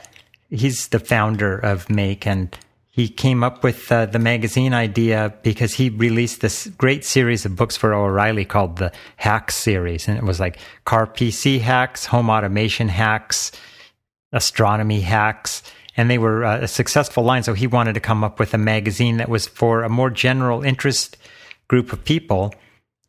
he's 0.50 0.88
the 0.88 1.00
founder 1.00 1.58
of 1.58 1.90
Make, 1.90 2.26
and 2.26 2.58
he 3.00 3.08
came 3.08 3.44
up 3.44 3.64
with 3.64 3.90
uh, 3.92 4.08
the 4.08 4.20
magazine 4.20 4.74
idea 4.74 5.34
because 5.42 5.74
he 5.74 5.90
released 5.90 6.42
this 6.42 6.68
great 6.78 7.06
series 7.06 7.46
of 7.46 7.56
books 7.56 7.78
for 7.78 7.94
O'Reilly 7.94 8.44
called 8.44 8.78
the 8.78 8.92
Hacks 9.16 9.56
series. 9.56 10.08
And 10.10 10.18
it 10.18 10.24
was 10.26 10.40
like 10.40 10.58
car 10.84 11.08
PC 11.08 11.62
hacks, 11.62 12.06
home 12.06 12.30
automation 12.30 12.90
hacks, 12.90 13.54
astronomy 14.34 15.00
hacks. 15.00 15.64
And 16.00 16.10
they 16.10 16.18
were 16.18 16.46
uh, 16.46 16.62
a 16.62 16.68
successful 16.68 17.24
line. 17.24 17.44
So 17.44 17.54
he 17.54 17.68
wanted 17.68 17.94
to 17.94 18.00
come 18.00 18.24
up 18.24 18.40
with 18.40 18.54
a 18.54 18.58
magazine 18.58 19.18
that 19.18 19.28
was 19.28 19.48
for 19.48 19.84
a 19.84 19.90
more 19.90 20.10
general 20.10 20.64
interest 20.64 21.18
group 21.68 21.92
of 21.92 22.06
people. 22.06 22.54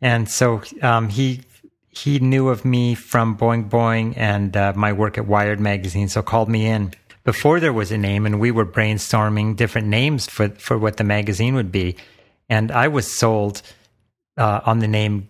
And 0.00 0.29
so 0.29 0.62
um, 0.83 1.09
he 1.09 1.42
he 1.88 2.18
knew 2.18 2.48
of 2.48 2.64
me 2.64 2.94
from 2.94 3.37
Boing 3.37 3.68
Boing 3.68 4.14
and 4.16 4.57
uh, 4.57 4.72
my 4.74 4.92
work 4.92 5.18
at 5.18 5.26
Wired 5.26 5.61
magazine, 5.61 6.09
so 6.09 6.22
called 6.22 6.48
me 6.48 6.66
in 6.66 6.92
before 7.24 7.61
there 7.61 7.72
was 7.72 7.92
a 7.92 7.98
name 7.98 8.26
and 8.26 8.40
we 8.40 8.50
were 8.50 8.66
brainstorming 8.66 9.57
different 9.57 9.88
names 9.88 10.26
for, 10.26 10.48
for 10.50 10.79
what 10.79 10.96
the 10.96 11.05
magazine 11.05 11.55
would 11.55 11.70
be. 11.70 11.96
And 12.48 12.72
I 12.72 12.88
was 12.88 13.12
sold 13.12 13.62
uh, 14.37 14.61
on 14.64 14.79
the 14.81 14.88
name 14.88 15.29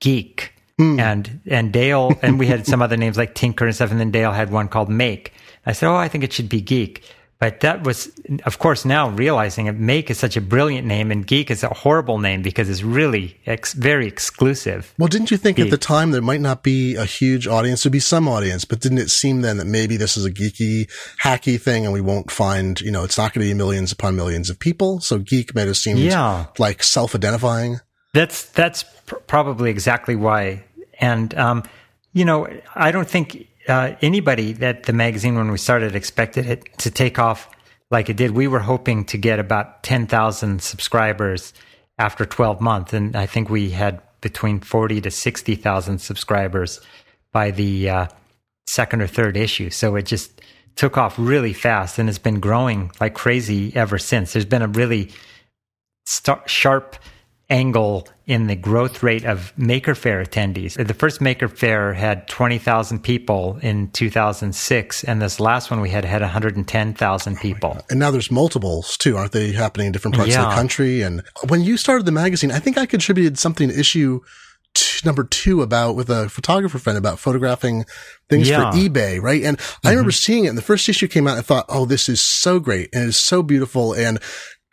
Geek. 0.00 0.52
Mm. 0.80 1.00
And 1.00 1.40
and 1.46 1.72
Dale 1.72 2.18
and 2.20 2.36
we 2.36 2.46
had 2.48 2.66
some 2.66 2.82
other 2.86 2.96
names 2.96 3.16
like 3.16 3.34
Tinker 3.34 3.66
and 3.66 3.74
stuff, 3.74 3.92
and 3.92 4.00
then 4.00 4.10
Dale 4.10 4.32
had 4.32 4.50
one 4.50 4.66
called 4.66 4.88
Make. 4.88 5.32
I 5.66 5.72
said, 5.72 5.88
"Oh, 5.88 5.96
I 5.96 6.08
think 6.08 6.24
it 6.24 6.32
should 6.32 6.48
be 6.48 6.60
Geek." 6.60 7.02
But 7.40 7.60
that 7.60 7.82
was, 7.82 8.10
of 8.46 8.58
course, 8.58 8.84
now 8.84 9.10
realizing 9.10 9.66
it, 9.66 9.72
Make 9.72 10.08
is 10.08 10.18
such 10.18 10.36
a 10.36 10.40
brilliant 10.40 10.86
name 10.86 11.10
and 11.10 11.26
Geek 11.26 11.50
is 11.50 11.62
a 11.62 11.68
horrible 11.68 12.18
name 12.18 12.42
because 12.42 12.70
it's 12.70 12.82
really 12.82 13.38
ex- 13.44 13.74
very 13.74 14.06
exclusive. 14.06 14.94
Well, 14.98 15.08
didn't 15.08 15.30
you 15.30 15.36
think 15.36 15.56
Geek. 15.56 15.66
at 15.66 15.70
the 15.70 15.76
time 15.76 16.12
there 16.12 16.22
might 16.22 16.40
not 16.40 16.62
be 16.62 16.94
a 16.94 17.04
huge 17.04 17.46
audience? 17.46 17.82
There'd 17.82 17.92
be 17.92 18.00
some 18.00 18.28
audience, 18.28 18.64
but 18.64 18.80
didn't 18.80 18.98
it 18.98 19.10
seem 19.10 19.42
then 19.42 19.56
that 19.56 19.66
maybe 19.66 19.96
this 19.96 20.16
is 20.16 20.24
a 20.24 20.30
geeky, 20.30 20.88
hacky 21.22 21.60
thing 21.60 21.84
and 21.84 21.92
we 21.92 22.00
won't 22.00 22.30
find, 22.30 22.80
you 22.80 22.92
know, 22.92 23.02
it's 23.04 23.18
not 23.18 23.34
going 23.34 23.46
to 23.46 23.52
be 23.52 23.54
millions 23.54 23.90
upon 23.90 24.14
millions 24.14 24.48
of 24.48 24.58
people. 24.58 25.00
So 25.00 25.18
Geek 25.18 25.54
made 25.54 25.68
it 25.68 25.74
seem 25.74 25.96
yeah. 25.96 26.46
like 26.58 26.82
self-identifying. 26.82 27.80
That's, 28.14 28.46
that's 28.52 28.84
pr- 29.06 29.16
probably 29.16 29.70
exactly 29.70 30.14
why. 30.14 30.64
And, 31.00 31.34
um, 31.34 31.64
you 32.12 32.24
know, 32.24 32.48
I 32.76 32.92
don't 32.92 33.08
think 33.08 33.48
uh, 33.68 33.94
anybody 34.02 34.52
that 34.54 34.84
the 34.84 34.92
magazine, 34.92 35.36
when 35.36 35.50
we 35.50 35.58
started, 35.58 35.94
expected 35.94 36.46
it 36.46 36.78
to 36.78 36.90
take 36.90 37.18
off 37.18 37.48
like 37.90 38.08
it 38.08 38.16
did. 38.16 38.32
We 38.32 38.48
were 38.48 38.60
hoping 38.60 39.04
to 39.06 39.18
get 39.18 39.38
about 39.38 39.82
10,000 39.82 40.62
subscribers 40.62 41.52
after 41.98 42.24
12 42.26 42.60
months. 42.60 42.92
And 42.92 43.16
I 43.16 43.26
think 43.26 43.48
we 43.48 43.70
had 43.70 44.00
between 44.20 44.60
40 44.60 45.02
to 45.02 45.10
60,000 45.10 45.98
subscribers 45.98 46.80
by 47.32 47.50
the 47.50 47.90
uh, 47.90 48.06
second 48.66 49.02
or 49.02 49.06
third 49.06 49.36
issue. 49.36 49.70
So 49.70 49.96
it 49.96 50.06
just 50.06 50.40
took 50.76 50.98
off 50.98 51.14
really 51.18 51.52
fast 51.52 51.98
and 51.98 52.08
it's 52.08 52.18
been 52.18 52.40
growing 52.40 52.90
like 53.00 53.14
crazy 53.14 53.74
ever 53.76 53.98
since. 53.98 54.32
There's 54.32 54.44
been 54.44 54.62
a 54.62 54.68
really 54.68 55.10
sharp 56.46 56.96
angle 57.50 58.08
in 58.26 58.46
the 58.46 58.56
growth 58.56 59.02
rate 59.02 59.24
of 59.24 59.52
Maker 59.58 59.94
Faire 59.94 60.24
attendees. 60.24 60.74
The 60.84 60.94
first 60.94 61.20
Maker 61.20 61.48
Faire 61.48 61.92
had 61.92 62.26
20,000 62.28 63.00
people 63.00 63.58
in 63.60 63.90
2006, 63.90 65.04
and 65.04 65.20
this 65.20 65.38
last 65.40 65.70
one 65.70 65.80
we 65.80 65.90
had 65.90 66.04
had 66.04 66.22
110,000 66.22 67.36
people. 67.38 67.78
And 67.90 68.00
now 68.00 68.10
there's 68.10 68.30
multiples 68.30 68.96
too, 68.96 69.16
aren't 69.16 69.32
they, 69.32 69.52
happening 69.52 69.88
in 69.88 69.92
different 69.92 70.16
parts 70.16 70.30
yeah. 70.30 70.44
of 70.44 70.50
the 70.50 70.54
country? 70.54 71.02
And 71.02 71.22
when 71.48 71.62
you 71.62 71.76
started 71.76 72.06
the 72.06 72.12
magazine, 72.12 72.50
I 72.50 72.60
think 72.60 72.78
I 72.78 72.86
contributed 72.86 73.38
something 73.38 73.68
to 73.68 73.78
issue 73.78 74.20
T- 74.74 75.02
number 75.04 75.22
two 75.22 75.62
about 75.62 75.94
with 75.94 76.10
a 76.10 76.28
photographer 76.28 76.80
friend 76.80 76.98
about 76.98 77.20
photographing 77.20 77.84
things 78.28 78.48
yeah. 78.48 78.72
for 78.72 78.76
eBay, 78.76 79.22
right? 79.22 79.44
And 79.44 79.56
mm-hmm. 79.56 79.86
I 79.86 79.90
remember 79.90 80.10
seeing 80.10 80.46
it 80.46 80.48
and 80.48 80.58
the 80.58 80.62
first 80.62 80.88
issue 80.88 81.06
came 81.06 81.28
out. 81.28 81.38
I 81.38 81.42
thought, 81.42 81.66
oh, 81.68 81.84
this 81.84 82.08
is 82.08 82.20
so 82.20 82.58
great 82.58 82.88
and 82.92 83.08
it's 83.08 83.24
so 83.24 83.44
beautiful. 83.44 83.92
And 83.92 84.18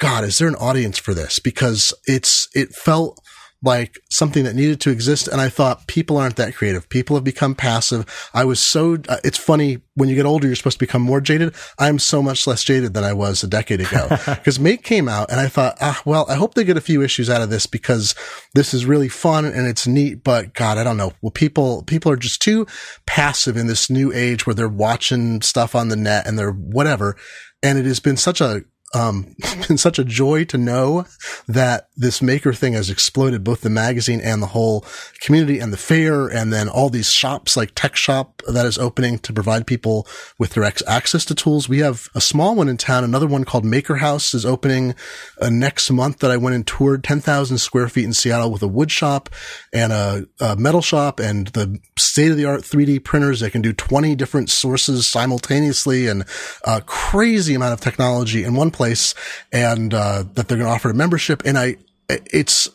God, 0.02 0.24
is 0.24 0.40
there 0.40 0.48
an 0.48 0.56
audience 0.56 0.98
for 0.98 1.14
this? 1.14 1.38
Because 1.38 1.94
it's, 2.08 2.50
it 2.56 2.74
felt 2.74 3.22
like 3.64 4.00
something 4.10 4.46
that 4.46 4.56
needed 4.56 4.82
to 4.82 4.90
exist. 4.90 5.28
And 5.28 5.40
I 5.40 5.48
thought 5.48 5.86
people 5.86 6.18
aren't 6.18 6.38
that 6.38 6.56
creative. 6.56 6.90
People 6.90 7.16
have 7.16 7.24
become 7.24 7.54
passive. 7.54 8.08
I 8.34 8.44
was 8.44 8.60
so, 8.60 8.98
uh, 9.08 9.18
it's 9.24 9.38
funny 9.38 9.84
when 9.94 10.10
you 10.10 10.16
get 10.16 10.26
older, 10.26 10.48
you're 10.48 10.56
supposed 10.56 10.80
to 10.80 10.84
become 10.84 11.04
more 11.04 11.22
jaded. 11.22 11.54
I'm 11.78 12.00
so 12.00 12.24
much 12.24 12.48
less 12.48 12.64
jaded 12.64 12.96
than 12.96 13.04
I 13.04 13.14
was 13.14 13.44
a 13.44 13.48
decade 13.48 13.82
ago 13.82 14.08
because 14.26 14.60
Make 14.60 14.84
came 14.84 15.08
out 15.08 15.30
and 15.30 15.40
I 15.40 15.48
thought, 15.48 15.78
ah, 15.82 16.02
well, 16.04 16.26
I 16.28 16.34
hope 16.34 16.56
they 16.56 16.64
get 16.64 16.78
a 16.78 16.82
few 16.82 17.04
issues 17.04 17.30
out 17.30 17.44
of 17.44 17.52
this 17.52 17.68
because 17.68 18.16
this 18.56 18.74
is 18.74 18.88
really 18.88 19.10
fun 19.10 19.46
and 19.46 19.68
it's 19.68 19.86
neat. 19.86 20.24
But 20.24 20.56
God, 20.56 20.80
I 20.80 20.84
don't 20.84 20.98
know. 20.98 21.14
Well, 21.22 21.30
people, 21.30 21.84
people 21.84 22.12
are 22.12 22.18
just 22.18 22.42
too 22.42 22.66
passive 23.06 23.56
in 23.56 23.68
this 23.68 23.88
new 23.88 24.12
age 24.12 24.48
where 24.48 24.56
they're 24.56 24.68
watching 24.68 25.44
stuff 25.44 25.76
on 25.76 25.90
the 25.90 25.96
net 25.96 26.26
and 26.26 26.40
they're 26.40 26.52
whatever. 26.52 27.16
And 27.62 27.78
it 27.78 27.86
has 27.86 28.00
been 28.00 28.18
such 28.18 28.42
a 28.42 28.64
um, 28.94 29.36
been 29.68 29.78
such 29.78 30.00
a 30.00 30.04
joy 30.04 30.44
to 30.46 30.58
know 30.58 31.06
that 31.48 31.88
this 31.96 32.22
maker 32.22 32.54
thing 32.54 32.74
has 32.74 32.90
exploded 32.90 33.44
both 33.44 33.62
the 33.62 33.70
magazine 33.70 34.20
and 34.22 34.42
the 34.42 34.48
whole 34.48 34.86
community 35.22 35.60
and 35.60 35.72
the 35.72 35.78
fair 35.78 36.28
and 36.28 36.52
then 36.52 36.68
all 36.68 36.90
these 36.90 37.10
shops 37.10 37.56
like 37.56 37.72
tech 37.76 37.96
shop 37.96 38.42
that 38.48 38.66
is 38.66 38.78
opening 38.78 39.20
to 39.20 39.34
provide 39.34 39.66
people 39.66 40.08
with 40.38 40.54
direct 40.54 40.84
access 40.88 41.26
to 41.26 41.36
tools. 41.36 41.70
We 41.70 41.80
have 41.80 42.10
a 42.16 42.22
small 42.22 42.56
one 42.56 42.68
in 42.68 42.78
town. 42.78 43.04
Another 43.04 43.28
one 43.28 43.46
called 43.46 43.64
MakerHaus 43.64 44.34
is 44.36 44.46
opening 44.46 44.96
uh, 45.40 45.50
next 45.50 45.90
month 45.92 46.20
that 46.20 46.32
I 46.32 46.38
went 46.38 46.56
and 46.56 46.68
toured 46.68 47.04
10,000 47.04 47.58
square 47.58 47.88
feet 47.88 48.06
in 48.06 48.14
Seattle 48.14 48.52
with 48.52 48.64
a 48.64 48.68
wood 48.68 48.92
shop 48.92 49.30
and 49.74 49.94
a, 49.94 50.26
a 50.40 50.56
metal 50.56 50.82
shop 50.82 51.20
and 51.20 51.48
the 51.48 51.80
state 51.98 52.32
of 52.32 52.38
the 52.38 52.46
art 52.46 52.62
3D 52.62 53.04
printers 53.04 53.40
that 53.40 53.52
can 53.52 53.62
do 53.62 53.74
20 53.74 54.16
different 54.16 54.50
sources 54.50 55.08
simultaneously 55.08 56.08
and 56.08 56.26
a 56.66 56.82
crazy 56.82 57.54
amount 57.54 57.74
of 57.74 57.80
technology 57.80 58.44
in 58.44 58.56
one 58.56 58.72
place 58.72 58.81
place 58.82 59.14
and, 59.52 59.94
uh, 59.94 60.24
that 60.34 60.48
they're 60.48 60.58
going 60.58 60.68
to 60.68 60.74
offer 60.74 60.90
a 60.90 60.94
membership. 60.96 61.44
And 61.46 61.56
I, 61.56 61.78
it's, 62.10 62.68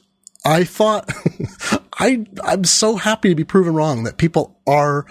I 0.45 0.63
thought, 0.63 1.11
I, 1.99 2.25
I'm 2.45 2.63
so 2.63 2.95
happy 2.95 3.29
to 3.29 3.35
be 3.35 3.43
proven 3.43 3.75
wrong 3.75 4.05
that 4.05 4.19
people 4.19 4.57
are 4.69 5.05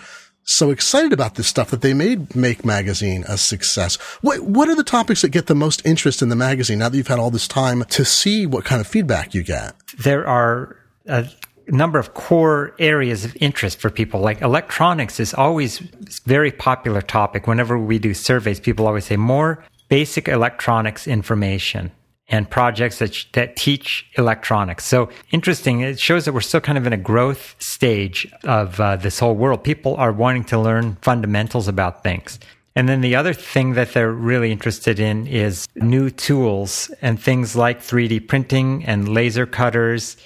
so 0.46 0.70
excited 0.72 1.12
about 1.12 1.36
this 1.36 1.48
stuff 1.48 1.70
that 1.72 1.82
they 1.82 1.94
made 1.94 2.34
Make 2.34 2.64
Magazine 2.64 3.26
a 3.28 3.38
success. 3.38 3.96
What, 4.22 4.40
what 4.42 4.70
are 4.70 4.76
the 4.76 4.86
topics 4.86 5.22
that 5.22 5.30
get 5.30 5.48
the 5.48 5.56
most 5.56 5.86
interest 5.86 6.22
in 6.22 6.30
the 6.30 6.36
magazine 6.36 6.80
now 6.80 6.88
that 6.88 6.96
you've 6.96 7.08
had 7.08 7.20
all 7.20 7.32
this 7.32 7.48
time 7.48 7.84
to 7.84 8.06
see 8.06 8.46
what 8.46 8.64
kind 8.64 8.80
of 8.80 8.88
feedback 8.88 9.34
you 9.34 9.44
get? 9.44 9.74
There 9.98 10.26
are 10.26 10.78
a 11.08 11.28
number 11.68 12.00
of 12.00 12.14
core 12.14 12.74
areas 12.80 13.26
of 13.26 13.36
interest 13.42 13.80
for 13.80 13.90
people. 13.90 14.22
Like 14.22 14.42
electronics 14.42 15.20
is 15.20 15.34
always 15.34 15.82
a 15.82 15.86
very 16.26 16.52
popular 16.52 17.02
topic. 17.02 17.48
Whenever 17.48 17.78
we 17.78 18.00
do 18.00 18.14
surveys, 18.14 18.62
people 18.62 18.88
always 18.88 19.06
say 19.06 19.18
more 19.18 19.64
basic 19.90 20.28
electronics 20.28 21.08
information 21.08 21.92
and 22.28 22.50
projects 22.50 23.00
that, 23.00 23.16
that 23.34 23.56
teach 23.56 24.06
electronics. 24.18 24.86
So 24.86 25.10
interesting. 25.32 25.82
It 25.82 26.00
shows 26.00 26.26
that 26.26 26.34
we're 26.34 26.42
still 26.42 26.62
kind 26.62 26.78
of 26.78 26.88
in 26.88 26.94
a 26.94 26.98
growth 26.98 27.56
stage 27.60 28.28
of 28.44 28.80
uh, 28.80 28.96
this 28.96 29.20
whole 29.20 29.36
world. 29.36 29.64
People 29.64 29.96
are 29.96 30.12
wanting 30.12 30.44
to 30.46 30.60
learn 30.60 30.98
fundamentals 31.02 31.68
about 31.68 32.04
things. 32.04 32.40
And 32.76 32.90
then 32.90 33.02
the 33.02 33.16
other 33.16 33.34
thing 33.34 33.74
that 33.74 33.94
they're 33.94 34.12
really 34.12 34.52
interested 34.52 35.00
in 35.00 35.28
is 35.28 35.68
new 35.76 36.10
tools 36.10 36.92
and 37.02 37.22
things 37.22 37.56
like 37.56 37.80
3D 37.80 38.28
printing 38.28 38.84
and 38.86 39.08
laser 39.08 39.46
cutters 39.46 40.18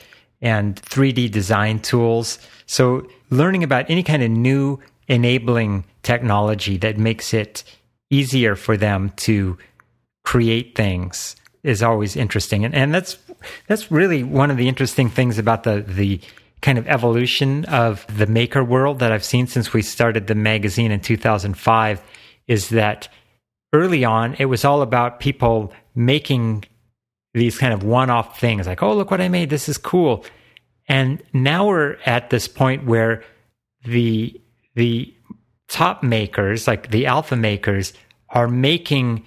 and 0.42 0.82
3D 0.82 1.30
design 1.30 1.80
tools. 1.80 2.40
So 2.66 3.08
learning 3.30 3.64
about 3.64 3.90
any 3.90 4.04
kind 4.04 4.24
of 4.24 4.32
new 4.32 4.80
enabling 5.08 5.86
technology 6.02 6.78
that 6.78 6.98
makes 6.98 7.34
it 7.34 7.64
easier 8.10 8.56
for 8.56 8.78
them 8.78 9.12
to 9.18 9.58
create 10.24 10.76
things 10.76 11.36
is 11.64 11.84
always 11.84 12.16
interesting. 12.16 12.66
And, 12.66 12.74
and 12.74 12.94
that's, 12.94 13.18
that's 13.68 13.92
really 13.92 14.24
one 14.24 14.52
of 14.52 14.58
the 14.58 14.68
interesting 14.68 15.10
things 15.10 15.38
about 15.38 15.64
the, 15.64 15.82
the 15.82 16.22
kind 16.62 16.78
of 16.78 16.88
evolution 16.88 17.66
of 17.66 18.06
the 18.16 18.28
maker 18.28 18.64
world 18.64 19.00
that 19.00 19.12
I've 19.12 19.24
seen 19.24 19.48
since 19.48 19.74
we 19.74 19.82
started 19.82 20.28
the 20.28 20.36
magazine 20.36 20.92
in 20.92 21.00
2005 21.00 22.02
is 22.48 22.70
that 22.70 23.08
early 23.74 24.04
on, 24.04 24.36
it 24.40 24.46
was 24.46 24.66
all 24.66 24.82
about 24.82 25.20
people 25.20 25.72
making 25.96 26.66
these 27.34 27.58
kind 27.58 27.74
of 27.74 27.84
one 27.84 28.10
off 28.10 28.40
things 28.40 28.68
like, 28.68 28.82
oh, 28.82 28.96
look 28.96 29.12
what 29.12 29.22
I 29.22 29.30
made. 29.30 29.50
This 29.50 29.70
is 29.70 29.78
cool. 29.78 30.26
And 30.88 31.22
now 31.34 31.68
we're 31.68 31.98
at 32.06 32.32
this 32.32 32.48
point 32.48 32.86
where 32.86 33.24
the, 33.86 34.40
the 34.76 35.14
top 35.70 36.04
makers, 36.04 36.68
like 36.68 36.92
the 36.92 37.06
alpha 37.06 37.36
makers, 37.36 37.94
are 38.30 38.48
making 38.48 39.26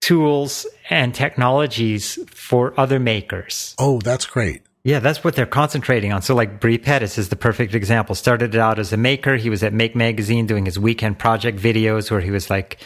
tools 0.00 0.66
and 0.90 1.14
technologies 1.14 2.18
for 2.26 2.78
other 2.78 2.98
makers. 2.98 3.74
Oh, 3.78 4.00
that's 4.00 4.26
great. 4.26 4.62
Yeah, 4.84 4.98
that's 4.98 5.22
what 5.22 5.36
they're 5.36 5.46
concentrating 5.46 6.12
on. 6.12 6.22
So, 6.22 6.34
like 6.34 6.58
Bre 6.58 6.76
Pettis 6.76 7.16
is 7.16 7.28
the 7.28 7.36
perfect 7.36 7.74
example. 7.74 8.16
Started 8.16 8.56
out 8.56 8.80
as 8.80 8.92
a 8.92 8.96
maker. 8.96 9.36
He 9.36 9.48
was 9.48 9.62
at 9.62 9.72
Make 9.72 9.94
Magazine 9.94 10.46
doing 10.46 10.66
his 10.66 10.78
weekend 10.78 11.20
project 11.20 11.58
videos 11.58 12.10
where 12.10 12.20
he 12.20 12.32
was 12.32 12.50
like, 12.50 12.78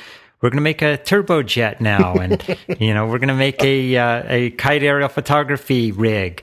"We're 0.43 0.51
going 0.51 0.59
to 0.59 0.63
make 0.63 0.83
a 0.83 0.99
turbojet 0.99 1.81
now, 1.81 2.15
and 2.15 2.43
you 2.79 2.93
know, 2.93 3.07
we're 3.07 3.19
going 3.19 3.29
to 3.29 3.35
make 3.35 3.65
a 3.65 3.97
uh, 3.97 4.23
a 4.27 4.51
kite 4.51 4.83
aerial 4.83 5.09
photography 5.09 5.91
rig." 5.91 6.43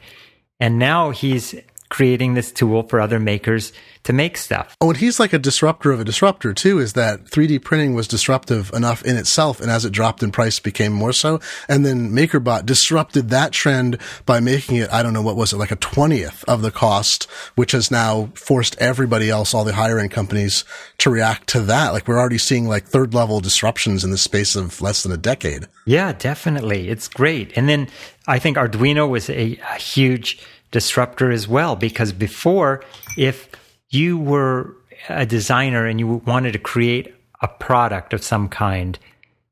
And 0.59 0.79
now 0.79 1.11
he's 1.11 1.53
creating 1.93 2.33
this 2.33 2.51
tool 2.51 2.81
for 2.81 2.99
other 2.99 3.19
makers 3.19 3.71
to 4.03 4.11
make 4.11 4.35
stuff. 4.35 4.75
Oh, 4.81 4.89
and 4.89 4.97
he's 4.97 5.19
like 5.19 5.31
a 5.31 5.37
disruptor 5.37 5.91
of 5.91 5.99
a 5.99 6.03
disruptor 6.03 6.51
too, 6.51 6.79
is 6.79 6.93
that 6.93 7.25
3D 7.25 7.63
printing 7.63 7.93
was 7.93 8.07
disruptive 8.07 8.73
enough 8.73 9.03
in 9.03 9.15
itself. 9.15 9.61
And 9.61 9.69
as 9.69 9.85
it 9.85 9.91
dropped 9.91 10.23
in 10.23 10.31
price, 10.31 10.59
became 10.59 10.91
more 10.91 11.13
so. 11.13 11.39
And 11.69 11.85
then 11.85 12.09
MakerBot 12.09 12.65
disrupted 12.65 13.29
that 13.29 13.51
trend 13.51 13.99
by 14.25 14.39
making 14.39 14.77
it, 14.77 14.91
I 14.91 15.03
don't 15.03 15.13
know, 15.13 15.21
what 15.21 15.35
was 15.35 15.53
it, 15.53 15.57
like 15.57 15.71
a 15.71 15.77
20th 15.77 16.43
of 16.45 16.63
the 16.63 16.71
cost, 16.71 17.25
which 17.53 17.73
has 17.73 17.91
now 17.91 18.31
forced 18.33 18.75
everybody 18.79 19.29
else, 19.29 19.53
all 19.53 19.63
the 19.63 19.75
higher 19.75 19.99
end 19.99 20.09
companies 20.09 20.65
to 20.97 21.11
react 21.11 21.47
to 21.49 21.61
that. 21.61 21.93
Like 21.93 22.07
we're 22.07 22.19
already 22.19 22.39
seeing 22.39 22.67
like 22.67 22.85
third 22.85 23.13
level 23.13 23.39
disruptions 23.39 24.03
in 24.03 24.09
the 24.09 24.17
space 24.17 24.55
of 24.55 24.81
less 24.81 25.03
than 25.03 25.11
a 25.11 25.17
decade. 25.17 25.67
Yeah, 25.85 26.11
definitely. 26.13 26.89
It's 26.89 27.07
great. 27.07 27.55
And 27.55 27.69
then 27.69 27.87
I 28.27 28.39
think 28.39 28.57
Arduino 28.57 29.07
was 29.07 29.29
a, 29.29 29.57
a 29.57 29.75
huge 29.75 30.39
disruptor 30.73 31.31
as 31.31 31.47
well. 31.47 31.77
Because 31.77 32.11
before, 32.11 32.83
if 33.17 33.47
you 33.89 34.17
were 34.17 34.75
a 35.07 35.25
designer 35.25 35.85
and 35.85 35.99
you 35.99 36.07
wanted 36.25 36.51
to 36.51 36.59
create 36.59 37.15
a 37.41 37.47
product 37.47 38.13
of 38.13 38.23
some 38.23 38.49
kind, 38.49 38.99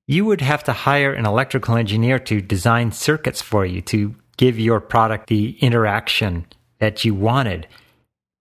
you 0.07 0.25
would 0.25 0.41
have 0.41 0.63
to 0.65 0.73
hire 0.73 1.13
an 1.13 1.25
electrical 1.25 1.77
engineer 1.77 2.19
to 2.19 2.41
design 2.41 2.91
circuits 2.91 3.41
for 3.41 3.65
you 3.65 3.81
to 3.81 4.13
give 4.35 4.59
your 4.59 4.81
product 4.81 5.27
the 5.27 5.57
interaction 5.59 6.45
that 6.79 7.05
you 7.05 7.15
wanted. 7.15 7.67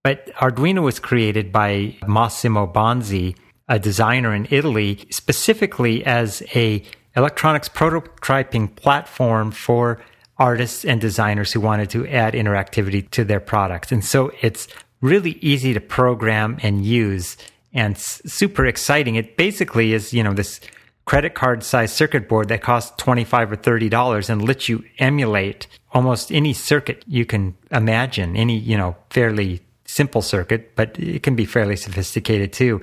But 0.02 0.32
Arduino 0.36 0.82
was 0.82 0.98
created 0.98 1.52
by 1.52 1.96
Massimo 2.06 2.66
Banzi, 2.66 3.36
a 3.68 3.78
designer 3.78 4.34
in 4.34 4.48
Italy, 4.50 5.06
specifically 5.10 6.04
as 6.04 6.42
a 6.54 6.82
electronics 7.14 7.68
prototyping 7.68 8.74
platform 8.74 9.50
for 9.50 10.00
artists 10.40 10.84
and 10.84 11.00
designers 11.00 11.52
who 11.52 11.60
wanted 11.60 11.90
to 11.90 12.08
add 12.08 12.32
interactivity 12.32 13.08
to 13.10 13.22
their 13.24 13.38
products. 13.38 13.92
And 13.92 14.04
so 14.04 14.32
it's 14.40 14.66
really 15.02 15.32
easy 15.42 15.74
to 15.74 15.80
program 15.80 16.58
and 16.62 16.84
use 16.84 17.36
and 17.72 17.96
super 17.96 18.66
exciting. 18.66 19.14
It 19.14 19.36
basically 19.36 19.92
is, 19.92 20.12
you 20.12 20.24
know, 20.24 20.32
this 20.32 20.60
credit 21.04 21.34
card 21.34 21.62
size 21.62 21.92
circuit 21.92 22.28
board 22.28 22.48
that 22.48 22.62
costs 22.62 22.92
25 22.96 23.52
or 23.52 23.56
30 23.56 23.88
dollars 23.88 24.30
and 24.30 24.42
lets 24.42 24.68
you 24.68 24.82
emulate 24.98 25.66
almost 25.92 26.32
any 26.32 26.52
circuit 26.52 27.04
you 27.06 27.26
can 27.26 27.54
imagine, 27.70 28.36
any, 28.36 28.58
you 28.58 28.76
know, 28.76 28.96
fairly 29.10 29.60
simple 29.84 30.22
circuit, 30.22 30.74
but 30.74 30.98
it 30.98 31.22
can 31.22 31.36
be 31.36 31.44
fairly 31.44 31.76
sophisticated 31.76 32.52
too. 32.52 32.80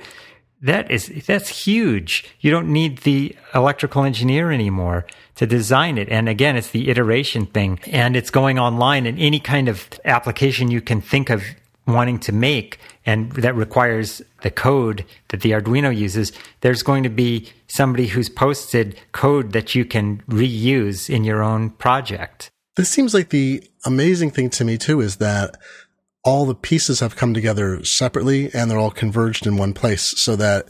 That 0.62 0.90
is 0.90 1.08
that's 1.26 1.66
huge. 1.66 2.26
You 2.40 2.52
don't 2.52 2.72
need 2.72 3.00
the 3.00 3.36
electrical 3.54 4.04
engineer 4.04 4.52
anymore 4.52 5.06
to 5.36 5.46
design 5.46 5.98
it. 5.98 6.10
And 6.10 6.28
again, 6.28 6.56
it's 6.56 6.72
the 6.72 6.90
iteration 6.90 7.46
thing 7.46 7.80
and 7.88 8.16
it's 8.16 8.32
going 8.32 8.58
online 8.58 9.06
and 9.06 9.20
any 9.20 9.40
kind 9.40 9.70
of 9.70 9.88
application 10.04 10.72
you 10.72 10.82
can 10.82 11.00
think 11.02 11.30
of 11.30 11.44
wanting 11.86 12.20
to 12.20 12.32
make 12.32 12.80
and 13.06 13.32
that 13.34 13.56
requires 13.56 14.22
the 14.42 14.52
code 14.52 15.06
that 15.30 15.42
the 15.42 15.52
Arduino 15.52 15.96
uses, 15.96 16.34
there's 16.62 16.84
going 16.84 17.04
to 17.04 17.10
be 17.10 17.50
somebody 17.68 18.08
who's 18.08 18.30
posted 18.30 19.00
code 19.14 19.54
that 19.54 19.74
you 19.74 19.86
can 19.86 20.22
reuse 20.24 21.10
in 21.10 21.24
your 21.24 21.42
own 21.42 21.70
project. 21.70 22.50
This 22.76 22.90
seems 22.90 23.14
like 23.14 23.30
the 23.30 23.64
amazing 23.86 24.32
thing 24.32 24.50
to 24.52 24.66
me 24.66 24.78
too 24.78 25.00
is 25.02 25.16
that 25.18 25.58
all 26.28 26.46
the 26.46 26.54
pieces 26.54 27.00
have 27.00 27.16
come 27.16 27.34
together 27.34 27.82
separately 27.86 28.54
and 28.54 28.70
they're 28.70 28.78
all 28.78 28.92
converged 28.92 29.48
in 29.48 29.56
one 29.56 29.74
place 29.74 30.14
so 30.18 30.36
that 30.36 30.68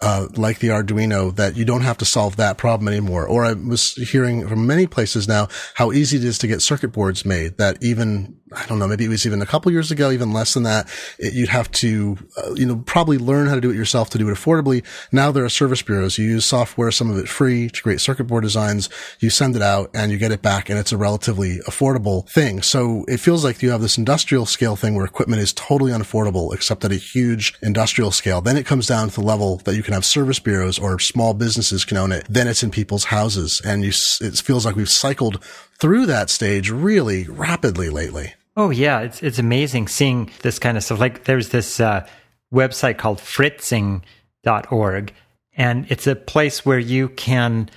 uh, 0.00 0.28
like 0.34 0.60
the 0.60 0.68
Arduino, 0.68 1.34
that 1.36 1.56
you 1.56 1.64
don't 1.66 1.82
have 1.82 1.98
to 1.98 2.06
solve 2.06 2.36
that 2.36 2.56
problem 2.56 2.88
anymore. 2.88 3.26
Or 3.26 3.44
I 3.44 3.52
was 3.52 3.92
hearing 3.94 4.48
from 4.48 4.66
many 4.66 4.86
places 4.86 5.28
now 5.28 5.48
how 5.74 5.92
easy 5.92 6.16
it 6.16 6.24
is 6.24 6.38
to 6.38 6.46
get 6.46 6.62
circuit 6.62 6.88
boards 6.88 7.26
made 7.26 7.58
that 7.58 7.76
even 7.82 8.36
I 8.56 8.66
don't 8.66 8.78
know, 8.78 8.88
maybe 8.88 9.04
it 9.04 9.08
was 9.08 9.26
even 9.26 9.42
a 9.42 9.46
couple 9.46 9.72
years 9.72 9.90
ago, 9.90 10.10
even 10.10 10.32
less 10.32 10.54
than 10.54 10.62
that. 10.64 10.88
It, 11.18 11.34
you'd 11.34 11.48
have 11.48 11.70
to, 11.72 12.16
uh, 12.36 12.54
you 12.54 12.66
know, 12.66 12.76
probably 12.86 13.18
learn 13.18 13.48
how 13.48 13.54
to 13.54 13.60
do 13.60 13.70
it 13.70 13.76
yourself 13.76 14.10
to 14.10 14.18
do 14.18 14.28
it 14.28 14.34
affordably. 14.34 14.84
Now 15.12 15.30
there 15.30 15.44
are 15.44 15.48
service 15.48 15.82
bureaus. 15.82 16.18
You 16.18 16.26
use 16.26 16.44
software, 16.44 16.90
some 16.90 17.10
of 17.10 17.18
it 17.18 17.28
free 17.28 17.68
to 17.68 17.82
create 17.82 18.00
circuit 18.00 18.24
board 18.24 18.42
designs. 18.44 18.88
You 19.20 19.30
send 19.30 19.56
it 19.56 19.62
out 19.62 19.90
and 19.94 20.12
you 20.12 20.18
get 20.18 20.32
it 20.32 20.42
back 20.42 20.68
and 20.70 20.78
it's 20.78 20.92
a 20.92 20.96
relatively 20.96 21.58
affordable 21.66 22.28
thing. 22.28 22.62
So 22.62 23.04
it 23.08 23.18
feels 23.18 23.44
like 23.44 23.62
you 23.62 23.70
have 23.70 23.80
this 23.80 23.98
industrial 23.98 24.46
scale 24.46 24.76
thing 24.76 24.94
where 24.94 25.04
equipment 25.04 25.42
is 25.42 25.52
totally 25.52 25.92
unaffordable 25.92 26.54
except 26.54 26.84
at 26.84 26.92
a 26.92 26.96
huge 26.96 27.54
industrial 27.62 28.10
scale. 28.10 28.40
Then 28.40 28.56
it 28.56 28.66
comes 28.66 28.86
down 28.86 29.08
to 29.08 29.14
the 29.14 29.26
level 29.26 29.58
that 29.64 29.74
you 29.74 29.82
can 29.82 29.94
have 29.94 30.04
service 30.04 30.38
bureaus 30.38 30.78
or 30.78 30.98
small 30.98 31.34
businesses 31.34 31.84
can 31.84 31.96
own 31.96 32.12
it. 32.12 32.26
Then 32.28 32.48
it's 32.48 32.62
in 32.62 32.70
people's 32.70 33.04
houses 33.04 33.60
and 33.64 33.84
you, 33.84 33.92
it 34.20 34.38
feels 34.38 34.64
like 34.64 34.76
we've 34.76 34.88
cycled 34.88 35.42
through 35.78 36.06
that 36.06 36.30
stage 36.30 36.70
really 36.70 37.24
rapidly 37.24 37.88
lately. 37.88 38.34
Oh 38.56 38.70
yeah, 38.70 39.00
it's 39.00 39.22
it's 39.22 39.38
amazing 39.38 39.88
seeing 39.88 40.30
this 40.42 40.58
kind 40.58 40.76
of 40.76 40.84
stuff. 40.84 41.00
Like 41.00 41.24
there's 41.24 41.48
this 41.48 41.80
uh, 41.80 42.06
website 42.52 42.98
called 42.98 43.20
fritzing.org 43.20 45.12
and 45.56 45.86
it's 45.88 46.06
a 46.06 46.16
place 46.16 46.64
where 46.64 46.78
you 46.78 47.08
can 47.10 47.68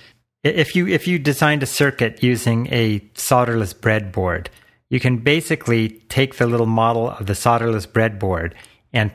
if 0.44 0.76
you 0.76 0.86
if 0.86 1.08
you 1.08 1.18
designed 1.18 1.62
a 1.62 1.66
circuit 1.66 2.22
using 2.22 2.68
a 2.70 3.00
solderless 3.14 3.74
breadboard, 3.74 4.48
you 4.88 5.00
can 5.00 5.18
basically 5.18 5.90
take 6.08 6.36
the 6.36 6.46
little 6.46 6.66
model 6.66 7.10
of 7.10 7.26
the 7.26 7.32
solderless 7.32 7.86
breadboard 7.86 8.52
and 8.92 9.10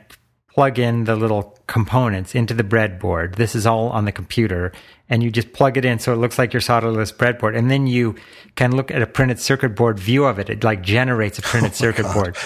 plug 0.48 0.78
in 0.78 1.04
the 1.04 1.16
little 1.16 1.58
components 1.66 2.34
into 2.34 2.54
the 2.54 2.62
breadboard. 2.62 3.36
This 3.36 3.54
is 3.54 3.66
all 3.66 3.88
on 3.88 4.04
the 4.04 4.12
computer 4.12 4.72
and 5.08 5.22
you 5.22 5.30
just 5.30 5.52
plug 5.52 5.76
it 5.76 5.84
in 5.84 5.98
so 5.98 6.12
it 6.12 6.16
looks 6.16 6.38
like 6.38 6.52
your 6.52 6.62
solderless 6.62 7.12
breadboard. 7.14 7.56
And 7.56 7.70
then 7.70 7.86
you 7.86 8.14
can 8.54 8.74
look 8.74 8.90
at 8.90 9.02
a 9.02 9.06
printed 9.06 9.38
circuit 9.38 9.70
board 9.70 9.98
view 9.98 10.24
of 10.24 10.38
it. 10.38 10.48
It 10.48 10.64
like 10.64 10.82
generates 10.82 11.38
a 11.38 11.42
oh 11.44 11.48
printed 11.48 11.72
oh 11.72 11.74
circuit 11.74 12.04
God. 12.04 12.14
board, 12.14 12.36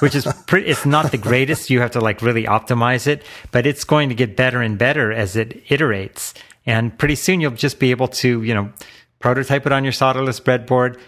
which 0.00 0.14
is 0.14 0.26
pretty, 0.46 0.68
it's 0.68 0.86
not 0.86 1.10
the 1.10 1.18
greatest. 1.18 1.68
You 1.68 1.80
have 1.80 1.90
to 1.92 2.00
like 2.00 2.22
really 2.22 2.44
optimize 2.44 3.06
it, 3.06 3.22
but 3.50 3.66
it's 3.66 3.84
going 3.84 4.08
to 4.08 4.14
get 4.14 4.36
better 4.36 4.62
and 4.62 4.78
better 4.78 5.12
as 5.12 5.36
it 5.36 5.64
iterates. 5.66 6.32
And 6.64 6.96
pretty 6.96 7.16
soon 7.16 7.40
you'll 7.40 7.52
just 7.52 7.78
be 7.78 7.90
able 7.90 8.08
to, 8.08 8.42
you 8.42 8.54
know, 8.54 8.72
prototype 9.18 9.66
it 9.66 9.72
on 9.72 9.84
your 9.84 9.92
solderless 9.92 10.40
breadboard, 10.40 10.98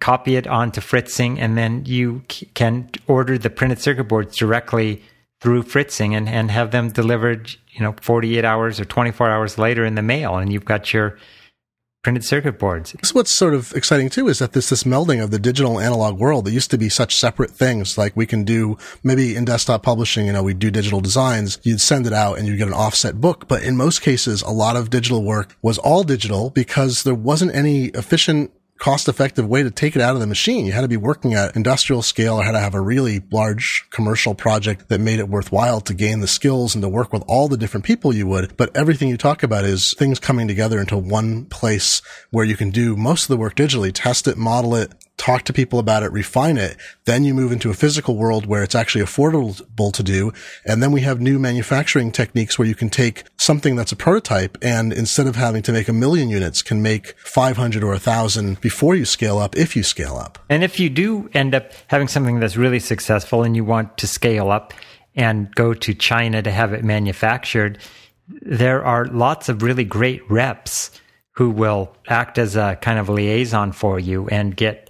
copy 0.00 0.36
it 0.36 0.46
onto 0.46 0.80
Fritzing, 0.80 1.38
and 1.38 1.56
then 1.56 1.84
you 1.86 2.22
can 2.54 2.90
order 3.06 3.38
the 3.38 3.50
printed 3.50 3.80
circuit 3.80 4.04
boards 4.04 4.36
directly 4.36 5.02
through 5.40 5.62
Fritzing 5.62 6.14
and, 6.14 6.28
and 6.28 6.50
have 6.50 6.70
them 6.70 6.90
delivered, 6.90 7.50
you 7.70 7.80
know, 7.80 7.94
48 8.00 8.44
hours 8.44 8.78
or 8.78 8.84
24 8.84 9.30
hours 9.30 9.58
later 9.58 9.84
in 9.84 9.94
the 9.94 10.02
mail. 10.02 10.36
And 10.36 10.52
you've 10.52 10.64
got 10.64 10.92
your 10.92 11.16
printed 12.02 12.24
circuit 12.24 12.58
boards. 12.58 12.94
So 13.02 13.12
what's 13.12 13.36
sort 13.36 13.54
of 13.54 13.72
exciting 13.74 14.08
too 14.08 14.28
is 14.28 14.38
that 14.38 14.52
this 14.52 14.70
this 14.70 14.84
melding 14.84 15.22
of 15.22 15.30
the 15.30 15.38
digital 15.38 15.78
analog 15.78 16.18
world 16.18 16.46
that 16.46 16.52
used 16.52 16.70
to 16.70 16.78
be 16.78 16.88
such 16.88 17.16
separate 17.16 17.50
things. 17.50 17.98
Like 17.98 18.16
we 18.16 18.26
can 18.26 18.44
do 18.44 18.78
maybe 19.02 19.36
in 19.36 19.44
desktop 19.44 19.82
publishing, 19.82 20.26
you 20.26 20.32
know, 20.32 20.42
we 20.42 20.54
do 20.54 20.70
digital 20.70 21.00
designs. 21.00 21.58
You'd 21.62 21.80
send 21.80 22.06
it 22.06 22.12
out 22.12 22.38
and 22.38 22.46
you 22.46 22.56
get 22.56 22.68
an 22.68 22.74
offset 22.74 23.20
book. 23.20 23.48
But 23.48 23.62
in 23.62 23.76
most 23.76 24.00
cases, 24.02 24.42
a 24.42 24.50
lot 24.50 24.76
of 24.76 24.90
digital 24.90 25.22
work 25.22 25.56
was 25.62 25.78
all 25.78 26.02
digital 26.02 26.50
because 26.50 27.02
there 27.02 27.14
wasn't 27.14 27.54
any 27.54 27.86
efficient 27.86 28.50
cost 28.80 29.08
effective 29.08 29.46
way 29.46 29.62
to 29.62 29.70
take 29.70 29.94
it 29.94 30.02
out 30.02 30.14
of 30.14 30.20
the 30.20 30.26
machine. 30.26 30.64
You 30.66 30.72
had 30.72 30.80
to 30.80 30.88
be 30.88 30.96
working 30.96 31.34
at 31.34 31.54
industrial 31.54 32.02
scale 32.02 32.36
or 32.36 32.42
had 32.42 32.52
to 32.52 32.60
have 32.60 32.74
a 32.74 32.80
really 32.80 33.20
large 33.30 33.86
commercial 33.90 34.34
project 34.34 34.88
that 34.88 35.00
made 35.00 35.20
it 35.20 35.28
worthwhile 35.28 35.82
to 35.82 35.94
gain 35.94 36.20
the 36.20 36.26
skills 36.26 36.74
and 36.74 36.82
to 36.82 36.88
work 36.88 37.12
with 37.12 37.22
all 37.28 37.46
the 37.46 37.58
different 37.58 37.84
people 37.84 38.14
you 38.14 38.26
would. 38.26 38.56
But 38.56 38.74
everything 38.74 39.08
you 39.08 39.18
talk 39.18 39.42
about 39.42 39.64
is 39.64 39.94
things 39.98 40.18
coming 40.18 40.48
together 40.48 40.80
into 40.80 40.96
one 40.96 41.44
place 41.44 42.00
where 42.30 42.44
you 42.44 42.56
can 42.56 42.70
do 42.70 42.96
most 42.96 43.24
of 43.24 43.28
the 43.28 43.36
work 43.36 43.54
digitally, 43.54 43.92
test 43.94 44.26
it, 44.26 44.38
model 44.38 44.74
it, 44.74 44.92
talk 45.20 45.42
to 45.44 45.52
people 45.52 45.78
about 45.78 46.02
it, 46.02 46.10
refine 46.12 46.56
it. 46.56 46.78
Then 47.04 47.24
you 47.24 47.34
move 47.34 47.52
into 47.52 47.68
a 47.68 47.74
physical 47.74 48.16
world 48.16 48.46
where 48.46 48.62
it's 48.62 48.74
actually 48.74 49.04
affordable 49.04 49.92
to 49.92 50.02
do. 50.02 50.32
And 50.64 50.82
then 50.82 50.92
we 50.92 51.02
have 51.02 51.20
new 51.20 51.38
manufacturing 51.38 52.10
techniques 52.10 52.58
where 52.58 52.66
you 52.66 52.74
can 52.74 52.88
take 52.88 53.24
something 53.36 53.76
that's 53.76 53.92
a 53.92 53.96
prototype 53.96 54.56
and 54.62 54.94
instead 54.94 55.26
of 55.26 55.36
having 55.36 55.60
to 55.62 55.72
make 55.72 55.88
a 55.88 55.92
million 55.92 56.30
units 56.30 56.62
can 56.62 56.80
make 56.80 57.14
500 57.18 57.84
or 57.84 57.92
a 57.92 57.98
thousand 57.98 58.62
before 58.62 58.94
you 58.94 59.04
scale 59.04 59.36
up, 59.36 59.56
if 59.56 59.76
you 59.76 59.82
scale 59.82 60.16
up. 60.16 60.38
And 60.48 60.64
if 60.64 60.80
you 60.80 60.88
do 60.88 61.28
end 61.34 61.54
up 61.54 61.72
having 61.88 62.08
something 62.08 62.40
that's 62.40 62.56
really 62.56 62.80
successful 62.80 63.42
and 63.42 63.54
you 63.54 63.64
want 63.64 63.98
to 63.98 64.06
scale 64.06 64.50
up 64.50 64.72
and 65.14 65.54
go 65.54 65.74
to 65.74 65.92
China 65.92 66.40
to 66.40 66.50
have 66.50 66.72
it 66.72 66.82
manufactured, 66.82 67.78
there 68.40 68.82
are 68.82 69.04
lots 69.04 69.50
of 69.50 69.62
really 69.62 69.84
great 69.84 70.22
reps 70.30 70.90
who 71.32 71.50
will 71.50 71.94
act 72.08 72.38
as 72.38 72.56
a 72.56 72.76
kind 72.80 72.98
of 72.98 73.08
liaison 73.08 73.72
for 73.72 73.98
you 73.98 74.28
and 74.28 74.56
get 74.56 74.89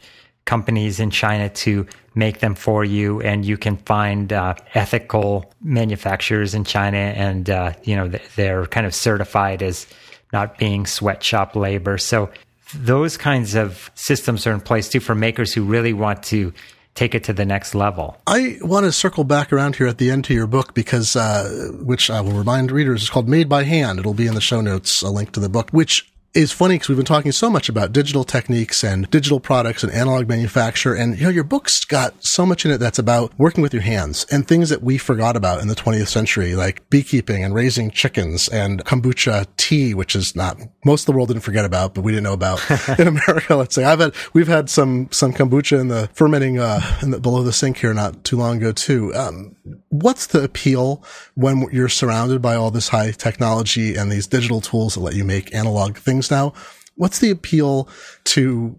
companies 0.50 0.98
in 0.98 1.10
China 1.10 1.48
to 1.48 1.86
make 2.16 2.40
them 2.40 2.56
for 2.56 2.84
you, 2.84 3.20
and 3.20 3.44
you 3.44 3.56
can 3.56 3.76
find 3.76 4.32
uh, 4.32 4.54
ethical 4.74 5.48
manufacturers 5.62 6.54
in 6.54 6.64
China, 6.64 6.98
and 6.98 7.48
uh, 7.48 7.72
you 7.84 7.94
know 7.94 8.08
they're 8.34 8.66
kind 8.66 8.84
of 8.84 8.92
certified 8.92 9.62
as 9.62 9.86
not 10.32 10.58
being 10.58 10.86
sweatshop 10.86 11.54
labor. 11.54 11.98
So 11.98 12.30
those 12.74 13.16
kinds 13.16 13.54
of 13.54 13.92
systems 13.94 14.44
are 14.44 14.52
in 14.52 14.60
place 14.60 14.88
too 14.88 14.98
for 14.98 15.14
makers 15.14 15.54
who 15.54 15.62
really 15.62 15.92
want 15.92 16.24
to 16.24 16.52
take 16.96 17.14
it 17.14 17.22
to 17.24 17.32
the 17.32 17.44
next 17.44 17.76
level. 17.76 18.16
I 18.26 18.58
want 18.60 18.86
to 18.86 18.92
circle 18.92 19.22
back 19.22 19.52
around 19.52 19.76
here 19.76 19.86
at 19.86 19.98
the 19.98 20.10
end 20.10 20.24
to 20.24 20.34
your 20.34 20.48
book 20.48 20.74
because, 20.74 21.14
uh, 21.14 21.70
which 21.80 22.10
I 22.10 22.20
will 22.20 22.32
remind 22.32 22.72
readers 22.72 23.04
is 23.04 23.10
called 23.10 23.28
Made 23.28 23.48
by 23.48 23.62
Hand. 23.62 24.00
It'll 24.00 24.14
be 24.14 24.26
in 24.26 24.34
the 24.34 24.40
show 24.40 24.60
notes, 24.60 25.00
a 25.02 25.10
link 25.10 25.30
to 25.32 25.40
the 25.40 25.48
book, 25.48 25.70
which 25.70 26.09
is 26.32 26.52
funny 26.52 26.76
because 26.76 26.88
we've 26.88 26.96
been 26.96 27.04
talking 27.04 27.32
so 27.32 27.50
much 27.50 27.68
about 27.68 27.92
digital 27.92 28.22
techniques 28.22 28.84
and 28.84 29.10
digital 29.10 29.40
products 29.40 29.82
and 29.82 29.92
analog 29.92 30.28
manufacture. 30.28 30.94
And, 30.94 31.18
you 31.18 31.24
know, 31.24 31.30
your 31.30 31.44
book's 31.44 31.84
got 31.84 32.14
so 32.24 32.46
much 32.46 32.64
in 32.64 32.70
it 32.70 32.78
that's 32.78 33.00
about 33.00 33.36
working 33.36 33.62
with 33.62 33.74
your 33.74 33.82
hands 33.82 34.26
and 34.30 34.46
things 34.46 34.68
that 34.68 34.82
we 34.82 34.96
forgot 34.96 35.34
about 35.34 35.60
in 35.60 35.66
the 35.66 35.74
20th 35.74 36.06
century, 36.06 36.54
like 36.54 36.88
beekeeping 36.88 37.42
and 37.42 37.52
raising 37.52 37.90
chickens 37.90 38.48
and 38.48 38.84
kombucha 38.84 39.46
tea, 39.56 39.92
which 39.92 40.14
is 40.14 40.36
not 40.36 40.56
most 40.84 41.02
of 41.02 41.06
the 41.06 41.12
world 41.12 41.28
didn't 41.28 41.42
forget 41.42 41.64
about, 41.64 41.94
but 41.94 42.02
we 42.02 42.12
didn't 42.12 42.24
know 42.24 42.32
about 42.32 42.60
in 42.98 43.08
America. 43.08 43.56
Let's 43.56 43.74
say 43.74 43.84
I've 43.84 43.98
had, 43.98 44.14
we've 44.32 44.48
had 44.48 44.70
some, 44.70 45.08
some 45.10 45.32
kombucha 45.32 45.80
in 45.80 45.88
the 45.88 46.08
fermenting, 46.12 46.60
uh, 46.60 46.80
in 47.02 47.10
the, 47.10 47.18
below 47.18 47.42
the 47.42 47.52
sink 47.52 47.78
here 47.78 47.92
not 47.92 48.22
too 48.22 48.36
long 48.36 48.58
ago 48.58 48.70
too. 48.70 49.12
Um, 49.14 49.56
what's 49.88 50.28
the 50.28 50.44
appeal 50.44 51.04
when 51.34 51.66
you're 51.72 51.88
surrounded 51.88 52.40
by 52.40 52.54
all 52.54 52.70
this 52.70 52.88
high 52.88 53.10
technology 53.10 53.96
and 53.96 54.12
these 54.12 54.28
digital 54.28 54.60
tools 54.60 54.94
that 54.94 55.00
let 55.00 55.14
you 55.14 55.24
make 55.24 55.52
analog 55.52 55.96
things 55.96 56.19
now? 56.28 56.54
What's 56.96 57.20
the 57.20 57.30
appeal 57.30 57.88
to 58.24 58.76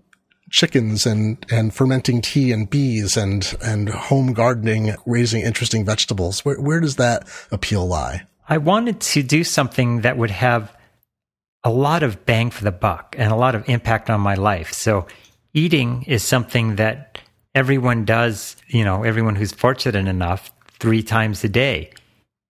chickens 0.49 1.05
and, 1.05 1.45
and 1.49 1.73
fermenting 1.73 2.21
tea 2.21 2.51
and 2.51 2.69
bees 2.69 3.15
and, 3.15 3.55
and 3.63 3.87
home 3.87 4.33
gardening, 4.33 4.95
raising 5.05 5.43
interesting 5.43 5.85
vegetables? 5.85 6.43
Where, 6.43 6.59
where 6.59 6.81
does 6.81 6.97
that 6.97 7.25
appeal 7.51 7.87
lie? 7.87 8.23
I 8.49 8.57
wanted 8.57 8.99
to 8.99 9.23
do 9.23 9.45
something 9.45 10.01
that 10.01 10.17
would 10.17 10.31
have 10.31 10.75
a 11.63 11.69
lot 11.69 12.03
of 12.03 12.25
bang 12.25 12.49
for 12.49 12.63
the 12.63 12.71
buck 12.71 13.15
and 13.17 13.31
a 13.31 13.35
lot 13.35 13.55
of 13.55 13.67
impact 13.69 14.09
on 14.09 14.19
my 14.19 14.35
life. 14.35 14.73
So 14.73 15.07
eating 15.53 16.03
is 16.03 16.23
something 16.23 16.75
that 16.75 17.19
everyone 17.55 18.03
does, 18.03 18.55
you 18.67 18.83
know, 18.83 19.03
everyone 19.03 19.35
who's 19.35 19.51
fortunate 19.51 20.07
enough 20.07 20.51
three 20.79 21.03
times 21.03 21.43
a 21.43 21.49
day. 21.49 21.91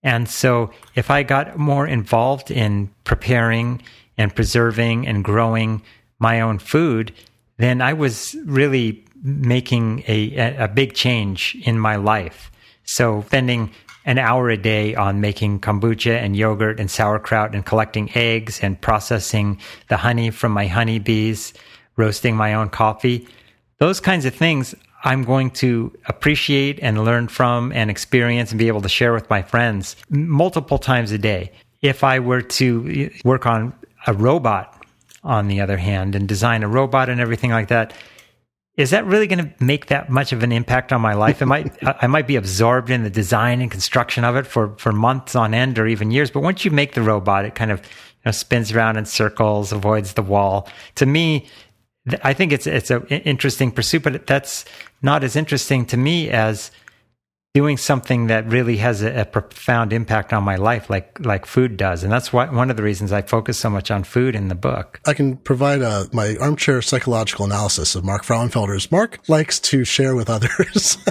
And 0.03 0.27
so 0.27 0.71
if 0.95 1.11
I 1.11 1.23
got 1.23 1.57
more 1.57 1.85
involved 1.85 2.49
in 2.49 2.89
preparing 3.03 3.83
and 4.17 4.35
preserving 4.35 5.07
and 5.07 5.23
growing 5.23 5.81
my 6.19 6.41
own 6.41 6.59
food, 6.59 7.13
then 7.57 7.81
I 7.81 7.93
was 7.93 8.35
really 8.45 9.05
making 9.23 10.03
a, 10.07 10.55
a 10.55 10.67
big 10.67 10.93
change 10.93 11.55
in 11.63 11.79
my 11.79 11.95
life. 11.95 12.51
So 12.83 13.21
spending 13.27 13.71
an 14.05 14.17
hour 14.17 14.49
a 14.49 14.57
day 14.57 14.95
on 14.95 15.21
making 15.21 15.59
kombucha 15.59 16.17
and 16.17 16.35
yogurt 16.35 16.79
and 16.79 16.89
sauerkraut 16.89 17.53
and 17.53 17.65
collecting 17.65 18.09
eggs 18.15 18.59
and 18.61 18.79
processing 18.81 19.59
the 19.89 19.97
honey 19.97 20.31
from 20.31 20.51
my 20.51 20.67
honeybees, 20.67 21.53
roasting 21.97 22.35
my 22.35 22.53
own 22.53 22.69
coffee. 22.69 23.27
Those 23.77 23.99
kinds 23.99 24.25
of 24.25 24.33
things 24.33 24.73
I'm 25.03 25.23
going 25.23 25.51
to 25.51 25.95
appreciate 26.05 26.79
and 26.81 27.03
learn 27.03 27.27
from 27.27 27.71
and 27.71 27.89
experience 27.89 28.51
and 28.51 28.59
be 28.59 28.67
able 28.67 28.81
to 28.81 28.89
share 28.89 29.13
with 29.13 29.29
my 29.29 29.41
friends 29.41 29.95
multiple 30.09 30.77
times 30.77 31.11
a 31.11 31.17
day. 31.17 31.51
If 31.81 32.03
I 32.03 32.19
were 32.19 32.41
to 32.43 33.09
work 33.23 33.45
on 33.45 33.73
a 34.07 34.13
robot, 34.13 34.77
on 35.23 35.47
the 35.47 35.61
other 35.61 35.77
hand, 35.77 36.15
and 36.15 36.27
design 36.27 36.63
a 36.63 36.67
robot 36.67 37.09
and 37.09 37.21
everything 37.21 37.51
like 37.51 37.67
that, 37.67 37.93
is 38.77 38.89
that 38.91 39.05
really 39.05 39.27
going 39.27 39.45
to 39.45 39.63
make 39.63 39.87
that 39.87 40.09
much 40.09 40.31
of 40.31 40.43
an 40.43 40.51
impact 40.51 40.91
on 40.93 41.01
my 41.01 41.13
life? 41.13 41.41
It 41.41 41.45
might, 41.45 41.77
I 42.01 42.07
might 42.07 42.27
be 42.27 42.35
absorbed 42.35 42.89
in 42.89 43.03
the 43.03 43.09
design 43.09 43.61
and 43.61 43.69
construction 43.69 44.23
of 44.23 44.35
it 44.35 44.47
for, 44.47 44.75
for 44.77 44.91
months 44.91 45.35
on 45.35 45.53
end 45.53 45.77
or 45.77 45.87
even 45.87 46.11
years. 46.11 46.31
But 46.31 46.41
once 46.41 46.65
you 46.65 46.71
make 46.71 46.93
the 46.93 47.01
robot, 47.01 47.45
it 47.45 47.55
kind 47.55 47.71
of 47.71 47.79
you 47.79 47.85
know, 48.25 48.31
spins 48.31 48.71
around 48.71 48.97
in 48.97 49.05
circles, 49.05 49.71
avoids 49.71 50.13
the 50.13 50.21
wall. 50.21 50.69
To 50.95 51.05
me, 51.05 51.47
I 52.23 52.33
think 52.33 52.51
it's 52.51 52.65
it's 52.65 52.89
an 52.89 53.05
interesting 53.07 53.71
pursuit, 53.71 54.01
but 54.03 54.25
that's 54.25 54.65
not 55.03 55.23
as 55.23 55.35
interesting 55.35 55.85
to 55.87 55.97
me 55.97 56.31
as 56.31 56.71
doing 57.53 57.75
something 57.75 58.27
that 58.27 58.47
really 58.47 58.77
has 58.77 59.01
a, 59.01 59.21
a, 59.21 59.25
profound 59.25 59.91
impact 59.91 60.31
on 60.31 60.43
my 60.43 60.55
life, 60.55 60.89
like 60.89 61.19
like 61.25 61.45
food 61.45 61.75
does, 61.75 62.03
and 62.03 62.11
that's 62.11 62.31
why 62.31 62.49
one 62.49 62.69
of 62.69 62.77
the 62.77 62.83
reasons 62.83 63.11
I 63.11 63.21
focus 63.21 63.57
so 63.57 63.69
much 63.69 63.91
on 63.91 64.03
food 64.03 64.35
in 64.35 64.47
the 64.47 64.55
book. 64.55 65.01
I 65.05 65.13
can 65.13 65.37
provide 65.37 65.81
a, 65.81 65.89
uh, 65.89 66.05
my 66.13 66.37
armchair 66.39 66.81
psychological 66.81 67.45
analysis 67.45 67.95
of 67.95 68.05
Mark 68.05 68.23
Frauenfelder's. 68.23 68.91
Mark 68.91 69.19
likes 69.27 69.59
to 69.59 69.83
share 69.83 70.15
with 70.15 70.29
others. 70.29 70.97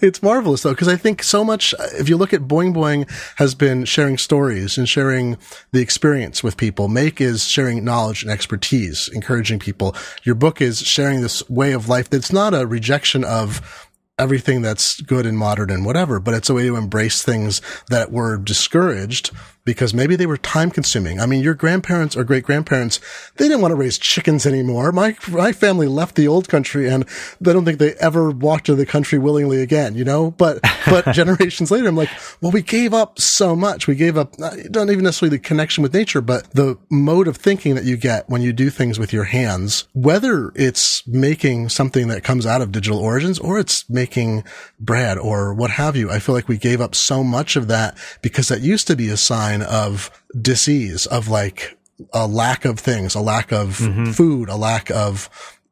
it's 0.00 0.22
marvelous 0.22 0.62
though, 0.62 0.72
because 0.72 0.88
I 0.88 0.96
think 0.96 1.24
so 1.24 1.44
much, 1.44 1.74
if 1.94 2.08
you 2.08 2.16
look 2.16 2.32
at 2.32 2.42
Boing 2.42 2.72
Boing 2.72 3.10
has 3.36 3.56
been 3.56 3.84
sharing 3.84 4.18
stories 4.18 4.78
and 4.78 4.88
sharing 4.88 5.36
the 5.72 5.80
experience 5.80 6.44
with 6.44 6.56
people. 6.56 6.88
Make 6.88 7.20
is 7.20 7.44
sharing 7.44 7.84
knowledge 7.84 8.22
and 8.22 8.30
expertise, 8.30 9.08
encouraging 9.12 9.58
people. 9.58 9.96
Your 10.22 10.36
book 10.36 10.60
is 10.60 10.78
sharing 10.80 11.22
this 11.22 11.48
way 11.48 11.72
of 11.72 11.88
life 11.88 12.08
that's 12.08 12.32
not 12.32 12.54
a 12.54 12.66
rejection 12.66 13.24
of 13.24 13.87
everything 14.18 14.62
that's 14.62 15.00
good 15.00 15.26
and 15.26 15.38
modern 15.38 15.70
and 15.70 15.84
whatever, 15.84 16.20
but 16.20 16.34
it's 16.34 16.50
a 16.50 16.54
way 16.54 16.66
to 16.66 16.76
embrace 16.76 17.22
things 17.22 17.60
that 17.88 18.10
were 18.10 18.36
discouraged 18.36 19.30
because 19.68 19.92
maybe 19.92 20.16
they 20.16 20.24
were 20.24 20.38
time 20.38 20.70
consuming. 20.70 21.20
I 21.20 21.26
mean, 21.26 21.42
your 21.42 21.52
grandparents 21.52 22.16
or 22.16 22.24
great 22.24 22.42
grandparents, 22.42 23.00
they 23.36 23.48
didn't 23.48 23.60
want 23.60 23.72
to 23.72 23.76
raise 23.76 23.98
chickens 23.98 24.46
anymore. 24.46 24.92
My, 24.92 25.14
my 25.30 25.52
family 25.52 25.86
left 25.86 26.14
the 26.14 26.26
old 26.26 26.48
country 26.48 26.88
and 26.88 27.04
I 27.46 27.52
don't 27.52 27.66
think 27.66 27.78
they 27.78 27.92
ever 27.96 28.30
walked 28.30 28.64
to 28.66 28.74
the 28.74 28.86
country 28.86 29.18
willingly 29.18 29.60
again, 29.60 29.94
you 29.94 30.04
know, 30.04 30.30
but, 30.30 30.60
but 30.86 31.12
generations 31.12 31.70
later, 31.70 31.86
I'm 31.86 31.96
like, 31.96 32.08
well, 32.40 32.50
we 32.50 32.62
gave 32.62 32.94
up 32.94 33.20
so 33.20 33.54
much. 33.54 33.86
We 33.86 33.94
gave 33.94 34.16
up, 34.16 34.38
not 34.38 34.56
even 34.56 35.04
necessarily 35.04 35.36
the 35.36 35.42
connection 35.42 35.82
with 35.82 35.92
nature, 35.92 36.22
but 36.22 36.50
the 36.52 36.78
mode 36.88 37.28
of 37.28 37.36
thinking 37.36 37.74
that 37.74 37.84
you 37.84 37.98
get 37.98 38.26
when 38.30 38.40
you 38.40 38.54
do 38.54 38.70
things 38.70 38.98
with 38.98 39.12
your 39.12 39.24
hands, 39.24 39.86
whether 39.92 40.50
it's 40.54 41.06
making 41.06 41.68
something 41.68 42.08
that 42.08 42.24
comes 42.24 42.46
out 42.46 42.62
of 42.62 42.72
digital 42.72 43.00
origins 43.00 43.38
or 43.38 43.58
it's 43.58 43.86
making 43.90 44.44
bread 44.80 45.18
or 45.18 45.52
what 45.52 45.72
have 45.72 45.94
you. 45.94 46.10
I 46.10 46.20
feel 46.20 46.34
like 46.34 46.48
we 46.48 46.56
gave 46.56 46.80
up 46.80 46.94
so 46.94 47.22
much 47.22 47.54
of 47.54 47.68
that 47.68 47.98
because 48.22 48.48
that 48.48 48.62
used 48.62 48.86
to 48.86 48.96
be 48.96 49.10
a 49.10 49.18
sign 49.18 49.57
sign 49.58 49.68
of 49.68 50.10
disease, 50.40 51.06
of 51.06 51.28
like 51.28 51.76
a 52.12 52.26
lack 52.26 52.64
of 52.64 52.78
things, 52.78 53.14
a 53.14 53.20
lack 53.20 53.52
of 53.52 53.78
mm-hmm. 53.78 54.12
food, 54.12 54.48
a 54.48 54.56
lack 54.56 54.90
of 54.90 55.28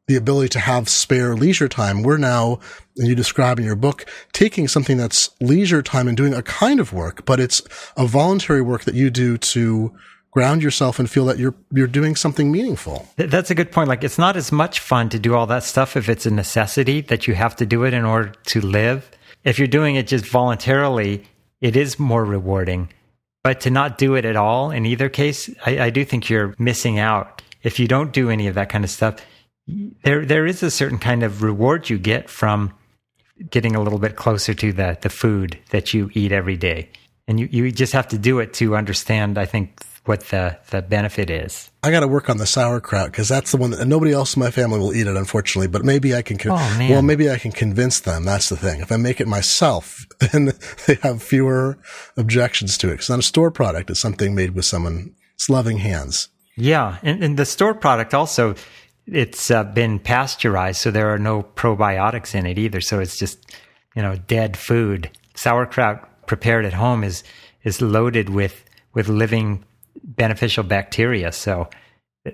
the 0.07 0.15
ability 0.15 0.49
to 0.49 0.59
have 0.59 0.87
spare 0.87 1.35
leisure 1.35 1.67
time. 1.67 2.01
We're 2.01 2.17
now, 2.17 2.59
and 2.97 3.07
you 3.07 3.15
describe 3.15 3.59
in 3.59 3.65
your 3.65 3.75
book, 3.75 4.05
taking 4.31 4.67
something 4.67 4.97
that's 4.97 5.29
leisure 5.41 5.81
time 5.81 6.07
and 6.07 6.15
doing 6.15 6.33
a 6.33 6.41
kind 6.41 6.79
of 6.79 6.93
work, 6.93 7.25
but 7.25 7.39
it's 7.39 7.61
a 7.97 8.05
voluntary 8.05 8.61
work 8.61 8.85
that 8.85 8.95
you 8.95 9.09
do 9.09 9.37
to 9.37 9.93
ground 10.31 10.61
yourself 10.61 10.99
and 10.99 11.09
feel 11.09 11.25
that 11.25 11.39
you're 11.39 11.55
you're 11.73 11.87
doing 11.87 12.15
something 12.15 12.51
meaningful. 12.51 13.07
That's 13.15 13.49
a 13.49 13.55
good 13.55 13.71
point. 13.71 13.89
Like 13.89 14.03
it's 14.03 14.17
not 14.17 14.37
as 14.37 14.51
much 14.51 14.79
fun 14.79 15.09
to 15.09 15.19
do 15.19 15.33
all 15.33 15.47
that 15.47 15.63
stuff 15.63 15.97
if 15.97 16.07
it's 16.09 16.25
a 16.25 16.31
necessity 16.31 17.01
that 17.01 17.27
you 17.27 17.33
have 17.35 17.55
to 17.57 17.65
do 17.65 17.83
it 17.83 17.93
in 17.93 18.05
order 18.05 18.33
to 18.45 18.61
live. 18.61 19.09
If 19.43 19.59
you're 19.59 19.67
doing 19.67 19.95
it 19.95 20.07
just 20.07 20.25
voluntarily, 20.25 21.23
it 21.59 21.75
is 21.75 21.99
more 21.99 22.23
rewarding. 22.23 22.89
But 23.43 23.61
to 23.61 23.69
not 23.69 23.97
do 23.97 24.15
it 24.15 24.25
at 24.25 24.35
all 24.35 24.71
in 24.71 24.85
either 24.85 25.09
case, 25.09 25.49
I, 25.65 25.79
I 25.79 25.89
do 25.89 26.03
think 26.03 26.29
you're 26.29 26.53
missing 26.57 26.99
out. 26.99 27.41
If 27.63 27.79
you 27.79 27.87
don't 27.87 28.11
do 28.11 28.29
any 28.29 28.47
of 28.47 28.55
that 28.55 28.69
kind 28.69 28.83
of 28.83 28.89
stuff, 28.89 29.15
there 30.03 30.25
there 30.25 30.45
is 30.45 30.63
a 30.63 30.71
certain 30.71 30.97
kind 30.97 31.23
of 31.23 31.43
reward 31.43 31.89
you 31.89 31.97
get 31.97 32.29
from 32.29 32.73
getting 33.49 33.75
a 33.75 33.81
little 33.81 33.99
bit 33.99 34.15
closer 34.15 34.53
to 34.53 34.73
the 34.73 34.97
the 35.01 35.09
food 35.09 35.59
that 35.69 35.93
you 35.93 36.09
eat 36.13 36.31
every 36.31 36.57
day. 36.57 36.89
And 37.27 37.39
you, 37.39 37.49
you 37.51 37.71
just 37.71 37.93
have 37.93 38.07
to 38.09 38.17
do 38.17 38.39
it 38.39 38.53
to 38.53 38.77
understand, 38.77 39.37
I 39.37 39.45
think, 39.45 39.81
what 40.07 40.21
the, 40.27 40.57
the 40.69 40.81
benefit 40.81 41.29
is. 41.29 41.69
I 41.83 41.91
got 41.91 41.99
to 42.01 42.07
work 42.07 42.29
on 42.29 42.37
the 42.37 42.45
sauerkraut 42.45 43.11
because 43.11 43.27
that's 43.27 43.51
the 43.51 43.57
one 43.57 43.71
that 43.71 43.87
nobody 43.87 44.11
else 44.11 44.35
in 44.35 44.41
my 44.41 44.51
family 44.51 44.79
will 44.79 44.93
eat 44.93 45.07
it, 45.07 45.15
unfortunately. 45.15 45.67
But 45.67 45.83
maybe 45.83 46.15
I 46.15 46.21
can, 46.21 46.37
con- 46.37 46.53
oh, 46.53 46.77
well, 46.89 47.01
maybe 47.01 47.29
I 47.29 47.37
can 47.37 47.51
convince 47.51 47.99
them. 47.99 48.25
That's 48.25 48.49
the 48.49 48.57
thing. 48.57 48.81
If 48.81 48.91
I 48.91 48.97
make 48.97 49.21
it 49.21 49.27
myself, 49.27 50.05
then 50.19 50.53
they 50.85 50.95
have 51.03 51.21
fewer 51.21 51.77
objections 52.15 52.77
to 52.79 52.91
it. 52.91 52.95
It's 52.95 53.09
not 53.09 53.19
a 53.19 53.23
store 53.23 53.51
product. 53.51 53.89
It's 53.89 53.99
something 53.99 54.33
made 54.35 54.51
with 54.51 54.65
someone's 54.65 55.13
loving 55.49 55.77
hands. 55.77 56.29
Yeah. 56.55 56.97
And, 57.03 57.23
and 57.23 57.37
the 57.37 57.45
store 57.45 57.73
product 57.73 58.13
also, 58.13 58.55
it's 59.05 59.51
uh, 59.51 59.63
been 59.63 59.99
pasteurized. 59.99 60.81
So 60.81 60.91
there 60.91 61.13
are 61.13 61.19
no 61.19 61.43
probiotics 61.43 62.33
in 62.33 62.45
it 62.45 62.57
either. 62.57 62.81
So 62.81 62.99
it's 62.99 63.17
just, 63.17 63.55
you 63.95 64.01
know, 64.01 64.15
dead 64.15 64.57
food. 64.57 65.11
Sauerkraut 65.35 66.25
prepared 66.27 66.65
at 66.65 66.73
home 66.73 67.03
is, 67.03 67.23
is 67.63 67.81
loaded 67.81 68.29
with, 68.29 68.63
with 68.93 69.07
living 69.07 69.63
beneficial 70.03 70.63
bacteria. 70.63 71.31
So 71.31 71.69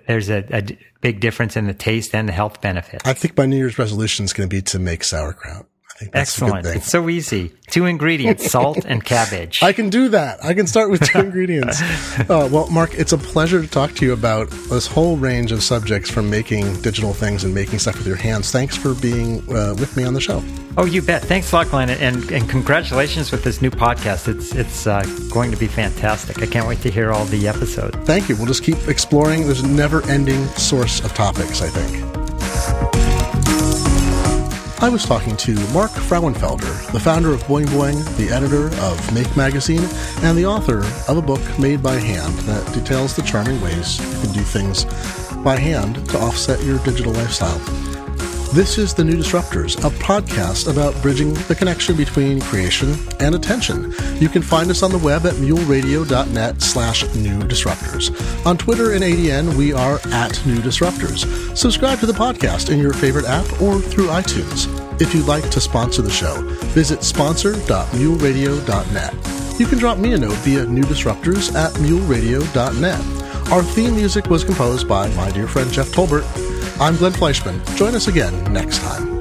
there's 0.07 0.30
a, 0.30 0.45
a, 0.55 0.78
big 1.01 1.20
difference 1.20 1.57
in 1.57 1.68
the 1.68 1.74
taste 1.74 2.16
and 2.16 2.30
the 2.30 2.34
health 2.34 2.61
benefits. 2.61 3.05
I 3.05 3.14
think 3.14 3.38
my 3.38 3.45
New 3.45 3.57
Year's 3.57 3.78
resolution 3.78 4.24
is 4.24 4.32
going 4.32 4.49
to 4.49 4.55
be 4.55 4.61
to 4.61 4.80
make 4.80 5.03
sauerkraut. 5.03 5.68
Excellent. 6.14 6.66
It's 6.66 6.89
so 6.89 7.10
easy. 7.10 7.51
Two 7.70 7.86
ingredients, 7.86 8.51
salt 8.51 8.86
and 8.86 9.04
cabbage. 9.04 9.64
I 9.64 9.74
can 9.74 9.89
do 9.89 10.10
that. 10.10 10.43
I 10.43 10.54
can 10.54 10.68
start 10.68 10.91
with 10.91 11.01
two 11.01 11.20
ingredients. 11.28 11.82
Uh, 11.82 12.47
well, 12.51 12.70
Mark, 12.70 12.93
it's 12.93 13.14
a 13.14 13.18
pleasure 13.18 13.62
to 13.62 13.68
talk 13.68 13.93
to 13.95 14.06
you 14.06 14.14
about 14.14 14.49
this 14.49 14.86
whole 14.88 15.18
range 15.18 15.51
of 15.51 15.64
subjects 15.64 16.10
from 16.10 16.30
making 16.30 16.82
digital 16.82 17.14
things 17.14 17.43
and 17.43 17.54
making 17.54 17.80
stuff 17.80 17.97
with 17.97 18.08
your 18.08 18.16
hands. 18.16 18.51
Thanks 18.51 18.76
for 18.78 18.93
being 18.95 19.39
uh, 19.54 19.76
with 19.80 19.95
me 19.97 20.04
on 20.04 20.14
the 20.14 20.22
show. 20.22 20.43
Oh, 20.78 20.86
you 20.86 21.01
bet. 21.01 21.24
Thanks 21.24 21.51
a 21.51 21.56
lot, 21.56 21.70
Glenn, 21.70 21.89
and, 21.89 22.32
and 22.32 22.49
congratulations 22.49 23.32
with 23.32 23.43
this 23.43 23.62
new 23.62 23.70
podcast. 23.70 24.28
It's 24.28 24.54
it's 24.56 24.88
uh, 24.88 25.04
going 25.32 25.51
to 25.51 25.58
be 25.58 25.68
fantastic. 25.68 26.41
I 26.41 26.47
can't 26.47 26.68
wait 26.68 26.82
to 26.82 26.89
hear 26.91 27.12
all 27.12 27.26
the 27.26 27.47
episodes. 27.47 27.95
Thank 28.08 28.28
you. 28.28 28.36
We'll 28.36 28.47
just 28.47 28.64
keep 28.64 28.88
exploring. 28.88 29.45
There's 29.45 29.62
a 29.62 29.68
never-ending 29.68 30.45
source 30.47 30.99
of 31.04 31.14
topics. 31.14 31.62
I 31.62 31.70
think. 31.70 33.12
I 34.84 34.89
was 34.89 35.05
talking 35.05 35.38
to 35.38 35.53
Mark 35.71 35.91
Frauenfelder, 35.91 36.91
the 36.91 36.99
founder 36.99 37.31
of 37.31 37.41
Boing 37.43 37.67
Boing, 37.67 38.03
the 38.17 38.27
editor 38.27 38.67
of 38.81 39.13
Make 39.13 39.34
Magazine, 39.38 39.88
and 40.23 40.38
the 40.38 40.45
author 40.45 40.79
of 41.07 41.15
a 41.15 41.21
book 41.21 41.39
made 41.57 41.81
by 41.81 41.93
hand 41.93 42.34
that 42.39 42.73
details 42.73 43.15
the 43.15 43.21
charming 43.21 43.61
ways 43.61 43.97
you 43.97 44.21
can 44.21 44.34
do 44.34 44.41
things 44.41 44.84
by 45.36 45.55
hand 45.55 46.05
to 46.09 46.19
offset 46.19 46.61
your 46.65 46.79
digital 46.79 47.13
lifestyle. 47.13 47.93
This 48.54 48.78
is 48.78 48.93
The 48.93 49.04
New 49.04 49.18
Disruptors, 49.18 49.84
a 49.84 49.89
podcast 49.89 50.72
about 50.72 50.93
bridging 51.01 51.34
the 51.34 51.56
connection 51.56 51.97
between 51.97 52.39
creation 52.39 52.95
and 53.20 53.34
attention. 53.34 53.91
You 54.20 54.30
can 54.30 54.43
find 54.43 54.70
us 54.70 54.84
on 54.84 54.91
the 54.91 54.99
web 54.99 55.26
at 55.26 55.34
muleradio.net 55.34 56.62
slash 56.62 57.01
new 57.16 57.39
disruptors. 57.39 58.12
On 58.45 58.56
Twitter 58.56 58.93
and 58.93 59.04
ADN, 59.04 59.56
we 59.56 59.74
are 59.74 59.99
at 60.12 60.39
New 60.45 60.58
Disruptors. 60.58 61.26
Subscribe 61.58 61.97
to 62.01 62.06
the 62.06 62.14
podcast 62.14 62.72
in 62.72 62.78
your 62.78 62.93
favorite 62.93 63.26
app 63.26 63.51
or 63.60 63.80
through 63.80 64.10
iTunes. 64.10 64.68
If 65.01 65.16
you'd 65.16 65.26
like 65.26 65.49
to 65.49 65.60
sponsor 65.60 66.04
the 66.04 66.12
show, 66.12 66.39
visit 66.76 67.04
sponsor.muleradio.net. 67.04 69.60
You 69.60 69.66
can 69.66 69.80
drop 69.80 69.97
me 69.97 70.14
a 70.14 70.18
note 70.20 70.38
via 70.38 70.68
newdisruptors 70.68 71.56
at 71.56 71.74
muleradio.net. 71.74 73.51
Our 73.51 73.64
theme 73.64 73.95
music 73.95 74.28
was 74.28 74.43
composed 74.43 74.88
by 74.88 75.08
my 75.16 75.32
dear 75.32 75.47
friend 75.47 75.72
Jeff 75.72 75.88
Tolbert. 75.88 76.53
I'm 76.80 76.95
Glenn 76.97 77.13
Fleishman. 77.13 77.61
Join 77.76 77.95
us 77.95 78.07
again 78.07 78.34
next 78.51 78.80
time. 78.80 79.12